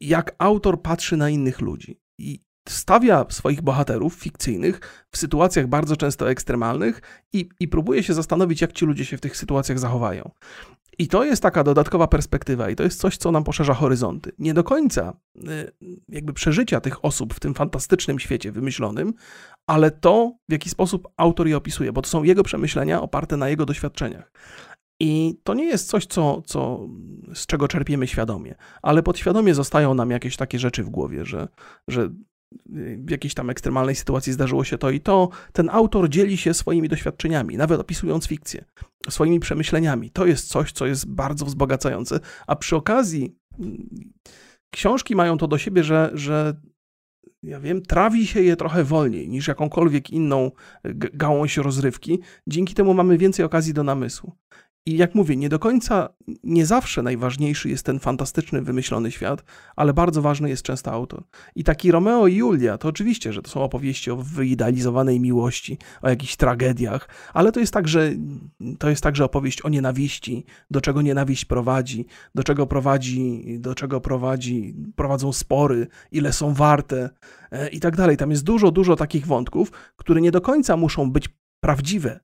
jak 0.00 0.34
autor 0.38 0.82
patrzy 0.82 1.16
na 1.16 1.30
innych 1.30 1.60
ludzi. 1.60 2.00
I 2.18 2.40
stawia 2.68 3.26
swoich 3.28 3.62
bohaterów 3.62 4.14
fikcyjnych 4.14 5.06
w 5.10 5.18
sytuacjach 5.18 5.66
bardzo 5.66 5.96
często 5.96 6.30
ekstremalnych 6.30 7.02
i, 7.32 7.48
i 7.60 7.68
próbuje 7.68 8.02
się 8.02 8.14
zastanowić, 8.14 8.60
jak 8.60 8.72
ci 8.72 8.86
ludzie 8.86 9.04
się 9.04 9.16
w 9.16 9.20
tych 9.20 9.36
sytuacjach 9.36 9.78
zachowają. 9.78 10.30
I 10.98 11.08
to 11.08 11.24
jest 11.24 11.42
taka 11.42 11.64
dodatkowa 11.64 12.06
perspektywa, 12.06 12.70
i 12.70 12.76
to 12.76 12.82
jest 12.82 13.00
coś, 13.00 13.16
co 13.16 13.32
nam 13.32 13.44
poszerza 13.44 13.74
horyzonty. 13.74 14.32
Nie 14.38 14.54
do 14.54 14.64
końca 14.64 15.16
y, 15.36 15.72
jakby 16.08 16.32
przeżycia 16.32 16.80
tych 16.80 17.04
osób 17.04 17.34
w 17.34 17.40
tym 17.40 17.54
fantastycznym 17.54 18.18
świecie 18.18 18.52
wymyślonym, 18.52 19.14
ale 19.66 19.90
to, 19.90 20.32
w 20.48 20.52
jaki 20.52 20.70
sposób 20.70 21.08
autor 21.16 21.48
je 21.48 21.56
opisuje, 21.56 21.92
bo 21.92 22.02
to 22.02 22.08
są 22.08 22.22
jego 22.22 22.42
przemyślenia 22.42 23.02
oparte 23.02 23.36
na 23.36 23.48
jego 23.48 23.66
doświadczeniach. 23.66 24.32
I 25.00 25.40
to 25.44 25.54
nie 25.54 25.64
jest 25.64 25.88
coś, 25.88 26.06
co, 26.06 26.42
co, 26.46 26.80
z 27.34 27.46
czego 27.46 27.68
czerpiemy 27.68 28.06
świadomie, 28.06 28.54
ale 28.82 29.02
podświadomie 29.02 29.54
zostają 29.54 29.94
nam 29.94 30.10
jakieś 30.10 30.36
takie 30.36 30.58
rzeczy 30.58 30.84
w 30.84 30.90
głowie, 30.90 31.24
że, 31.24 31.48
że 31.88 32.10
w 32.98 33.10
jakiejś 33.10 33.34
tam 33.34 33.50
ekstremalnej 33.50 33.94
sytuacji 33.94 34.32
zdarzyło 34.32 34.64
się 34.64 34.78
to 34.78 34.90
i 34.90 35.00
to, 35.00 35.28
ten 35.52 35.70
autor 35.70 36.08
dzieli 36.08 36.36
się 36.36 36.54
swoimi 36.54 36.88
doświadczeniami, 36.88 37.56
nawet 37.56 37.80
opisując 37.80 38.26
fikcję, 38.26 38.64
swoimi 39.08 39.40
przemyśleniami. 39.40 40.10
To 40.10 40.26
jest 40.26 40.48
coś, 40.48 40.72
co 40.72 40.86
jest 40.86 41.08
bardzo 41.08 41.44
wzbogacające, 41.44 42.20
a 42.46 42.56
przy 42.56 42.76
okazji 42.76 43.36
mm, 43.58 43.88
książki 44.70 45.16
mają 45.16 45.38
to 45.38 45.48
do 45.48 45.58
siebie, 45.58 45.84
że, 45.84 46.10
że 46.14 46.54
ja 47.42 47.60
wiem, 47.60 47.82
trawi 47.82 48.26
się 48.26 48.42
je 48.42 48.56
trochę 48.56 48.84
wolniej 48.84 49.28
niż 49.28 49.48
jakąkolwiek 49.48 50.10
inną 50.10 50.50
gałąź 51.14 51.56
rozrywki. 51.56 52.20
Dzięki 52.46 52.74
temu 52.74 52.94
mamy 52.94 53.18
więcej 53.18 53.44
okazji 53.44 53.74
do 53.74 53.84
namysłu. 53.84 54.32
I 54.86 54.96
jak 54.96 55.14
mówię, 55.14 55.36
nie 55.36 55.48
do 55.48 55.58
końca, 55.58 56.08
nie 56.42 56.66
zawsze 56.66 57.02
najważniejszy 57.02 57.68
jest 57.68 57.86
ten 57.86 57.98
fantastyczny, 57.98 58.62
wymyślony 58.62 59.10
świat, 59.10 59.44
ale 59.76 59.94
bardzo 59.94 60.22
ważny 60.22 60.48
jest 60.48 60.62
często 60.62 60.92
autor. 60.92 61.24
I 61.54 61.64
taki 61.64 61.92
Romeo 61.92 62.26
i 62.26 62.36
Julia, 62.36 62.78
to 62.78 62.88
oczywiście, 62.88 63.32
że 63.32 63.42
to 63.42 63.50
są 63.50 63.62
opowieści 63.62 64.10
o 64.10 64.16
wyidealizowanej 64.16 65.20
miłości, 65.20 65.78
o 66.02 66.08
jakichś 66.08 66.36
tragediach, 66.36 67.08
ale 67.34 67.52
to 67.52 67.60
jest 67.60 67.72
także, 67.72 68.10
to 68.78 68.90
jest 68.90 69.02
także 69.02 69.24
opowieść 69.24 69.62
o 69.62 69.68
nienawiści, 69.68 70.44
do 70.70 70.80
czego 70.80 71.02
nienawiść 71.02 71.44
prowadzi, 71.44 72.06
do 72.34 72.42
czego 72.42 72.66
prowadzi, 72.66 73.44
do 73.60 73.74
czego 73.74 74.00
prowadzi, 74.00 74.74
prowadzą 74.96 75.32
spory, 75.32 75.86
ile 76.12 76.32
są 76.32 76.54
warte 76.54 77.10
e, 77.50 77.68
i 77.68 77.80
tak 77.80 77.96
dalej. 77.96 78.16
Tam 78.16 78.30
jest 78.30 78.44
dużo, 78.44 78.70
dużo 78.70 78.96
takich 78.96 79.26
wątków, 79.26 79.70
które 79.96 80.20
nie 80.20 80.30
do 80.30 80.40
końca 80.40 80.76
muszą 80.76 81.10
być 81.10 81.28
prawdziwe, 81.60 82.20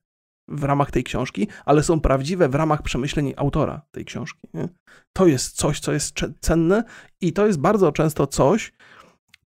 w 0.47 0.63
ramach 0.63 0.91
tej 0.91 1.03
książki, 1.03 1.47
ale 1.65 1.83
są 1.83 1.99
prawdziwe 1.99 2.49
w 2.49 2.55
ramach 2.55 2.81
przemyśleń 2.81 3.33
autora 3.37 3.81
tej 3.91 4.05
książki. 4.05 4.47
Nie? 4.53 4.69
To 5.13 5.27
jest 5.27 5.55
coś, 5.55 5.79
co 5.79 5.91
jest 5.93 6.15
cenne 6.39 6.83
i 7.21 7.33
to 7.33 7.47
jest 7.47 7.59
bardzo 7.59 7.91
często 7.91 8.27
coś, 8.27 8.73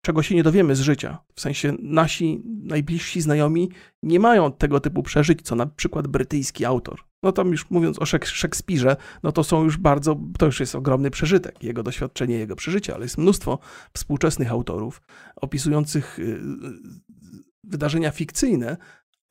czego 0.04 0.22
się 0.22 0.34
nie 0.34 0.42
dowiemy 0.42 0.76
z 0.76 0.80
życia. 0.80 1.18
W 1.34 1.40
sensie 1.40 1.72
nasi 1.82 2.42
najbliżsi 2.44 3.20
znajomi 3.20 3.70
nie 4.02 4.20
mają 4.20 4.52
tego 4.52 4.80
typu 4.80 5.02
przeżyć, 5.02 5.42
co 5.42 5.54
na 5.56 5.66
przykład 5.66 6.06
brytyjski 6.06 6.64
autor. 6.64 7.00
No 7.22 7.32
tam 7.32 7.50
już 7.50 7.70
mówiąc 7.70 7.98
o 7.98 8.06
Szekspirze, 8.24 8.96
no 9.22 9.32
to 9.32 9.44
są 9.44 9.64
już 9.64 9.76
bardzo, 9.76 10.20
to 10.38 10.46
już 10.46 10.60
jest 10.60 10.74
ogromny 10.74 11.10
przeżytek, 11.10 11.62
jego 11.62 11.82
doświadczenie, 11.82 12.38
jego 12.38 12.56
przeżycie, 12.56 12.94
ale 12.94 13.04
jest 13.04 13.18
mnóstwo 13.18 13.58
współczesnych 13.92 14.50
autorów 14.50 15.02
opisujących 15.36 16.18
y, 16.18 16.22
y, 16.22 16.40
wydarzenia 17.64 18.10
fikcyjne, 18.10 18.76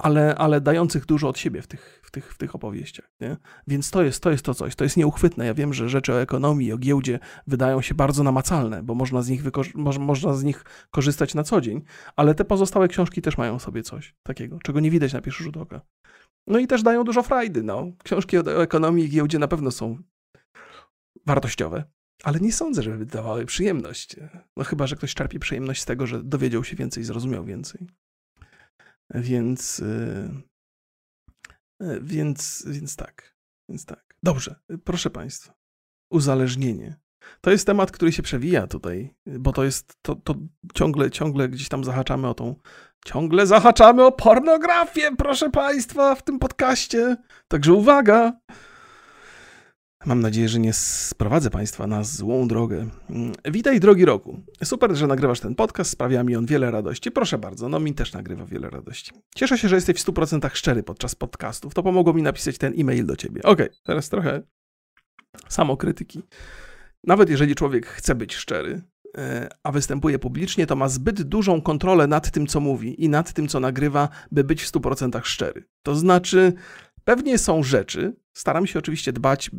ale, 0.04 0.36
ale 0.36 0.62
dających 0.62 1.06
dużo 1.06 1.30
od 1.30 1.38
siebie 1.38 1.62
w 1.62 1.68
tych, 1.68 2.02
w 2.04 2.12
tych, 2.12 2.34
w 2.34 2.38
tych 2.38 2.56
opowieściach. 2.56 3.12
Nie? 3.22 3.38
Więc 3.68 3.92
to 3.92 4.04
jest, 4.04 4.24
to 4.24 4.32
jest 4.32 4.46
to 4.46 4.54
coś, 4.54 4.76
to 4.76 4.84
jest 4.84 4.98
nieuchwytne. 4.98 5.46
Ja 5.46 5.54
wiem, 5.54 5.74
że 5.74 5.90
rzeczy 5.90 6.14
o 6.14 6.22
ekonomii, 6.22 6.74
o 6.74 6.78
giełdzie 6.78 7.20
wydają 7.48 7.82
się 7.82 7.96
bardzo 7.96 8.24
namacalne, 8.24 8.84
bo 8.84 8.96
można 8.96 9.22
z 9.22 9.30
nich, 9.30 9.44
mo 9.76 9.92
można 10.00 10.34
z 10.34 10.44
nich 10.44 10.64
korzystać 10.92 11.36
na 11.36 11.44
co 11.44 11.62
dzień, 11.62 11.82
ale 12.16 12.36
te 12.36 12.46
pozostałe 12.46 12.88
książki 12.88 13.22
też 13.22 13.38
mają 13.38 13.60
sobie 13.60 13.84
coś 13.84 14.16
takiego, 14.24 14.60
czego 14.60 14.80
nie 14.80 14.92
widać 14.92 15.14
na 15.14 15.22
pierwszy 15.22 15.44
rzut 15.44 15.58
oka. 15.58 15.82
No 16.48 16.60
i 16.60 16.68
też 16.68 16.84
dają 16.84 17.04
dużo 17.04 17.24
frajdy. 17.24 17.64
No. 17.64 17.92
Książki 18.04 18.38
o, 18.38 18.42
o 18.42 18.64
ekonomii 18.64 19.06
i 19.06 19.10
giełdzie 19.10 19.40
na 19.40 19.48
pewno 19.48 19.72
są 19.72 19.98
wartościowe, 21.26 21.84
ale 22.24 22.40
nie 22.40 22.54
sądzę, 22.54 22.84
żeby 22.84 23.06
dawały 23.06 23.46
przyjemność. 23.46 24.16
No 24.58 24.64
chyba, 24.64 24.88
że 24.88 24.96
ktoś 24.96 25.14
czerpie 25.14 25.40
przyjemność 25.40 25.82
z 25.82 25.86
tego, 25.86 26.08
że 26.08 26.24
dowiedział 26.24 26.64
się 26.64 26.76
więcej, 26.76 27.04
zrozumiał 27.04 27.46
więcej. 27.46 27.88
Więc, 29.14 29.80
y, 29.80 30.32
y, 31.84 32.00
więc, 32.02 32.64
więc 32.68 32.96
tak, 32.96 33.36
więc 33.70 33.86
tak. 33.86 34.16
Dobrze, 34.24 34.56
proszę 34.84 35.10
Państwa. 35.10 35.54
Uzależnienie. 36.12 36.96
To 37.42 37.52
jest 37.52 37.68
temat, 37.68 37.92
który 37.92 38.12
się 38.12 38.24
przewija 38.24 38.68
tutaj, 38.68 39.16
bo 39.26 39.54
to 39.54 39.64
jest, 39.64 39.94
to, 40.02 40.16
to 40.16 40.36
ciągle, 40.74 41.12
ciągle 41.12 41.50
gdzieś 41.50 41.70
tam 41.70 41.84
zahaczamy 41.84 42.28
o 42.28 42.34
tą, 42.34 42.56
ciągle 43.06 43.48
zahaczamy 43.48 44.06
o 44.06 44.12
pornografię, 44.12 45.16
proszę 45.18 45.50
Państwa, 45.50 46.16
w 46.16 46.24
tym 46.24 46.40
podcaście. 46.40 47.18
Także 47.48 47.74
uwaga! 47.74 48.34
Mam 50.06 50.22
nadzieję, 50.22 50.50
że 50.50 50.60
nie 50.60 50.74
sprowadzę 50.74 51.50
Państwa 51.50 51.88
na 51.88 52.04
złą 52.04 52.48
drogę. 52.48 52.90
Mm, 53.10 53.32
witaj, 53.46 53.80
drogi 53.80 54.06
roku. 54.06 54.42
Super, 54.64 54.96
że 54.96 55.08
nagrywasz 55.08 55.40
ten 55.40 55.56
podcast, 55.56 55.92
sprawia 55.92 56.24
mi 56.24 56.36
on 56.36 56.46
wiele 56.46 56.72
radości. 56.72 57.12
Proszę 57.12 57.38
bardzo, 57.38 57.70
no 57.70 57.80
mi 57.80 57.94
też 57.94 58.14
nagrywa 58.14 58.46
wiele 58.46 58.70
radości. 58.70 59.12
Cieszę 59.36 59.58
się, 59.58 59.70
że 59.70 59.76
jesteś 59.76 59.98
w 59.98 60.06
100% 60.06 60.50
szczery 60.54 60.84
podczas 60.84 61.16
podcastów. 61.16 61.74
To 61.74 61.84
pomogło 61.84 62.14
mi 62.14 62.22
napisać 62.22 62.58
ten 62.58 62.74
e-mail 62.78 63.06
do 63.06 63.16
Ciebie. 63.16 63.42
Okej, 63.44 63.66
okay, 63.66 63.78
teraz 63.84 64.10
trochę 64.10 64.42
samokrytyki. 65.48 66.24
Nawet 67.04 67.30
jeżeli 67.30 67.56
człowiek 67.56 67.88
chce 67.88 68.16
być 68.16 68.36
szczery, 68.36 68.82
e, 69.18 69.50
a 69.64 69.72
występuje 69.72 70.20
publicznie, 70.20 70.68
to 70.68 70.76
ma 70.76 70.90
zbyt 70.90 71.22
dużą 71.22 71.62
kontrolę 71.62 72.08
nad 72.08 72.32
tym, 72.32 72.48
co 72.48 72.60
mówi 72.60 73.04
i 73.04 73.10
nad 73.10 73.34
tym, 73.34 73.48
co 73.48 73.60
nagrywa, 73.60 74.10
by 74.32 74.44
być 74.44 74.64
w 74.64 74.72
100% 74.72 75.26
szczery. 75.26 75.64
To 75.84 75.96
znaczy, 75.96 76.54
Pewnie 77.04 77.38
są 77.38 77.64
rzeczy, 77.64 78.14
staram 78.34 78.68
się 78.68 78.80
oczywiście 78.80 79.14
dbać, 79.14 79.52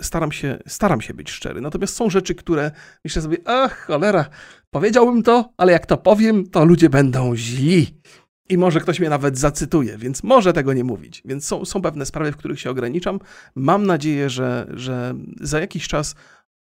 staram 0.00 0.32
się, 0.32 0.58
staram 0.66 1.00
się 1.00 1.14
być 1.14 1.30
szczery, 1.30 1.60
natomiast 1.60 1.96
są 1.96 2.10
rzeczy, 2.10 2.34
które 2.34 2.70
myślę 3.04 3.22
sobie, 3.22 3.38
ach, 3.44 3.86
cholera, 3.86 4.24
powiedziałbym 4.70 5.22
to, 5.22 5.52
ale 5.56 5.72
jak 5.72 5.86
to 5.86 5.96
powiem, 5.96 6.46
to 6.46 6.64
ludzie 6.64 6.90
będą 6.90 7.36
źli. 7.36 8.02
I 8.48 8.58
może 8.58 8.80
ktoś 8.80 9.00
mnie 9.00 9.10
nawet 9.10 9.38
zacytuje, 9.38 9.98
więc 9.98 10.22
może 10.22 10.52
tego 10.52 10.72
nie 10.72 10.84
mówić. 10.84 11.22
Więc 11.24 11.46
są, 11.46 11.64
są 11.64 11.82
pewne 11.82 12.06
sprawy, 12.06 12.32
w 12.32 12.36
których 12.36 12.60
się 12.60 12.70
ograniczam. 12.70 13.18
Mam 13.54 13.86
nadzieję, 13.86 14.30
że, 14.30 14.66
że 14.74 15.14
za 15.40 15.60
jakiś 15.60 15.88
czas, 15.88 16.14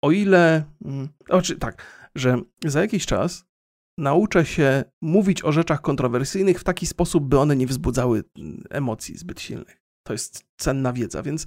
o 0.03 0.11
ile. 0.11 0.65
Znaczy, 1.27 1.57
tak, 1.57 1.83
że 2.15 2.41
za 2.65 2.81
jakiś 2.81 3.07
czas 3.07 3.45
nauczę 3.99 4.47
się 4.47 4.85
mówić 5.01 5.45
o 5.45 5.53
rzeczach 5.53 5.81
kontrowersyjnych 5.81 6.61
w 6.61 6.65
taki 6.65 6.87
sposób, 6.87 7.25
by 7.25 7.39
one 7.39 7.57
nie 7.57 7.67
wzbudzały 7.67 8.25
mm, 8.39 8.65
emocji 8.71 9.19
zbyt 9.19 9.41
silnych. 9.41 9.81
To 10.03 10.13
jest 10.13 10.45
cenna 10.57 10.93
wiedza, 10.93 11.23
więc 11.23 11.47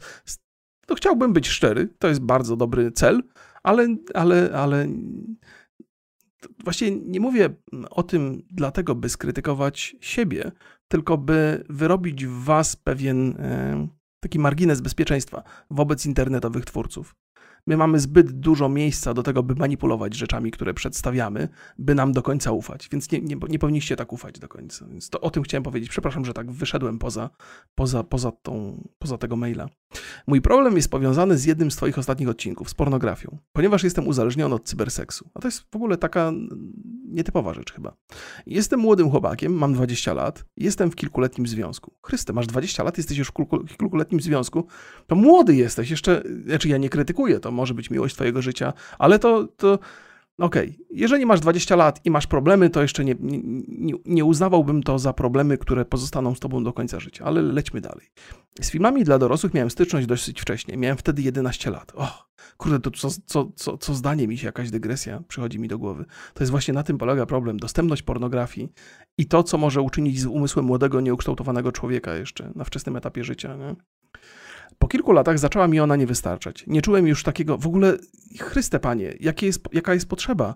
to 0.86 0.96
chciałbym 0.96 1.34
być 1.34 1.48
szczery. 1.48 1.90
To 2.00 2.08
jest 2.08 2.22
bardzo 2.22 2.56
dobry 2.56 2.92
cel, 2.92 3.24
ale, 3.64 3.88
ale, 4.14 4.52
ale 4.56 4.88
właściwie 6.64 6.92
nie 6.92 7.20
mówię 7.20 7.50
o 7.90 8.04
tym 8.04 8.44
dlatego, 8.52 8.96
by 8.96 9.10
skrytykować 9.10 9.96
siebie, 10.00 10.52
tylko 10.88 11.18
by 11.18 11.64
wyrobić 11.70 12.26
w 12.26 12.44
was 12.44 12.76
pewien 12.76 13.36
e, 13.40 13.88
taki 14.20 14.40
margines 14.40 14.82
bezpieczeństwa 14.82 15.44
wobec 15.72 16.06
internetowych 16.06 16.66
twórców. 16.66 17.16
My 17.68 17.78
mamy 17.78 18.00
zbyt 18.00 18.32
dużo 18.32 18.70
miejsca 18.70 19.14
do 19.14 19.24
tego, 19.24 19.44
by 19.44 19.56
manipulować 19.56 20.16
rzeczami, 20.16 20.52
które 20.52 20.74
przedstawiamy, 20.74 21.50
by 21.78 21.96
nam 21.96 22.12
do 22.12 22.22
końca 22.22 22.52
ufać. 22.52 22.90
Więc 22.92 23.12
nie, 23.12 23.22
nie, 23.22 23.36
nie 23.50 23.60
powinniście 23.60 23.96
tak 23.96 24.14
ufać 24.14 24.40
do 24.40 24.48
końca. 24.48 24.86
Więc 24.88 25.10
to 25.10 25.22
o 25.22 25.30
tym 25.30 25.44
chciałem 25.44 25.64
powiedzieć. 25.64 25.90
Przepraszam, 25.90 26.26
że 26.26 26.34
tak 26.34 26.52
wyszedłem 26.52 27.00
poza, 27.00 27.30
poza, 27.76 28.04
poza, 28.04 28.32
tą, 28.32 28.84
poza 29.00 29.18
tego 29.18 29.36
maila. 29.36 29.70
Mój 30.28 30.42
problem 30.42 30.76
jest 30.76 30.92
powiązany 30.92 31.38
z 31.38 31.46
jednym 31.46 31.72
z 31.72 31.76
Twoich 31.76 31.98
ostatnich 31.98 32.30
odcinków, 32.30 32.70
z 32.70 32.74
pornografią, 32.74 33.38
ponieważ 33.52 33.84
jestem 33.84 34.08
uzależniony 34.08 34.56
od 34.56 34.64
cyberseksu. 34.64 35.30
A 35.34 35.40
to 35.40 35.48
jest 35.48 35.64
w 35.72 35.76
ogóle 35.76 35.98
taka 35.98 36.32
nietypowa 37.06 37.54
rzecz 37.54 37.74
chyba. 37.74 37.96
Jestem 38.46 38.80
młodym 38.80 39.10
chłopakiem, 39.10 39.54
mam 39.54 39.74
20 39.74 40.14
lat, 40.14 40.46
jestem 40.58 40.92
w 40.92 40.96
kilkuletnim 40.96 41.48
związku. 41.48 41.94
Chryste, 42.06 42.34
masz 42.34 42.48
20 42.48 42.84
lat, 42.84 42.98
jesteś 42.98 43.18
już 43.18 43.32
w 43.70 43.78
kilkuletnim 43.78 44.22
związku, 44.22 44.68
to 45.08 45.16
młody 45.16 45.56
jesteś, 45.56 45.90
jeszcze, 45.90 46.24
znaczy 46.46 46.70
ja 46.70 46.78
nie 46.78 46.90
krytykuję, 46.90 47.40
to 47.40 47.52
może 47.52 47.74
być 47.74 47.90
miłość 47.90 48.16
Twojego 48.16 48.42
życia, 48.42 48.74
ale 49.00 49.20
to, 49.20 49.48
to 49.58 49.80
Okej, 50.38 50.70
okay. 50.70 50.86
jeżeli 50.90 51.26
masz 51.26 51.40
20 51.40 51.76
lat 51.76 52.06
i 52.06 52.12
masz 52.12 52.28
problemy, 52.28 52.70
to 52.70 52.82
jeszcze 52.82 53.06
nie, 53.06 53.16
nie, 53.20 53.94
nie, 54.06 54.26
uznawałbym 54.26 54.84
to 54.84 55.00
za 55.00 55.14
problemy, 55.14 55.58
które 55.58 55.86
pozostaną 55.86 56.36
z 56.36 56.40
tobą 56.40 56.64
do 56.64 56.74
końca 56.74 57.00
życia, 57.00 57.26
ale 57.26 57.42
lećmy 57.42 57.82
dalej. 57.82 58.08
Z 58.62 58.72
filmami 58.72 59.04
dla 59.04 59.20
dorosłych 59.20 59.54
miałem 59.54 59.70
styczność 59.70 60.08
dosyć 60.08 60.42
wcześnie, 60.42 60.78
miałem 60.78 60.98
wtedy 60.98 61.22
11 61.22 61.70
lat. 61.70 61.92
O, 61.96 62.26
kurde, 62.58 62.80
to 62.80 62.92
co, 62.92 63.10
co, 63.26 63.52
co, 63.56 63.78
co 63.78 63.94
zdanie 63.94 64.28
mi 64.28 64.38
się, 64.38 64.46
jakaś 64.46 64.72
dygresja 64.72 65.24
przychodzi 65.28 65.60
mi 65.60 65.68
do 65.68 65.78
głowy. 65.78 66.06
To 66.34 66.44
jest 66.44 66.52
właśnie 66.52 66.74
na 66.74 66.84
tym 66.84 66.98
polega 66.98 67.26
problem. 67.26 67.58
Dostępność 67.58 68.02
pornografii 68.02 68.70
i 69.18 69.26
to, 69.26 69.44
co 69.44 69.58
może 69.58 69.82
uczynić 69.82 70.20
z 70.20 70.26
umysłem 70.26 70.66
młodego, 70.66 71.02
nieukształtowanego 71.02 71.72
człowieka 71.72 72.16
jeszcze 72.16 72.52
na 72.56 72.64
wczesnym 72.64 72.96
etapie 72.96 73.24
życia. 73.24 73.56
Nie? 73.56 73.76
Po 74.80 74.88
kilku 74.88 75.12
latach 75.12 75.40
zaczęła 75.40 75.68
mi 75.68 75.80
ona 75.80 75.96
nie 75.96 76.08
wystarczać. 76.08 76.64
Nie 76.68 76.82
czułem 76.82 77.08
już 77.08 77.24
takiego, 77.24 77.58
w 77.58 77.68
ogóle, 77.68 77.98
Chryste 78.40 78.80
Panie, 78.80 79.14
jest, 79.42 79.68
jaka 79.74 79.94
jest 79.94 80.10
potrzeba? 80.10 80.56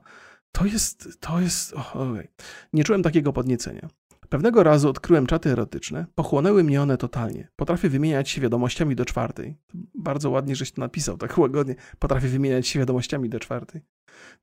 To 0.52 0.66
jest, 0.66 1.20
to 1.20 1.40
jest, 1.42 1.74
oh, 1.74 1.94
okay. 1.94 2.28
nie 2.74 2.84
czułem 2.84 3.04
takiego 3.04 3.34
podniecenia. 3.34 3.90
Pewnego 4.30 4.64
razu 4.64 4.90
odkryłem 4.90 5.28
czaty 5.28 5.50
erotyczne, 5.50 6.06
pochłonęły 6.16 6.64
mnie 6.64 6.82
one 6.82 6.98
totalnie. 6.98 7.48
Potrafię 7.56 7.90
wymieniać 7.90 8.30
się 8.30 8.42
wiadomościami 8.42 8.96
do 8.96 9.06
czwartej. 9.06 9.56
Bardzo 9.96 10.30
ładnie, 10.30 10.56
żeś 10.56 10.72
to 10.72 10.82
napisał, 10.82 11.18
tak 11.18 11.38
łagodnie. 11.38 11.76
Potrafię 12.00 12.28
wymieniać 12.28 12.68
się 12.68 12.80
wiadomościami 12.80 13.30
do 13.30 13.40
czwartej. 13.40 13.82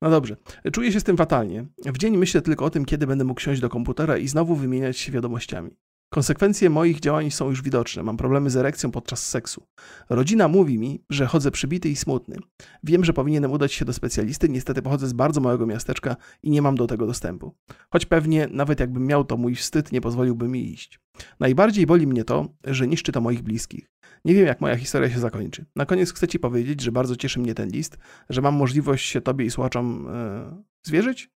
No 0.01 0.09
dobrze, 0.09 0.37
czuję 0.73 0.91
się 0.91 0.99
z 0.99 1.03
tym 1.03 1.17
fatalnie. 1.17 1.65
W 1.85 1.97
dzień 1.97 2.17
myślę 2.17 2.41
tylko 2.41 2.65
o 2.65 2.69
tym, 2.69 2.85
kiedy 2.85 3.07
będę 3.07 3.23
mógł 3.23 3.41
siąść 3.41 3.61
do 3.61 3.69
komputera 3.69 4.17
i 4.17 4.27
znowu 4.27 4.55
wymieniać 4.55 4.97
się 4.97 5.11
wiadomościami. 5.11 5.71
Konsekwencje 6.09 6.69
moich 6.69 6.99
działań 6.99 7.31
są 7.31 7.49
już 7.49 7.61
widoczne. 7.61 8.03
Mam 8.03 8.17
problemy 8.17 8.49
z 8.49 8.55
erekcją 8.55 8.91
podczas 8.91 9.29
seksu. 9.29 9.67
Rodzina 10.09 10.47
mówi 10.47 10.79
mi, 10.79 11.03
że 11.09 11.25
chodzę 11.25 11.51
przybity 11.51 11.89
i 11.89 11.95
smutny. 11.95 12.35
Wiem, 12.83 13.05
że 13.05 13.13
powinienem 13.13 13.51
udać 13.51 13.73
się 13.73 13.85
do 13.85 13.93
specjalisty, 13.93 14.49
niestety 14.49 14.81
pochodzę 14.81 15.07
z 15.07 15.13
bardzo 15.13 15.41
małego 15.41 15.65
miasteczka 15.65 16.15
i 16.43 16.49
nie 16.49 16.61
mam 16.61 16.75
do 16.75 16.87
tego 16.87 17.07
dostępu. 17.07 17.55
Choć 17.89 18.05
pewnie, 18.05 18.47
nawet 18.51 18.79
jakbym 18.79 19.05
miał, 19.05 19.23
to 19.23 19.37
mój 19.37 19.55
wstyd 19.55 19.91
nie 19.91 20.01
pozwoliłby 20.01 20.47
mi 20.47 20.73
iść. 20.73 20.99
Najbardziej 21.39 21.85
boli 21.85 22.07
mnie 22.07 22.23
to, 22.23 22.47
że 22.63 22.87
niszczy 22.87 23.11
to 23.11 23.21
moich 23.21 23.41
bliskich. 23.41 23.91
Nie 24.25 24.33
wiem, 24.33 24.45
jak 24.45 24.61
moja 24.61 24.75
historia 24.75 25.09
się 25.09 25.19
zakończy. 25.19 25.65
Na 25.75 25.85
koniec 25.85 26.13
chcę 26.13 26.27
Ci 26.27 26.39
powiedzieć, 26.39 26.81
że 26.81 26.91
bardzo 26.91 27.15
cieszy 27.15 27.39
mnie 27.39 27.55
ten 27.55 27.69
list, 27.69 27.97
że 28.29 28.41
mam 28.41 28.55
możliwość 28.55 29.09
się 29.09 29.21
Tobie 29.21 29.45
i 29.45 29.51
słuchaczom 29.51 30.07
yy, 30.53 30.63
zwierzyć. 30.83 31.29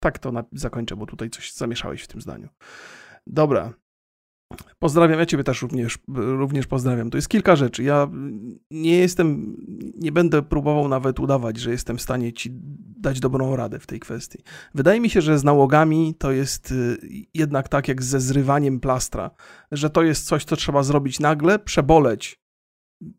Tak 0.00 0.18
to 0.18 0.32
zakończę, 0.52 0.96
bo 0.96 1.06
tutaj 1.06 1.30
coś 1.30 1.52
zamieszałeś 1.52 2.02
w 2.02 2.08
tym 2.08 2.20
zdaniu. 2.20 2.48
Dobra, 3.26 3.72
Pozdrawiam, 4.78 5.18
ja 5.18 5.26
Ciebie 5.26 5.44
też 5.44 5.62
również, 5.62 5.98
również 6.14 6.66
pozdrawiam. 6.66 7.10
To 7.10 7.18
jest 7.18 7.28
kilka 7.28 7.56
rzeczy. 7.56 7.82
Ja 7.82 8.10
nie 8.70 8.98
jestem, 8.98 9.56
nie 9.96 10.12
będę 10.12 10.42
próbował 10.42 10.88
nawet 10.88 11.20
udawać, 11.20 11.56
że 11.56 11.70
jestem 11.70 11.98
w 11.98 12.02
stanie 12.02 12.32
Ci 12.32 12.50
dać 13.04 13.20
dobrą 13.20 13.56
radę 13.56 13.78
w 13.78 13.86
tej 13.86 14.00
kwestii. 14.00 14.38
Wydaje 14.74 15.00
mi 15.00 15.10
się, 15.10 15.20
że 15.20 15.38
z 15.38 15.44
nałogami 15.44 16.14
to 16.18 16.32
jest 16.32 16.72
y, 16.72 16.98
jednak 17.34 17.68
tak 17.68 17.88
jak 17.88 18.02
ze 18.02 18.20
zrywaniem 18.20 18.80
plastra, 18.80 19.30
że 19.72 19.90
to 19.90 20.02
jest 20.02 20.26
coś, 20.26 20.44
co 20.44 20.56
trzeba 20.56 20.82
zrobić 20.82 21.20
nagle, 21.20 21.58
przeboleć 21.58 22.44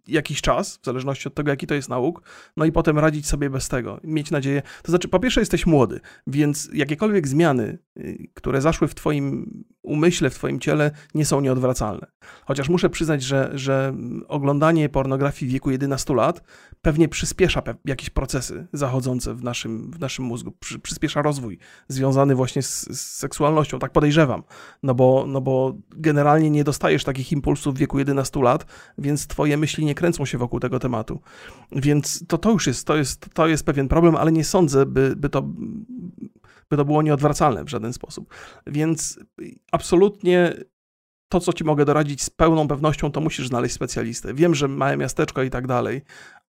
jakiś 0.07 0.41
czas, 0.41 0.77
w 0.77 0.85
zależności 0.85 1.27
od 1.27 1.35
tego, 1.35 1.49
jaki 1.49 1.67
to 1.67 1.75
jest 1.75 1.89
nauk, 1.89 2.21
no 2.57 2.65
i 2.65 2.71
potem 2.71 2.99
radzić 2.99 3.27
sobie 3.27 3.49
bez 3.49 3.69
tego, 3.69 3.99
mieć 4.03 4.31
nadzieję. 4.31 4.61
To 4.83 4.91
znaczy, 4.91 5.07
po 5.07 5.19
pierwsze, 5.19 5.41
jesteś 5.41 5.65
młody, 5.65 5.99
więc 6.27 6.69
jakiekolwiek 6.73 7.27
zmiany, 7.27 7.77
y, 7.97 8.29
które 8.33 8.61
zaszły 8.61 8.87
w 8.87 8.95
Twoim 8.95 9.63
umyśle, 9.85 10.29
w 10.29 10.35
Twoim 10.35 10.59
ciele, 10.59 10.91
nie 11.15 11.25
są 11.25 11.41
nieodwracalne. 11.41 12.07
Chociaż 12.45 12.69
muszę 12.69 12.89
przyznać, 12.89 13.23
że, 13.23 13.51
że 13.53 13.93
oglądanie 14.27 14.89
pornografii 14.89 15.49
w 15.49 15.53
wieku 15.53 15.71
11 15.71 16.13
lat 16.13 16.41
pewnie 16.81 17.07
przyspiesza 17.07 17.61
jakieś 17.85 18.09
procesy 18.09 18.67
zachodzące 18.73 19.33
w 19.33 19.43
naszym, 19.43 19.91
w 19.91 19.99
naszym 19.99 20.25
mózgu, 20.25 20.51
przy, 20.51 20.79
przyspiesza 20.79 21.21
rozwój 21.21 21.59
związany 21.87 22.35
właśnie 22.35 22.61
z, 22.61 22.81
z, 22.81 23.01
seksualnością, 23.01 23.79
tak 23.79 23.91
podejrzewam, 23.91 24.43
no 24.83 24.95
bo, 24.95 25.25
no 25.27 25.41
bo 25.41 25.73
generalnie 25.89 26.49
nie 26.49 26.63
dostajesz 26.63 27.03
takich 27.03 27.31
impulsów 27.31 27.75
w 27.75 27.77
wieku 27.77 27.99
11 27.99 28.41
lat, 28.41 28.65
więc 28.97 29.27
Twoje 29.27 29.57
myśli 29.57 29.85
nie 29.85 29.95
kręcą 29.95 30.25
się 30.25 30.37
wokół 30.37 30.59
tego 30.59 30.79
tematu. 30.79 31.21
Więc 31.71 32.27
to, 32.27 32.37
to 32.37 32.51
już 32.51 32.67
jest, 32.67 32.87
to 32.87 32.95
jest, 32.95 33.25
to 33.33 33.47
jest 33.47 33.65
pewien 33.65 33.87
problem, 33.87 34.15
ale 34.15 34.31
nie 34.31 34.43
sądzę, 34.43 34.85
by, 34.85 35.15
by 35.15 35.29
to 35.29 35.43
by 36.69 36.77
to 36.77 36.85
było 36.85 37.01
nieodwracalne 37.01 37.63
w 37.63 37.69
żaden 37.69 37.93
sposób. 37.93 38.33
Więc 38.67 39.19
absolutnie 39.71 40.53
to, 41.29 41.39
co 41.39 41.53
ci 41.53 41.63
mogę 41.63 41.85
doradzić 41.85 42.23
z 42.23 42.29
pełną 42.29 42.67
pewnością, 42.67 43.11
to 43.11 43.21
musisz 43.21 43.47
znaleźć 43.47 43.75
specjalistę. 43.75 44.33
Wiem, 44.33 44.55
że 44.55 44.67
małe 44.67 44.97
miasteczko 44.97 45.43
i 45.43 45.49
tak 45.49 45.67
dalej, 45.67 46.01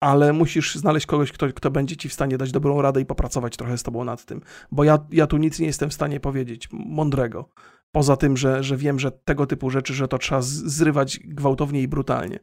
ale 0.00 0.32
musisz 0.32 0.74
znaleźć 0.74 1.06
kogoś, 1.06 1.32
kto, 1.32 1.48
kto 1.48 1.70
będzie 1.70 1.96
ci 1.96 2.08
w 2.08 2.12
stanie 2.12 2.38
dać 2.38 2.52
dobrą 2.52 2.82
radę 2.82 3.00
i 3.00 3.06
popracować 3.06 3.56
trochę 3.56 3.78
z 3.78 3.82
tobą 3.82 4.04
nad 4.04 4.24
tym. 4.24 4.40
Bo 4.70 4.84
ja, 4.84 4.98
ja 5.12 5.26
tu 5.26 5.36
nic 5.36 5.58
nie 5.58 5.66
jestem 5.66 5.90
w 5.90 5.94
stanie 5.94 6.20
powiedzieć 6.20 6.68
mądrego. 6.72 7.48
Poza 7.92 8.16
tym, 8.16 8.36
że, 8.36 8.62
że 8.62 8.76
wiem, 8.76 8.98
że 8.98 9.10
tego 9.10 9.46
typu 9.46 9.70
rzeczy, 9.70 9.94
że 9.94 10.08
to 10.08 10.18
trzeba 10.18 10.42
zrywać 10.42 11.18
gwałtownie 11.18 11.82
i 11.82 11.88
brutalnie. 11.88 12.38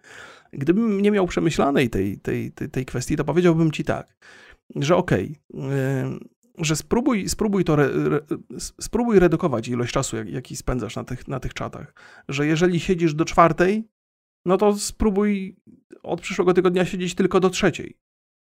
Gdybym 0.53 1.01
nie 1.01 1.11
miał 1.11 1.27
przemyślanej 1.27 1.89
tej, 1.89 2.19
tej, 2.19 2.51
tej, 2.51 2.69
tej 2.69 2.85
kwestii, 2.85 3.15
to 3.15 3.23
powiedziałbym 3.23 3.71
ci 3.71 3.83
tak, 3.83 4.15
że 4.75 4.95
okej, 4.95 5.39
okay, 5.53 6.19
że 6.59 6.75
spróbuj, 6.75 7.29
spróbuj 7.29 7.63
to, 7.63 7.73
re, 7.73 7.85
re, 7.85 8.19
spróbuj 8.57 9.19
redukować 9.19 9.67
ilość 9.67 9.93
czasu, 9.93 10.17
jak, 10.17 10.29
jaki 10.29 10.55
spędzasz 10.55 10.95
na 10.95 11.03
tych, 11.03 11.27
na 11.27 11.39
tych 11.39 11.53
czatach. 11.53 11.93
Że 12.29 12.47
jeżeli 12.47 12.79
siedzisz 12.79 13.13
do 13.13 13.25
czwartej, 13.25 13.89
no 14.45 14.57
to 14.57 14.77
spróbuj 14.77 15.55
od 16.03 16.21
przyszłego 16.21 16.53
tygodnia 16.53 16.85
siedzieć 16.85 17.15
tylko 17.15 17.39
do 17.39 17.49
trzeciej, 17.49 17.97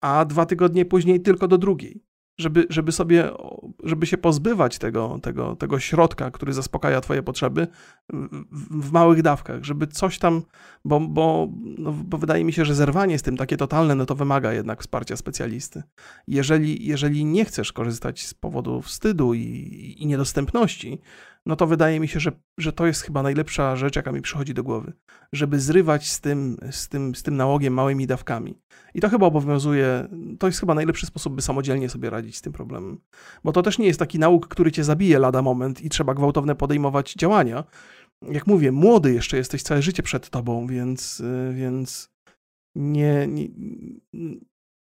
a 0.01 0.25
dwa 0.25 0.45
tygodnie 0.45 0.85
później 0.85 1.21
tylko 1.21 1.47
do 1.47 1.57
drugiej 1.57 2.03
żeby, 2.37 2.65
żeby 2.69 2.91
sobie, 2.91 3.29
żeby 3.83 4.05
się 4.05 4.17
pozbywać 4.17 4.77
tego, 4.77 5.19
tego, 5.21 5.55
tego 5.55 5.79
środka, 5.79 6.31
który 6.31 6.53
zaspokaja 6.53 7.01
twoje 7.01 7.23
potrzeby 7.23 7.67
w, 8.51 8.87
w 8.87 8.91
małych 8.91 9.21
dawkach, 9.21 9.63
żeby 9.63 9.87
coś 9.87 10.19
tam, 10.19 10.41
bo, 10.85 10.99
bo, 10.99 11.47
no, 11.77 11.91
bo 11.91 12.17
wydaje 12.17 12.43
mi 12.43 12.53
się, 12.53 12.65
że 12.65 12.75
zerwanie 12.75 13.19
z 13.19 13.21
tym 13.21 13.37
takie 13.37 13.57
totalne, 13.57 13.95
no 13.95 14.05
to 14.05 14.15
wymaga 14.15 14.53
jednak 14.53 14.81
wsparcia 14.81 15.17
specjalisty. 15.17 15.83
Jeżeli, 16.27 16.87
jeżeli 16.87 17.25
nie 17.25 17.45
chcesz 17.45 17.73
korzystać 17.73 18.25
z 18.25 18.33
powodu 18.33 18.81
wstydu 18.81 19.33
i, 19.33 19.95
i 19.99 20.05
niedostępności, 20.05 21.01
no 21.45 21.55
to 21.55 21.67
wydaje 21.67 21.99
mi 21.99 22.07
się, 22.07 22.19
że, 22.19 22.31
że 22.59 22.73
to 22.73 22.85
jest 22.85 23.01
chyba 23.01 23.23
najlepsza 23.23 23.75
rzecz, 23.75 23.95
jaka 23.95 24.11
mi 24.11 24.21
przychodzi 24.21 24.53
do 24.53 24.63
głowy, 24.63 24.93
żeby 25.33 25.59
zrywać 25.59 26.11
z 26.11 26.21
tym, 26.21 26.57
z, 26.71 26.87
tym, 26.87 27.15
z 27.15 27.23
tym 27.23 27.37
nałogiem 27.37 27.73
małymi 27.73 28.07
dawkami. 28.07 28.61
I 28.93 29.01
to 29.01 29.09
chyba 29.09 29.25
obowiązuje, 29.25 30.07
to 30.39 30.47
jest 30.47 30.59
chyba 30.59 30.73
najlepszy 30.73 31.05
sposób, 31.05 31.35
by 31.35 31.41
samodzielnie 31.41 31.89
sobie 31.89 32.09
radzić 32.09 32.37
z 32.37 32.41
tym 32.41 32.53
problemem. 32.53 33.01
Bo 33.43 33.51
to 33.51 33.61
też 33.61 33.79
nie 33.79 33.87
jest 33.87 33.99
taki 33.99 34.19
nauk, 34.19 34.47
który 34.47 34.71
cię 34.71 34.83
zabije 34.83 35.19
lada 35.19 35.41
moment 35.41 35.81
i 35.81 35.89
trzeba 35.89 36.13
gwałtowne 36.13 36.55
podejmować 36.55 37.13
działania. 37.13 37.63
Jak 38.21 38.47
mówię, 38.47 38.71
młody 38.71 39.13
jeszcze 39.13 39.37
jesteś, 39.37 39.63
całe 39.63 39.81
życie 39.81 40.03
przed 40.03 40.29
tobą, 40.29 40.67
więc, 40.67 41.23
więc 41.53 42.11
nie, 42.75 43.27
nie, 43.27 43.47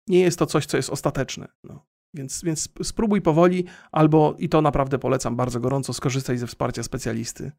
nie 0.09 0.21
jest 0.21 0.39
to 0.39 0.47
coś, 0.47 0.67
co 0.67 0.77
jest 0.77 0.91
ostateczne. 0.91 1.49
No. 1.65 1.87
Więc, 2.15 2.43
więc 2.45 2.69
spróbuj 2.83 3.23
powoli, 3.23 3.65
albo 3.93 4.35
i 4.39 4.49
to 4.49 4.63
naprawdę 4.63 4.99
polecam 4.99 5.37
bardzo 5.37 5.61
gorąco, 5.61 5.93
skorzystaj 5.93 6.39
ze 6.39 6.47
wsparcia 6.47 6.83
specjalisty, 6.83 7.53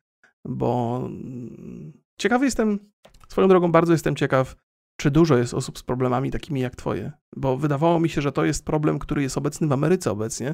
bo 0.45 1.02
mm, 1.06 1.93
ciekawy 2.18 2.45
jestem, 2.45 2.80
swoją 3.28 3.47
drogą 3.47 3.72
bardzo 3.72 3.91
jestem 3.91 4.16
ciekaw, 4.16 4.56
czy 5.00 5.12
dużo 5.12 5.38
jest 5.38 5.54
osób 5.54 5.80
z 5.80 5.84
problemami 5.84 6.32
takimi 6.32 6.62
jak 6.62 6.76
twoje, 6.76 7.12
bo 7.36 7.58
wydawało 7.58 8.00
mi 8.00 8.10
się, 8.10 8.22
że 8.22 8.32
to 8.32 8.45
jest 8.45 8.66
problem, 8.66 9.00
który 9.00 9.22
jest 9.22 9.38
obecny 9.38 9.68
w 9.68 9.72
Ameryce 9.72 10.12
obecnie 10.12 10.54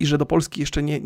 i 0.00 0.06
że 0.06 0.18
do 0.18 0.26
Polski 0.26 0.60
jeszcze 0.60 0.82
nie, 0.82 1.00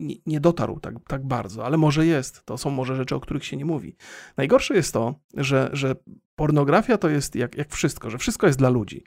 nie, 0.00 0.14
nie 0.26 0.40
dotarł 0.40 0.80
tak, 0.80 0.94
tak 1.08 1.26
bardzo, 1.26 1.66
ale 1.66 1.76
może 1.76 2.06
jest, 2.06 2.44
to 2.44 2.58
są 2.58 2.70
może 2.70 2.96
rzeczy, 2.96 3.14
o 3.14 3.20
których 3.20 3.44
się 3.44 3.56
nie 3.56 3.64
mówi. 3.64 3.96
Najgorsze 4.36 4.74
jest 4.74 4.92
to, 4.92 5.14
że, 5.36 5.70
że 5.72 5.94
pornografia 6.36 6.98
to 6.98 7.08
jest 7.08 7.36
jak, 7.36 7.56
jak 7.56 7.70
wszystko, 7.70 8.10
że 8.10 8.18
wszystko 8.18 8.46
jest 8.46 8.58
dla 8.58 8.68
ludzi. 8.68 9.04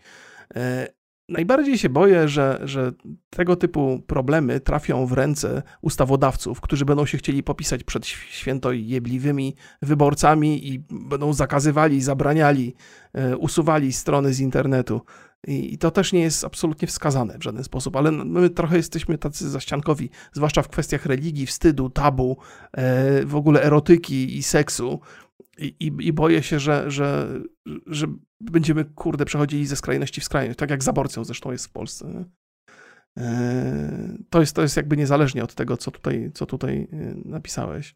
Najbardziej 1.33 1.77
się 1.77 1.89
boję, 1.89 2.27
że, 2.27 2.59
że 2.63 2.91
tego 3.29 3.55
typu 3.55 4.01
problemy 4.07 4.59
trafią 4.59 5.05
w 5.05 5.11
ręce 5.11 5.61
ustawodawców, 5.81 6.61
którzy 6.61 6.85
będą 6.85 7.05
się 7.05 7.17
chcieli 7.17 7.43
popisać 7.43 7.83
przed 7.83 8.05
święto 8.05 8.71
jebliwymi 8.71 9.55
wyborcami 9.81 10.67
i 10.67 10.79
będą 10.89 11.33
zakazywali, 11.33 12.01
zabraniali, 12.01 12.75
e, 13.13 13.37
usuwali 13.37 13.93
strony 13.93 14.33
z 14.33 14.39
internetu. 14.39 15.01
I 15.47 15.77
to 15.77 15.91
też 15.91 16.13
nie 16.13 16.21
jest 16.21 16.43
absolutnie 16.43 16.87
wskazane 16.87 17.37
w 17.37 17.43
żaden 17.43 17.63
sposób, 17.63 17.95
ale 17.95 18.11
my 18.11 18.49
trochę 18.49 18.77
jesteśmy 18.77 19.17
tacy 19.17 19.49
zaściankowi, 19.49 20.09
zwłaszcza 20.33 20.61
w 20.61 20.69
kwestiach 20.69 21.05
religii, 21.05 21.45
wstydu, 21.45 21.89
tabu, 21.89 22.37
e, 22.71 23.25
w 23.25 23.35
ogóle 23.35 23.63
erotyki 23.63 24.37
i 24.37 24.43
seksu. 24.43 24.99
I, 25.57 25.75
i, 25.79 26.07
i 26.07 26.13
boję 26.13 26.43
się, 26.43 26.59
że, 26.59 26.91
że, 26.91 27.39
że 27.85 28.07
będziemy, 28.41 28.85
kurde, 28.85 29.25
przechodzili 29.25 29.65
ze 29.65 29.75
skrajności 29.75 30.21
w 30.21 30.23
skrajność, 30.23 30.59
tak 30.59 30.69
jak 30.69 30.83
z 30.83 30.87
aborcją 30.87 31.23
zresztą 31.23 31.51
jest 31.51 31.67
w 31.67 31.71
Polsce. 31.71 32.25
E, 33.17 34.17
to 34.29 34.39
jest, 34.39 34.55
to 34.55 34.61
jest 34.61 34.77
jakby 34.77 34.97
niezależnie 34.97 35.43
od 35.43 35.53
tego, 35.53 35.77
co 35.77 35.91
tutaj, 35.91 36.31
co 36.33 36.45
tutaj 36.45 36.87
e, 36.91 37.15
napisałeś. 37.25 37.95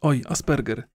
Oj, 0.00 0.22
Asperger. 0.28 0.88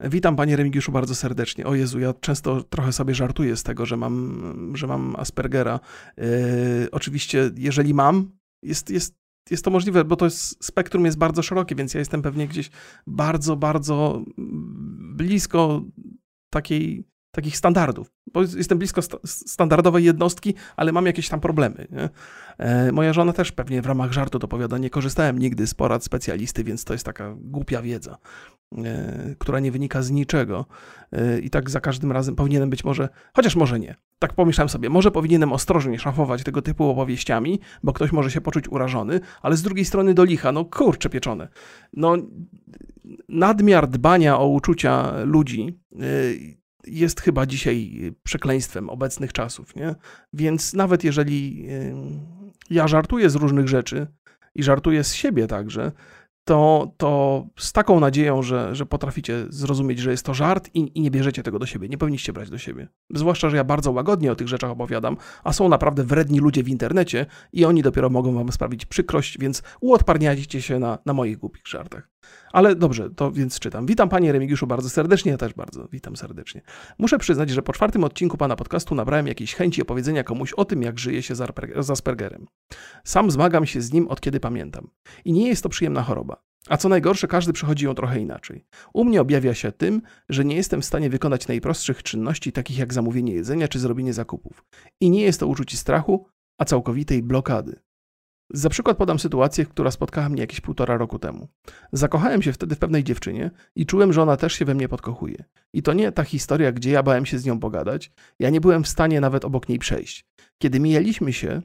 Witam 0.00 0.36
panie 0.36 0.56
Remigiuszu 0.56 0.92
bardzo 0.92 1.14
serdecznie. 1.14 1.66
O 1.66 1.74
Jezu, 1.74 2.00
ja 2.00 2.14
często 2.14 2.62
trochę 2.62 2.92
sobie 2.92 3.14
żartuję 3.14 3.56
z 3.56 3.62
tego, 3.62 3.86
że 3.86 3.96
mam, 3.96 4.72
że 4.76 4.86
mam 4.86 5.16
Aspergera. 5.16 5.80
Yy, 6.16 6.24
oczywiście, 6.92 7.50
jeżeli 7.56 7.94
mam, 7.94 8.30
jest, 8.62 8.90
jest, 8.90 9.14
jest 9.50 9.64
to 9.64 9.70
możliwe, 9.70 10.04
bo 10.04 10.16
to 10.16 10.24
jest, 10.24 10.64
spektrum 10.64 11.04
jest 11.04 11.18
bardzo 11.18 11.42
szerokie, 11.42 11.74
więc 11.74 11.94
ja 11.94 11.98
jestem 11.98 12.22
pewnie 12.22 12.48
gdzieś 12.48 12.70
bardzo, 13.06 13.56
bardzo 13.56 14.24
blisko 15.16 15.82
takiej 16.50 17.04
takich 17.30 17.56
standardów, 17.56 18.12
bo 18.32 18.42
jestem 18.42 18.78
blisko 18.78 19.02
st 19.02 19.16
standardowej 19.24 20.04
jednostki, 20.04 20.54
ale 20.76 20.92
mam 20.92 21.06
jakieś 21.06 21.28
tam 21.28 21.40
problemy. 21.40 21.86
E, 22.58 22.92
moja 22.92 23.12
żona 23.12 23.32
też 23.32 23.52
pewnie 23.52 23.82
w 23.82 23.86
ramach 23.86 24.12
żartu 24.12 24.38
to 24.38 24.48
powiada, 24.48 24.78
nie 24.78 24.90
korzystałem 24.90 25.38
nigdy 25.38 25.66
z 25.66 25.74
porad 25.74 26.04
specjalisty, 26.04 26.64
więc 26.64 26.84
to 26.84 26.92
jest 26.92 27.04
taka 27.04 27.34
głupia 27.36 27.82
wiedza, 27.82 28.18
e, 28.78 29.34
która 29.38 29.60
nie 29.60 29.72
wynika 29.72 30.02
z 30.02 30.10
niczego 30.10 30.66
e, 31.12 31.38
i 31.38 31.50
tak 31.50 31.70
za 31.70 31.80
każdym 31.80 32.12
razem 32.12 32.36
powinienem 32.36 32.70
być 32.70 32.84
może, 32.84 33.08
chociaż 33.34 33.56
może 33.56 33.80
nie. 33.80 33.94
Tak 34.18 34.32
pomyślałem 34.32 34.68
sobie, 34.68 34.90
może 34.90 35.10
powinienem 35.10 35.52
ostrożnie 35.52 35.98
szafować 35.98 36.44
tego 36.44 36.62
typu 36.62 36.90
opowieściami, 36.90 37.60
bo 37.82 37.92
ktoś 37.92 38.12
może 38.12 38.30
się 38.30 38.40
poczuć 38.40 38.68
urażony, 38.68 39.20
ale 39.42 39.56
z 39.56 39.62
drugiej 39.62 39.84
strony 39.84 40.14
do 40.14 40.24
licha, 40.24 40.52
no 40.52 40.64
kurcze 40.64 41.10
pieczone. 41.10 41.48
No 41.92 42.16
nadmiar 43.28 43.88
dbania 43.88 44.38
o 44.38 44.48
uczucia 44.48 45.12
ludzi 45.24 45.78
jest 46.86 47.20
chyba 47.20 47.46
dzisiaj 47.46 48.12
przekleństwem 48.22 48.90
obecnych 48.90 49.32
czasów, 49.32 49.76
nie? 49.76 49.94
Więc 50.32 50.74
nawet 50.74 51.04
jeżeli 51.04 51.68
ja 52.70 52.88
żartuję 52.88 53.30
z 53.30 53.34
różnych 53.34 53.68
rzeczy 53.68 54.06
i 54.54 54.62
żartuję 54.62 55.04
z 55.04 55.14
siebie 55.14 55.46
także, 55.46 55.92
to, 56.48 56.92
to 56.96 57.46
z 57.58 57.72
taką 57.72 58.00
nadzieją, 58.00 58.42
że, 58.42 58.74
że 58.74 58.86
potraficie 58.86 59.46
zrozumieć, 59.48 59.98
że 59.98 60.10
jest 60.10 60.26
to 60.26 60.34
żart 60.34 60.70
i, 60.74 60.98
i, 60.98 61.00
nie 61.00 61.10
bierzecie 61.10 61.42
tego 61.42 61.58
do 61.58 61.66
siebie. 61.66 61.88
Nie 61.88 61.98
powinniście 61.98 62.32
brać 62.32 62.50
do 62.50 62.58
siebie. 62.58 62.88
Zwłaszcza, 63.14 63.50
że 63.50 63.56
ja 63.56 63.64
bardzo 63.64 63.92
łagodnie 63.92 64.32
o 64.32 64.34
tych 64.34 64.48
rzeczach 64.48 64.70
opowiadam, 64.70 65.16
a 65.44 65.52
są 65.52 65.68
naprawdę 65.68 66.04
wredni 66.04 66.40
ludzie 66.40 66.62
w 66.62 66.68
internecie 66.68 67.26
i 67.52 67.64
oni 67.64 67.82
dopiero 67.82 68.10
mogą 68.10 68.34
wam 68.34 68.52
sprawić 68.52 68.86
przykrość, 68.86 69.38
więc 69.38 69.62
uodparniajcie 69.80 70.62
się 70.62 70.78
na, 70.78 70.98
na 71.06 71.12
moich 71.12 71.38
głupich 71.38 71.66
żartach. 71.66 72.10
Ale 72.52 72.76
dobrze, 72.76 73.10
to 73.10 73.32
więc 73.32 73.58
czytam. 73.58 73.86
Witam 73.86 74.08
panie 74.08 74.32
Remigiuszu 74.32 74.66
bardzo 74.66 74.90
serdecznie, 74.90 75.32
ja 75.32 75.38
też 75.38 75.54
bardzo 75.54 75.88
witam 75.92 76.16
serdecznie. 76.16 76.62
Muszę 76.98 77.18
przyznać, 77.18 77.50
że 77.50 77.62
po 77.62 77.72
czwartym 77.72 78.04
odcinku 78.04 78.36
pana 78.36 78.56
podcastu 78.56 78.94
nabrałem 78.94 79.26
jakiejś 79.26 79.54
chęci 79.54 79.82
opowiedzenia 79.82 80.24
komuś 80.24 80.52
o 80.52 80.64
tym, 80.64 80.82
jak 80.82 80.98
żyje 80.98 81.22
się 81.22 81.34
z 81.78 81.90
Aspergerem. 81.90 82.46
Sam 83.04 83.30
zmagam 83.30 83.66
się 83.66 83.80
z 83.80 83.92
nim 83.92 84.08
od 84.08 84.20
kiedy 84.20 84.40
pamiętam. 84.40 84.90
I 85.24 85.32
nie 85.32 85.48
jest 85.48 85.62
to 85.62 85.68
przyjemna 85.68 86.02
choroba. 86.02 86.42
A 86.68 86.76
co 86.76 86.88
najgorsze, 86.88 87.28
każdy 87.28 87.52
przechodzi 87.52 87.84
ją 87.84 87.94
trochę 87.94 88.20
inaczej. 88.20 88.64
U 88.92 89.04
mnie 89.04 89.20
objawia 89.20 89.54
się 89.54 89.72
tym, 89.72 90.02
że 90.28 90.44
nie 90.44 90.56
jestem 90.56 90.82
w 90.82 90.84
stanie 90.84 91.10
wykonać 91.10 91.48
najprostszych 91.48 92.02
czynności, 92.02 92.52
takich 92.52 92.78
jak 92.78 92.94
zamówienie 92.94 93.34
jedzenia 93.34 93.68
czy 93.68 93.78
zrobienie 93.78 94.12
zakupów. 94.12 94.64
I 95.00 95.10
nie 95.10 95.22
jest 95.22 95.40
to 95.40 95.46
uczucie 95.46 95.76
strachu, 95.76 96.26
a 96.58 96.64
całkowitej 96.64 97.22
blokady. 97.22 97.80
Za 98.50 98.68
przykład 98.68 98.96
podam 98.96 99.18
sytuację, 99.18 99.66
która 99.66 99.90
spotkała 99.90 100.28
mnie 100.28 100.40
jakieś 100.40 100.60
półtora 100.60 100.96
roku 100.96 101.18
temu. 101.18 101.48
Zakochałem 101.92 102.42
się 102.42 102.52
wtedy 102.52 102.74
w 102.74 102.78
pewnej 102.78 103.04
dziewczynie 103.04 103.50
i 103.76 103.86
czułem, 103.86 104.12
że 104.12 104.22
ona 104.22 104.36
też 104.36 104.52
się 104.52 104.64
we 104.64 104.74
mnie 104.74 104.88
podkochuje. 104.88 105.44
I 105.72 105.82
to 105.82 105.92
nie 105.92 106.12
ta 106.12 106.24
historia, 106.24 106.72
gdzie 106.72 106.90
ja 106.90 107.02
bałem 107.02 107.26
się 107.26 107.38
z 107.38 107.44
nią 107.44 107.60
pogadać, 107.60 108.12
ja 108.38 108.50
nie 108.50 108.60
byłem 108.60 108.84
w 108.84 108.88
stanie 108.88 109.20
nawet 109.20 109.44
obok 109.44 109.68
niej 109.68 109.78
przejść. 109.78 110.26
Kiedy 110.58 110.80
mijaliśmy 110.80 111.32
się, 111.32 111.62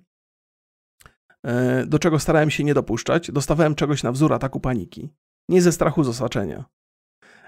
e, 1.44 1.86
do 1.86 2.00
czego 2.00 2.20
starałem 2.20 2.50
się 2.50 2.64
nie 2.64 2.74
dopuszczać, 2.74 3.32
dostawałem 3.32 3.76
czegoś 3.76 4.04
na 4.04 4.12
wzór 4.12 4.34
ataku 4.34 4.60
paniki. 4.60 5.10
Nie 5.50 5.62
ze 5.62 5.72
strachu 5.72 6.04
z 6.04 6.08
osaczenia. 6.08 6.66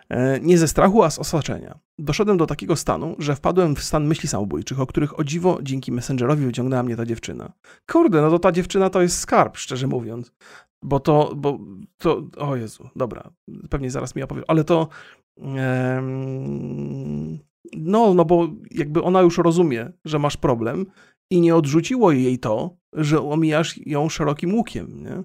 E, 0.09 0.39
nie 0.39 0.57
ze 0.57 0.67
strachu, 0.67 1.03
a 1.03 1.09
z 1.09 1.19
osaczenia. 1.19 1.79
Doszedłem 1.99 2.37
do 2.37 2.45
takiego 2.45 2.75
stanu, 2.75 3.15
że 3.19 3.35
wpadłem 3.35 3.75
w 3.75 3.83
stan 3.83 4.07
myśli 4.07 4.29
samobójczych, 4.29 4.79
o 4.79 4.85
których 4.85 5.19
o 5.19 5.23
dziwo 5.23 5.59
dzięki 5.61 5.91
Messengerowi 5.91 6.45
wyciągnęła 6.45 6.83
mnie 6.83 6.95
ta 6.95 7.05
dziewczyna. 7.05 7.53
Kurde, 7.91 8.21
no 8.21 8.29
to 8.29 8.39
ta 8.39 8.51
dziewczyna 8.51 8.89
to 8.89 9.01
jest 9.01 9.19
skarb, 9.19 9.57
szczerze 9.57 9.87
mówiąc. 9.87 10.31
Bo 10.83 10.99
to, 10.99 11.33
bo 11.35 11.59
to, 11.97 12.21
o 12.37 12.55
Jezu, 12.55 12.89
dobra, 12.95 13.29
pewnie 13.69 13.91
zaraz 13.91 14.15
mi 14.15 14.23
opowie, 14.23 14.43
ale 14.47 14.63
to, 14.63 14.87
em, 15.37 17.39
no, 17.77 18.13
no 18.13 18.25
bo 18.25 18.47
jakby 18.71 19.03
ona 19.03 19.21
już 19.21 19.37
rozumie, 19.37 19.91
że 20.05 20.19
masz 20.19 20.37
problem 20.37 20.85
i 21.31 21.41
nie 21.41 21.55
odrzuciło 21.55 22.11
jej 22.11 22.39
to, 22.39 22.77
że 22.93 23.21
omijasz 23.21 23.79
ją 23.85 24.09
szerokim 24.09 24.55
łukiem, 24.55 25.03
nie? 25.03 25.23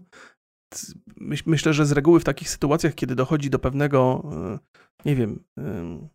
Myślę, 1.46 1.72
że 1.72 1.86
z 1.86 1.92
reguły 1.92 2.20
w 2.20 2.24
takich 2.24 2.50
sytuacjach, 2.50 2.94
kiedy 2.94 3.14
dochodzi 3.14 3.50
do 3.50 3.58
pewnego, 3.58 4.22
e, 4.32 4.58
nie 5.04 5.16
wiem, 5.16 5.44
e, 5.58 6.08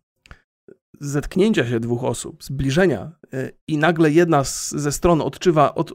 zetknięcia 1.00 1.66
się 1.66 1.80
dwóch 1.80 2.04
osób, 2.04 2.44
zbliżenia 2.44 3.12
e, 3.32 3.50
i 3.68 3.78
nagle 3.78 4.10
jedna 4.10 4.44
z, 4.44 4.70
ze 4.70 4.92
stron 4.92 5.20
odczuwa, 5.20 5.74
od, 5.74 5.92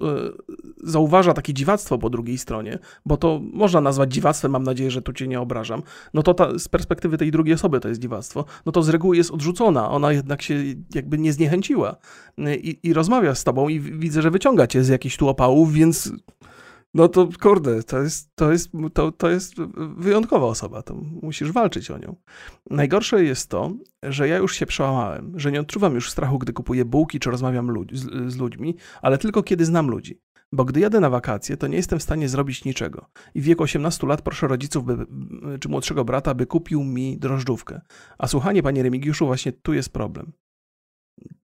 zauważa 0.84 1.34
takie 1.34 1.54
dziwactwo 1.54 1.98
po 1.98 2.10
drugiej 2.10 2.38
stronie, 2.38 2.80
bo 3.06 3.18
to 3.18 3.40
można 3.44 3.82
nazwać 3.82 4.14
dziwactwem, 4.14 4.52
mam 4.52 4.64
nadzieję, 4.64 4.92
że 4.92 5.02
tu 5.02 5.14
cię 5.14 5.28
nie 5.28 5.42
obrażam, 5.42 5.84
no 6.14 6.24
to 6.24 6.34
ta, 6.34 6.60
z 6.60 6.68
perspektywy 6.68 7.18
tej 7.18 7.32
drugiej 7.32 7.56
osoby 7.56 7.80
to 7.80 7.90
jest 7.90 8.02
dziwactwo, 8.02 8.46
no 8.66 8.72
to 8.72 8.84
z 8.84 8.90
reguły 8.90 9.18
jest 9.18 9.32
odrzucona, 9.32 9.92
ona 9.92 10.14
jednak 10.14 10.42
się 10.42 10.64
jakby 10.96 11.18
nie 11.18 11.34
zniechęciła 11.34 11.96
i, 12.38 12.80
i 12.84 12.94
rozmawia 12.94 13.36
z 13.36 13.44
tobą 13.44 13.70
i 13.70 13.80
widzę, 13.80 14.22
że 14.22 14.32
wyciąga 14.32 14.68
cię 14.68 14.84
z 14.84 14.88
jakichś 14.88 15.18
tu 15.18 15.28
opałów, 15.28 15.74
więc 15.74 16.12
no 16.94 17.08
to 17.08 17.30
kurde, 17.42 17.84
to 17.84 18.02
jest, 18.02 18.36
to, 18.36 18.52
jest, 18.52 18.72
to, 18.94 19.12
to 19.12 19.30
jest 19.30 19.56
wyjątkowa 19.98 20.46
osoba, 20.46 20.82
to 20.82 20.96
musisz 21.22 21.52
walczyć 21.52 21.92
o 21.92 21.98
nią. 21.98 22.16
Najgorsze 22.70 23.24
jest 23.24 23.50
to, 23.50 23.72
że 24.04 24.28
ja 24.28 24.38
już 24.38 24.56
się 24.56 24.66
przełamałem, 24.66 25.40
że 25.40 25.52
nie 25.52 25.62
odczuwam 25.62 25.96
już 25.96 26.12
strachu, 26.12 26.40
gdy 26.40 26.54
kupuję 26.54 26.86
bułki 26.86 27.20
czy 27.20 27.32
rozmawiam 27.32 27.86
z, 27.92 28.34
z 28.34 28.38
ludźmi, 28.38 28.76
ale 29.02 29.18
tylko 29.18 29.44
kiedy 29.44 29.66
znam 29.66 29.90
ludzi. 29.90 30.22
Bo 30.54 30.66
gdy 30.66 30.80
jadę 30.80 31.00
na 31.00 31.10
wakacje, 31.10 31.58
to 31.58 31.68
nie 31.68 31.78
jestem 31.78 32.00
w 32.00 32.04
stanie 32.04 32.30
zrobić 32.30 32.66
niczego. 32.66 33.06
I 33.36 33.42
w 33.42 33.44
wieku 33.44 33.64
18 33.64 34.08
lat 34.08 34.22
proszę 34.22 34.48
rodziców 34.48 34.86
by, 34.86 35.06
czy 35.60 35.70
młodszego 35.70 36.06
brata, 36.06 36.34
by 36.34 36.46
kupił 36.46 36.84
mi 36.84 37.18
drożdżówkę. 37.18 37.82
A 38.18 38.28
słuchanie, 38.28 38.64
panie 38.64 38.84
Remigiuszu, 38.84 39.26
właśnie 39.26 39.52
tu 39.52 39.74
jest 39.74 39.90
problem. 39.94 40.32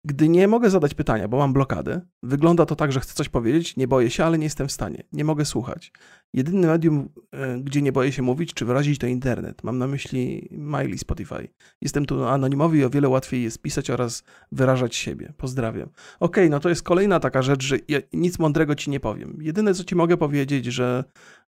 Gdy 0.04 0.28
nie 0.28 0.48
mogę 0.48 0.70
zadać 0.70 0.94
pytania, 0.94 1.28
bo 1.28 1.38
mam 1.38 1.52
blokadę, 1.52 2.00
wygląda 2.22 2.66
to 2.66 2.76
tak, 2.76 2.92
że 2.92 3.00
chcę 3.00 3.14
coś 3.14 3.28
powiedzieć, 3.28 3.76
nie 3.76 3.88
boję 3.88 4.10
się, 4.10 4.24
ale 4.24 4.38
nie 4.38 4.44
jestem 4.44 4.68
w 4.68 4.72
stanie. 4.72 5.02
Nie 5.12 5.24
mogę 5.24 5.44
słuchać. 5.44 5.92
Jedyny 6.34 6.66
medium, 6.66 7.08
e, 7.32 7.58
gdzie 7.60 7.82
nie 7.82 7.92
boję 7.92 8.12
się 8.12 8.22
mówić 8.22 8.54
czy 8.54 8.64
wyrazić, 8.64 8.98
to 8.98 9.06
internet. 9.06 9.64
Mam 9.64 9.78
na 9.78 9.86
myśli 9.86 10.48
Miley 10.50 10.98
Spotify. 10.98 11.48
Jestem 11.80 12.06
tu 12.06 12.24
anonimowy 12.24 12.78
i 12.78 12.84
o 12.84 12.90
wiele 12.90 13.08
łatwiej 13.08 13.42
jest 13.42 13.62
pisać 13.62 13.90
oraz 13.90 14.22
wyrażać 14.52 14.96
siebie. 14.96 15.32
Pozdrawiam. 15.36 15.88
Okej, 15.88 16.44
okay, 16.44 16.48
no 16.48 16.60
to 16.60 16.68
jest 16.68 16.82
kolejna 16.82 17.20
taka 17.20 17.42
rzecz, 17.42 17.62
że 17.62 17.76
ja 17.88 17.98
nic 18.12 18.38
mądrego 18.38 18.74
ci 18.74 18.90
nie 18.90 19.00
powiem. 19.00 19.38
Jedyne, 19.40 19.74
co 19.74 19.84
ci 19.84 19.94
mogę 19.94 20.16
powiedzieć, 20.16 20.66
że 20.66 21.04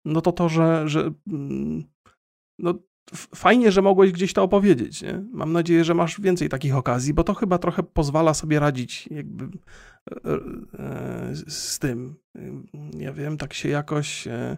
no 0.06 0.22
to 0.22 0.32
to, 0.32 0.50
że, 0.50 0.84
że 0.88 1.12
mm, 1.28 1.84
no 2.60 2.74
fajnie, 3.16 3.72
że 3.72 3.82
mogłeś 3.82 4.12
gdzieś 4.12 4.34
to 4.34 4.43
opowiedzieć. 4.43 5.01
Nie? 5.01 5.24
Mam 5.32 5.53
nadzieję, 5.53 5.84
że 5.84 5.93
masz 5.93 6.22
więcej 6.22 6.49
takich 6.49 6.76
okazji, 6.76 7.14
bo 7.14 7.24
to 7.24 7.34
chyba 7.34 7.57
trochę 7.57 7.84
pozwala 7.84 8.34
sobie 8.34 8.60
radzić 8.60 9.07
jakby 9.12 9.45
e, 9.45 9.49
e, 10.80 11.32
z 11.47 11.80
tym. 11.80 12.16
Ja 12.97 13.14
wiem, 13.14 13.38
tak 13.38 13.53
się 13.53 13.70
jakoś 13.70 14.28
e, 14.28 14.57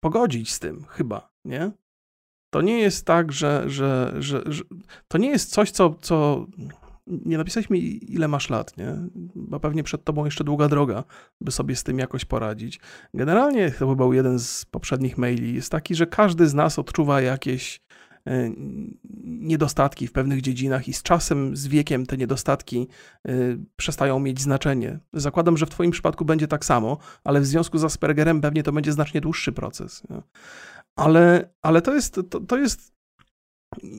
pogodzić 0.00 0.52
z 0.52 0.58
tym, 0.58 0.84
chyba, 0.88 1.32
nie? 1.44 1.70
To 2.50 2.62
nie 2.62 2.80
jest 2.80 3.06
tak, 3.06 3.32
że, 3.32 3.70
że, 3.70 4.14
że, 4.18 4.42
że 4.46 4.64
to 5.08 5.18
nie 5.18 5.30
jest 5.30 5.50
coś, 5.50 5.70
co, 5.70 5.94
co 6.00 6.46
nie 7.24 7.38
napisałeś 7.38 7.70
mi, 7.70 8.12
ile 8.14 8.28
masz 8.28 8.50
lat, 8.50 8.76
nie? 8.76 8.96
Bo 9.34 9.60
pewnie 9.60 9.82
przed 9.82 10.04
tobą 10.04 10.24
jeszcze 10.24 10.44
długa 10.44 10.68
droga, 10.68 11.04
by 11.40 11.50
sobie 11.50 11.76
z 11.76 11.84
tym 11.84 11.98
jakoś 11.98 12.24
poradzić. 12.24 12.80
Generalnie 13.14 13.70
to 13.70 13.96
był 13.96 14.12
jeden 14.12 14.38
z 14.38 14.64
poprzednich 14.64 15.18
maili, 15.18 15.54
jest 15.54 15.72
taki, 15.72 15.94
że 15.94 16.06
każdy 16.06 16.46
z 16.46 16.54
nas 16.54 16.78
odczuwa 16.78 17.20
jakieś, 17.20 17.80
e, 18.26 18.50
niedostatki 19.24 20.06
w 20.06 20.12
pewnych 20.12 20.40
dziedzinach 20.40 20.88
i 20.88 20.92
z 20.92 21.02
czasem, 21.02 21.56
z 21.56 21.66
wiekiem 21.66 22.06
te 22.06 22.16
niedostatki 22.16 22.88
e, 23.28 23.32
przestają 23.76 24.18
mieć 24.18 24.40
znaczenie. 24.40 24.98
Zakładam, 25.12 25.56
że 25.56 25.66
w 25.66 25.70
Twoim 25.70 25.90
przypadku 25.90 26.24
będzie 26.24 26.48
tak 26.48 26.64
samo, 26.64 26.98
ale 27.24 27.40
w 27.40 27.46
związku 27.46 27.78
z 27.78 27.84
Aspergerem 27.84 28.40
pewnie 28.40 28.62
to 28.62 28.72
będzie 28.72 28.92
znacznie 28.92 29.20
dłuższy 29.20 29.52
proces. 29.52 30.02
Ale, 30.96 31.54
ale 31.62 31.82
to, 31.82 31.94
jest, 31.94 32.20
to, 32.30 32.40
to 32.40 32.58
jest 32.58 32.99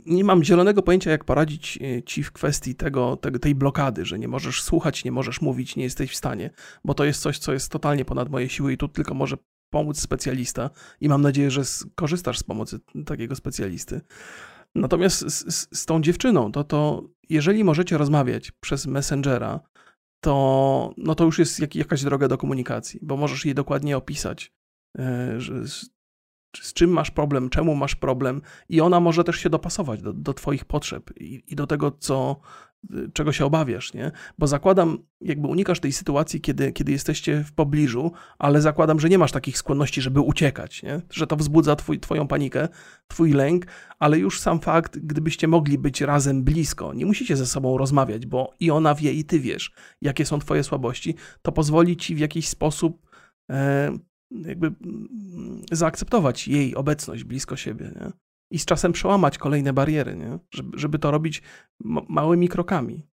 nie 0.06 0.24
mam 0.24 0.44
zielonego 0.44 0.82
pojęcia, 0.82 1.12
jak 1.12 1.26
poradzić 1.26 1.80
e, 1.82 2.04
ci 2.04 2.24
w 2.24 2.32
kwestii 2.32 2.76
tego, 2.76 3.18
tego, 3.18 3.40
tej 3.40 3.56
blokady, 3.56 4.06
że 4.06 4.20
nie 4.20 4.28
możesz 4.28 4.64
słuchać, 4.64 5.06
nie 5.06 5.12
możesz 5.12 5.42
mówić, 5.42 5.76
nie 5.76 5.84
jesteś 5.84 6.12
w 6.12 6.16
stanie, 6.16 6.50
bo 6.86 6.94
to 6.94 7.06
jest 7.06 7.22
coś, 7.22 7.38
co 7.38 7.54
jest 7.54 7.72
totalnie 7.72 8.06
ponad 8.06 8.30
moje 8.30 8.50
siły 8.50 8.74
i 8.74 8.78
tu 8.78 8.88
tylko 8.88 9.14
może 9.14 9.38
pomóc 9.70 10.00
specjalista 10.00 10.70
i 11.02 11.10
mam 11.10 11.22
nadzieję, 11.22 11.52
że 11.52 11.62
korzystasz 11.96 12.40
z 12.40 12.44
pomocy 12.44 12.80
takiego 13.06 13.36
specjalisty. 13.36 14.02
Natomiast 14.76 15.20
z, 15.20 15.56
z, 15.56 15.80
z 15.80 15.86
tą 15.86 16.02
dziewczyną, 16.02 16.52
to, 16.52 16.64
to 16.64 17.04
jeżeli 17.30 17.64
możecie 17.64 17.98
rozmawiać 17.98 18.52
przez 18.52 18.88
Messengera, 18.88 19.60
to, 20.22 20.94
no 20.98 21.16
to 21.16 21.24
już 21.24 21.40
jest 21.40 21.60
jak, 21.60 21.76
jakaś 21.76 22.04
droga 22.04 22.28
do 22.28 22.38
komunikacji, 22.38 23.00
bo 23.04 23.18
możesz 23.18 23.46
jej 23.46 23.56
dokładnie 23.56 23.98
opisać, 23.98 24.54
e, 25.00 25.36
że 25.38 25.64
z 26.62 26.74
czym 26.74 26.90
masz 26.90 27.12
problem, 27.12 27.50
czemu 27.50 27.76
masz 27.76 27.96
problem, 27.96 28.42
i 28.70 28.82
ona 28.82 29.00
może 29.00 29.24
też 29.24 29.36
się 29.36 29.50
dopasować 29.50 30.02
do, 30.02 30.14
do 30.14 30.34
Twoich 30.34 30.66
potrzeb 30.66 31.10
i, 31.20 31.44
i, 31.48 31.56
do 31.56 31.68
tego, 31.68 31.92
co, 31.92 32.40
czego 33.14 33.32
się 33.32 33.46
obawiasz, 33.46 33.94
nie? 33.94 34.12
Bo 34.38 34.48
zakładam, 34.48 34.98
jakby 35.22 35.48
unikasz 35.48 35.80
tej 35.80 35.92
sytuacji, 35.92 36.42
kiedy, 36.42 36.72
kiedy 36.72 36.92
jesteście 36.92 37.44
w 37.44 37.54
pobliżu, 37.54 38.12
ale 38.40 38.62
zakładam, 38.62 39.00
że 39.00 39.10
nie 39.10 39.18
masz 39.18 39.32
takich 39.32 39.58
skłonności, 39.58 40.02
żeby 40.02 40.20
uciekać, 40.20 40.84
nie? 40.84 41.02
Że 41.10 41.28
to 41.28 41.36
wzbudza 41.36 41.76
twój, 41.76 42.00
Twoją 42.00 42.28
panikę, 42.28 42.68
Twój 43.08 43.32
lęk, 43.32 43.66
ale 44.00 44.20
już 44.20 44.40
sam 44.40 44.60
fakt, 44.60 44.98
gdybyście 44.98 45.48
mogli 45.48 45.78
być 45.78 46.02
razem 46.02 46.44
blisko, 46.44 46.94
nie 46.94 47.06
musicie 47.06 47.38
ze 47.38 47.46
sobą 47.46 47.78
rozmawiać, 47.78 48.26
bo 48.26 48.54
i 48.60 48.72
ona 48.72 48.96
wie, 48.96 49.14
i 49.14 49.26
Ty 49.26 49.40
wiesz, 49.40 49.72
jakie 50.02 50.26
są 50.26 50.40
Twoje 50.40 50.64
słabości, 50.64 51.16
to 51.42 51.52
pozwoli 51.52 51.98
Ci 51.98 52.16
w 52.16 52.20
jakiś 52.20 52.48
sposób. 52.48 53.08
E, 53.50 53.92
jakby 54.32 54.68
mm, 54.68 55.62
zaakceptować 55.72 56.48
jej 56.48 56.76
obecność 56.76 57.24
blisko 57.24 57.56
siebie, 57.56 57.92
nie? 57.96 58.12
I 58.52 58.60
z 58.60 58.66
czasem 58.66 58.92
przełamać 58.92 59.38
kolejne 59.38 59.74
bariery, 59.74 60.16
nie? 60.16 60.40
Żeby, 60.54 60.80
żeby 60.80 61.00
to 61.00 61.12
robić 61.12 61.42
małymi 62.10 62.50
krokami. 62.50 63.08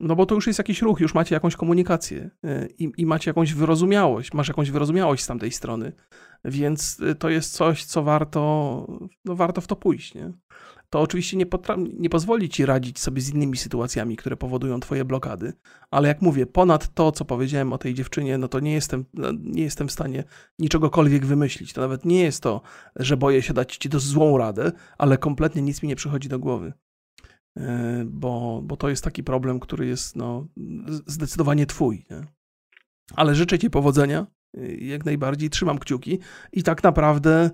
No 0.00 0.16
bo 0.16 0.26
to 0.26 0.34
już 0.34 0.46
jest 0.46 0.58
jakiś 0.58 0.82
ruch, 0.82 1.00
już 1.00 1.14
macie 1.14 1.34
jakąś 1.34 1.56
komunikację 1.56 2.30
y, 2.44 2.74
i, 2.78 2.92
i, 2.96 3.06
macie 3.06 3.30
jakąś 3.30 3.54
wyrozumiałość, 3.54 4.32
masz 4.32 4.48
jakąś 4.48 4.70
wyrozumiałość 4.70 5.22
z 5.22 5.26
tamtej 5.26 5.50
strony, 5.50 5.92
więc 6.44 7.00
y, 7.00 7.14
to 7.14 7.28
jest 7.28 7.52
coś, 7.52 7.84
co 7.84 8.02
warto, 8.02 8.86
no 9.24 9.36
warto 9.36 9.60
w 9.60 9.66
to 9.66 9.76
pójść, 9.76 10.14
nie? 10.14 10.32
To 10.92 11.00
oczywiście 11.00 11.36
nie, 11.36 11.46
nie 11.98 12.10
pozwoli 12.10 12.48
ci 12.48 12.66
radzić 12.66 12.98
sobie 12.98 13.20
z 13.20 13.30
innymi 13.34 13.56
sytuacjami, 13.56 14.16
które 14.16 14.36
powodują 14.36 14.80
twoje 14.80 15.04
blokady, 15.04 15.52
ale 15.90 16.08
jak 16.08 16.22
mówię, 16.22 16.46
ponad 16.46 16.94
to, 16.94 17.12
co 17.12 17.24
powiedziałem 17.24 17.72
o 17.72 17.78
tej 17.78 17.94
dziewczynie, 17.94 18.38
no 18.38 18.48
to 18.48 18.60
nie 18.60 18.72
jestem, 18.72 19.04
no, 19.14 19.28
nie 19.42 19.62
jestem 19.62 19.88
w 19.88 19.92
stanie 19.92 20.24
niczegokolwiek 20.58 21.26
wymyślić. 21.26 21.72
To 21.72 21.80
nawet 21.80 22.04
nie 22.04 22.22
jest 22.22 22.42
to, 22.42 22.60
że 22.96 23.16
boję 23.16 23.42
się 23.42 23.54
dać 23.54 23.76
ci 23.76 23.88
do 23.88 24.00
złą 24.00 24.38
radę, 24.38 24.72
ale 24.98 25.18
kompletnie 25.18 25.62
nic 25.62 25.82
mi 25.82 25.88
nie 25.88 25.96
przychodzi 25.96 26.28
do 26.28 26.38
głowy. 26.38 26.72
E, 27.56 28.04
bo, 28.06 28.60
bo 28.64 28.76
to 28.76 28.88
jest 28.88 29.04
taki 29.04 29.24
problem, 29.24 29.60
który 29.60 29.86
jest 29.86 30.16
no, 30.16 30.46
zdecydowanie 31.06 31.66
twój. 31.66 32.04
Nie? 32.10 32.26
Ale 33.16 33.34
życzę 33.34 33.58
ci 33.58 33.70
powodzenia, 33.70 34.26
y, 34.56 34.76
jak 34.80 35.04
najbardziej, 35.04 35.50
trzymam 35.50 35.78
kciuki 35.78 36.18
i 36.52 36.62
tak 36.62 36.82
naprawdę 36.82 37.50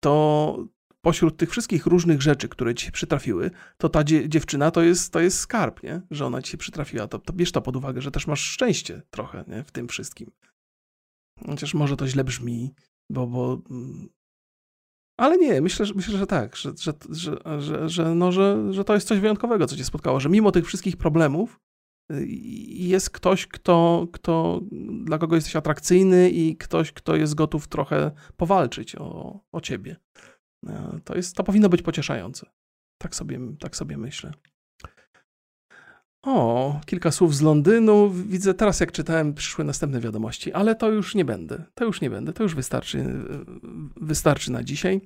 to, 0.00 0.56
pośród 1.02 1.36
tych 1.36 1.50
wszystkich 1.50 1.86
różnych 1.86 2.22
rzeczy, 2.22 2.48
które 2.48 2.74
ci 2.74 2.86
się 2.86 2.92
przytrafiły, 2.92 3.50
to 3.78 3.88
ta 3.88 4.04
dzie 4.04 4.28
dziewczyna 4.28 4.70
to 4.70 4.82
jest, 4.82 5.12
to 5.12 5.20
jest 5.20 5.38
skarb, 5.38 5.82
nie? 5.82 6.02
że 6.10 6.26
ona 6.26 6.42
ci 6.42 6.50
się 6.50 6.58
przytrafiła. 6.58 7.08
To, 7.08 7.18
to 7.18 7.32
bierz 7.32 7.52
to 7.52 7.62
pod 7.62 7.76
uwagę, 7.76 8.02
że 8.02 8.10
też 8.10 8.26
masz 8.26 8.40
szczęście 8.40 9.02
trochę 9.10 9.44
nie? 9.48 9.64
w 9.64 9.70
tym 9.70 9.88
wszystkim. 9.88 10.30
Chociaż 11.46 11.74
może 11.74 11.96
to 11.96 12.06
źle 12.06 12.24
brzmi, 12.24 12.74
bo. 13.10 13.26
bo 13.26 13.62
mm, 13.70 14.08
ale 15.20 15.38
nie, 15.38 15.60
myślę, 15.60 15.86
że, 15.86 15.94
myślę, 15.94 16.18
że 16.18 16.26
tak, 16.26 16.56
że, 16.56 16.72
że, 16.78 16.92
że, 17.10 17.60
że, 17.60 17.88
że, 17.88 18.14
no, 18.14 18.32
że, 18.32 18.72
że 18.72 18.84
to 18.84 18.94
jest 18.94 19.08
coś 19.08 19.18
wyjątkowego, 19.18 19.66
co 19.66 19.76
cię 19.76 19.84
spotkało, 19.84 20.20
że 20.20 20.28
mimo 20.28 20.52
tych 20.52 20.66
wszystkich 20.66 20.96
problemów 20.96 21.60
y, 22.12 22.26
jest 22.68 23.10
ktoś, 23.10 23.46
kto, 23.46 24.06
kto, 24.12 24.60
dla 25.04 25.18
kogo 25.18 25.34
jesteś 25.34 25.56
atrakcyjny 25.56 26.30
i 26.30 26.56
ktoś, 26.56 26.92
kto 26.92 27.16
jest 27.16 27.34
gotów 27.34 27.68
trochę 27.68 28.10
powalczyć 28.36 28.96
o, 28.96 29.40
o 29.52 29.60
ciebie. 29.60 29.96
E, 30.66 31.00
to, 31.04 31.16
jest, 31.16 31.36
to 31.36 31.44
powinno 31.44 31.68
być 31.68 31.82
pocieszające. 31.82 32.46
Tak 32.98 33.14
sobie, 33.14 33.38
tak 33.60 33.76
sobie 33.76 33.96
myślę. 33.96 34.32
O, 36.22 36.80
kilka 36.86 37.10
słów 37.10 37.34
z 37.34 37.40
Londynu. 37.40 38.10
Widzę 38.10 38.54
teraz, 38.54 38.80
jak 38.80 38.92
czytałem, 38.92 39.34
przyszły 39.34 39.64
następne 39.64 40.00
wiadomości, 40.00 40.52
ale 40.52 40.74
to 40.74 40.90
już 40.90 41.14
nie 41.14 41.24
będę. 41.24 41.64
To 41.74 41.84
już 41.84 42.00
nie 42.00 42.10
będę. 42.10 42.32
To 42.32 42.42
już 42.42 42.54
wystarczy, 42.54 42.98
e, 42.98 43.44
wystarczy 43.96 44.52
na 44.52 44.62
dzisiaj. 44.62 45.00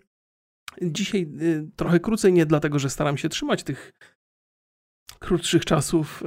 Dzisiaj 0.83 1.23
e, 1.23 1.27
trochę 1.77 2.01
krócej, 2.01 2.33
nie 2.33 2.47
dlatego, 2.47 2.79
że 2.79 2.91
staram 2.91 3.17
się 3.17 3.29
trzymać 3.29 3.63
tych 3.63 3.93
krótszych 5.19 5.65
czasów 5.65 6.23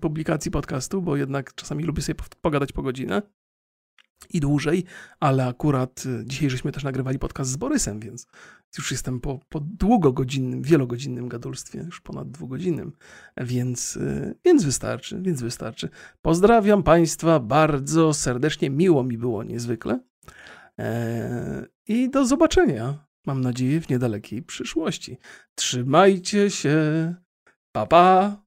publikacji 0.00 0.50
podcastu, 0.50 1.02
bo 1.02 1.16
jednak 1.16 1.54
czasami 1.54 1.84
lubię 1.84 2.02
sobie 2.02 2.24
pogadać 2.40 2.72
po 2.72 2.82
godzinę 2.82 3.22
i 4.30 4.40
dłużej, 4.40 4.84
ale 5.20 5.46
akurat 5.46 6.04
dzisiaj 6.24 6.50
żeśmy 6.50 6.72
też 6.72 6.84
nagrywali 6.84 7.18
podcast 7.18 7.50
z 7.50 7.56
Borysem, 7.56 8.00
więc 8.00 8.26
już 8.78 8.90
jestem 8.90 9.20
po, 9.20 9.40
po 9.48 9.60
długogodzinnym, 9.60 10.62
wielogodzinnym 10.62 11.28
gadulstwie, 11.28 11.78
już 11.78 12.00
ponad 12.00 12.30
dwugodzinnym, 12.30 12.92
więc, 13.36 13.96
y, 13.96 14.38
więc 14.44 14.64
wystarczy, 14.64 15.22
więc 15.22 15.42
wystarczy. 15.42 15.88
Pozdrawiam 16.22 16.82
Państwa 16.82 17.40
bardzo 17.40 18.14
serdecznie, 18.14 18.70
miło 18.70 19.04
mi 19.04 19.18
było 19.18 19.44
niezwykle 19.44 20.00
e, 20.78 21.66
i 21.88 22.10
do 22.10 22.26
zobaczenia, 22.26 23.06
mam 23.26 23.40
nadzieję, 23.40 23.80
w 23.80 23.88
niedalekiej 23.88 24.42
przyszłości. 24.42 25.18
Trzymajcie 25.54 26.50
się, 26.50 27.14
pa 27.72 27.86
pa! 27.86 28.41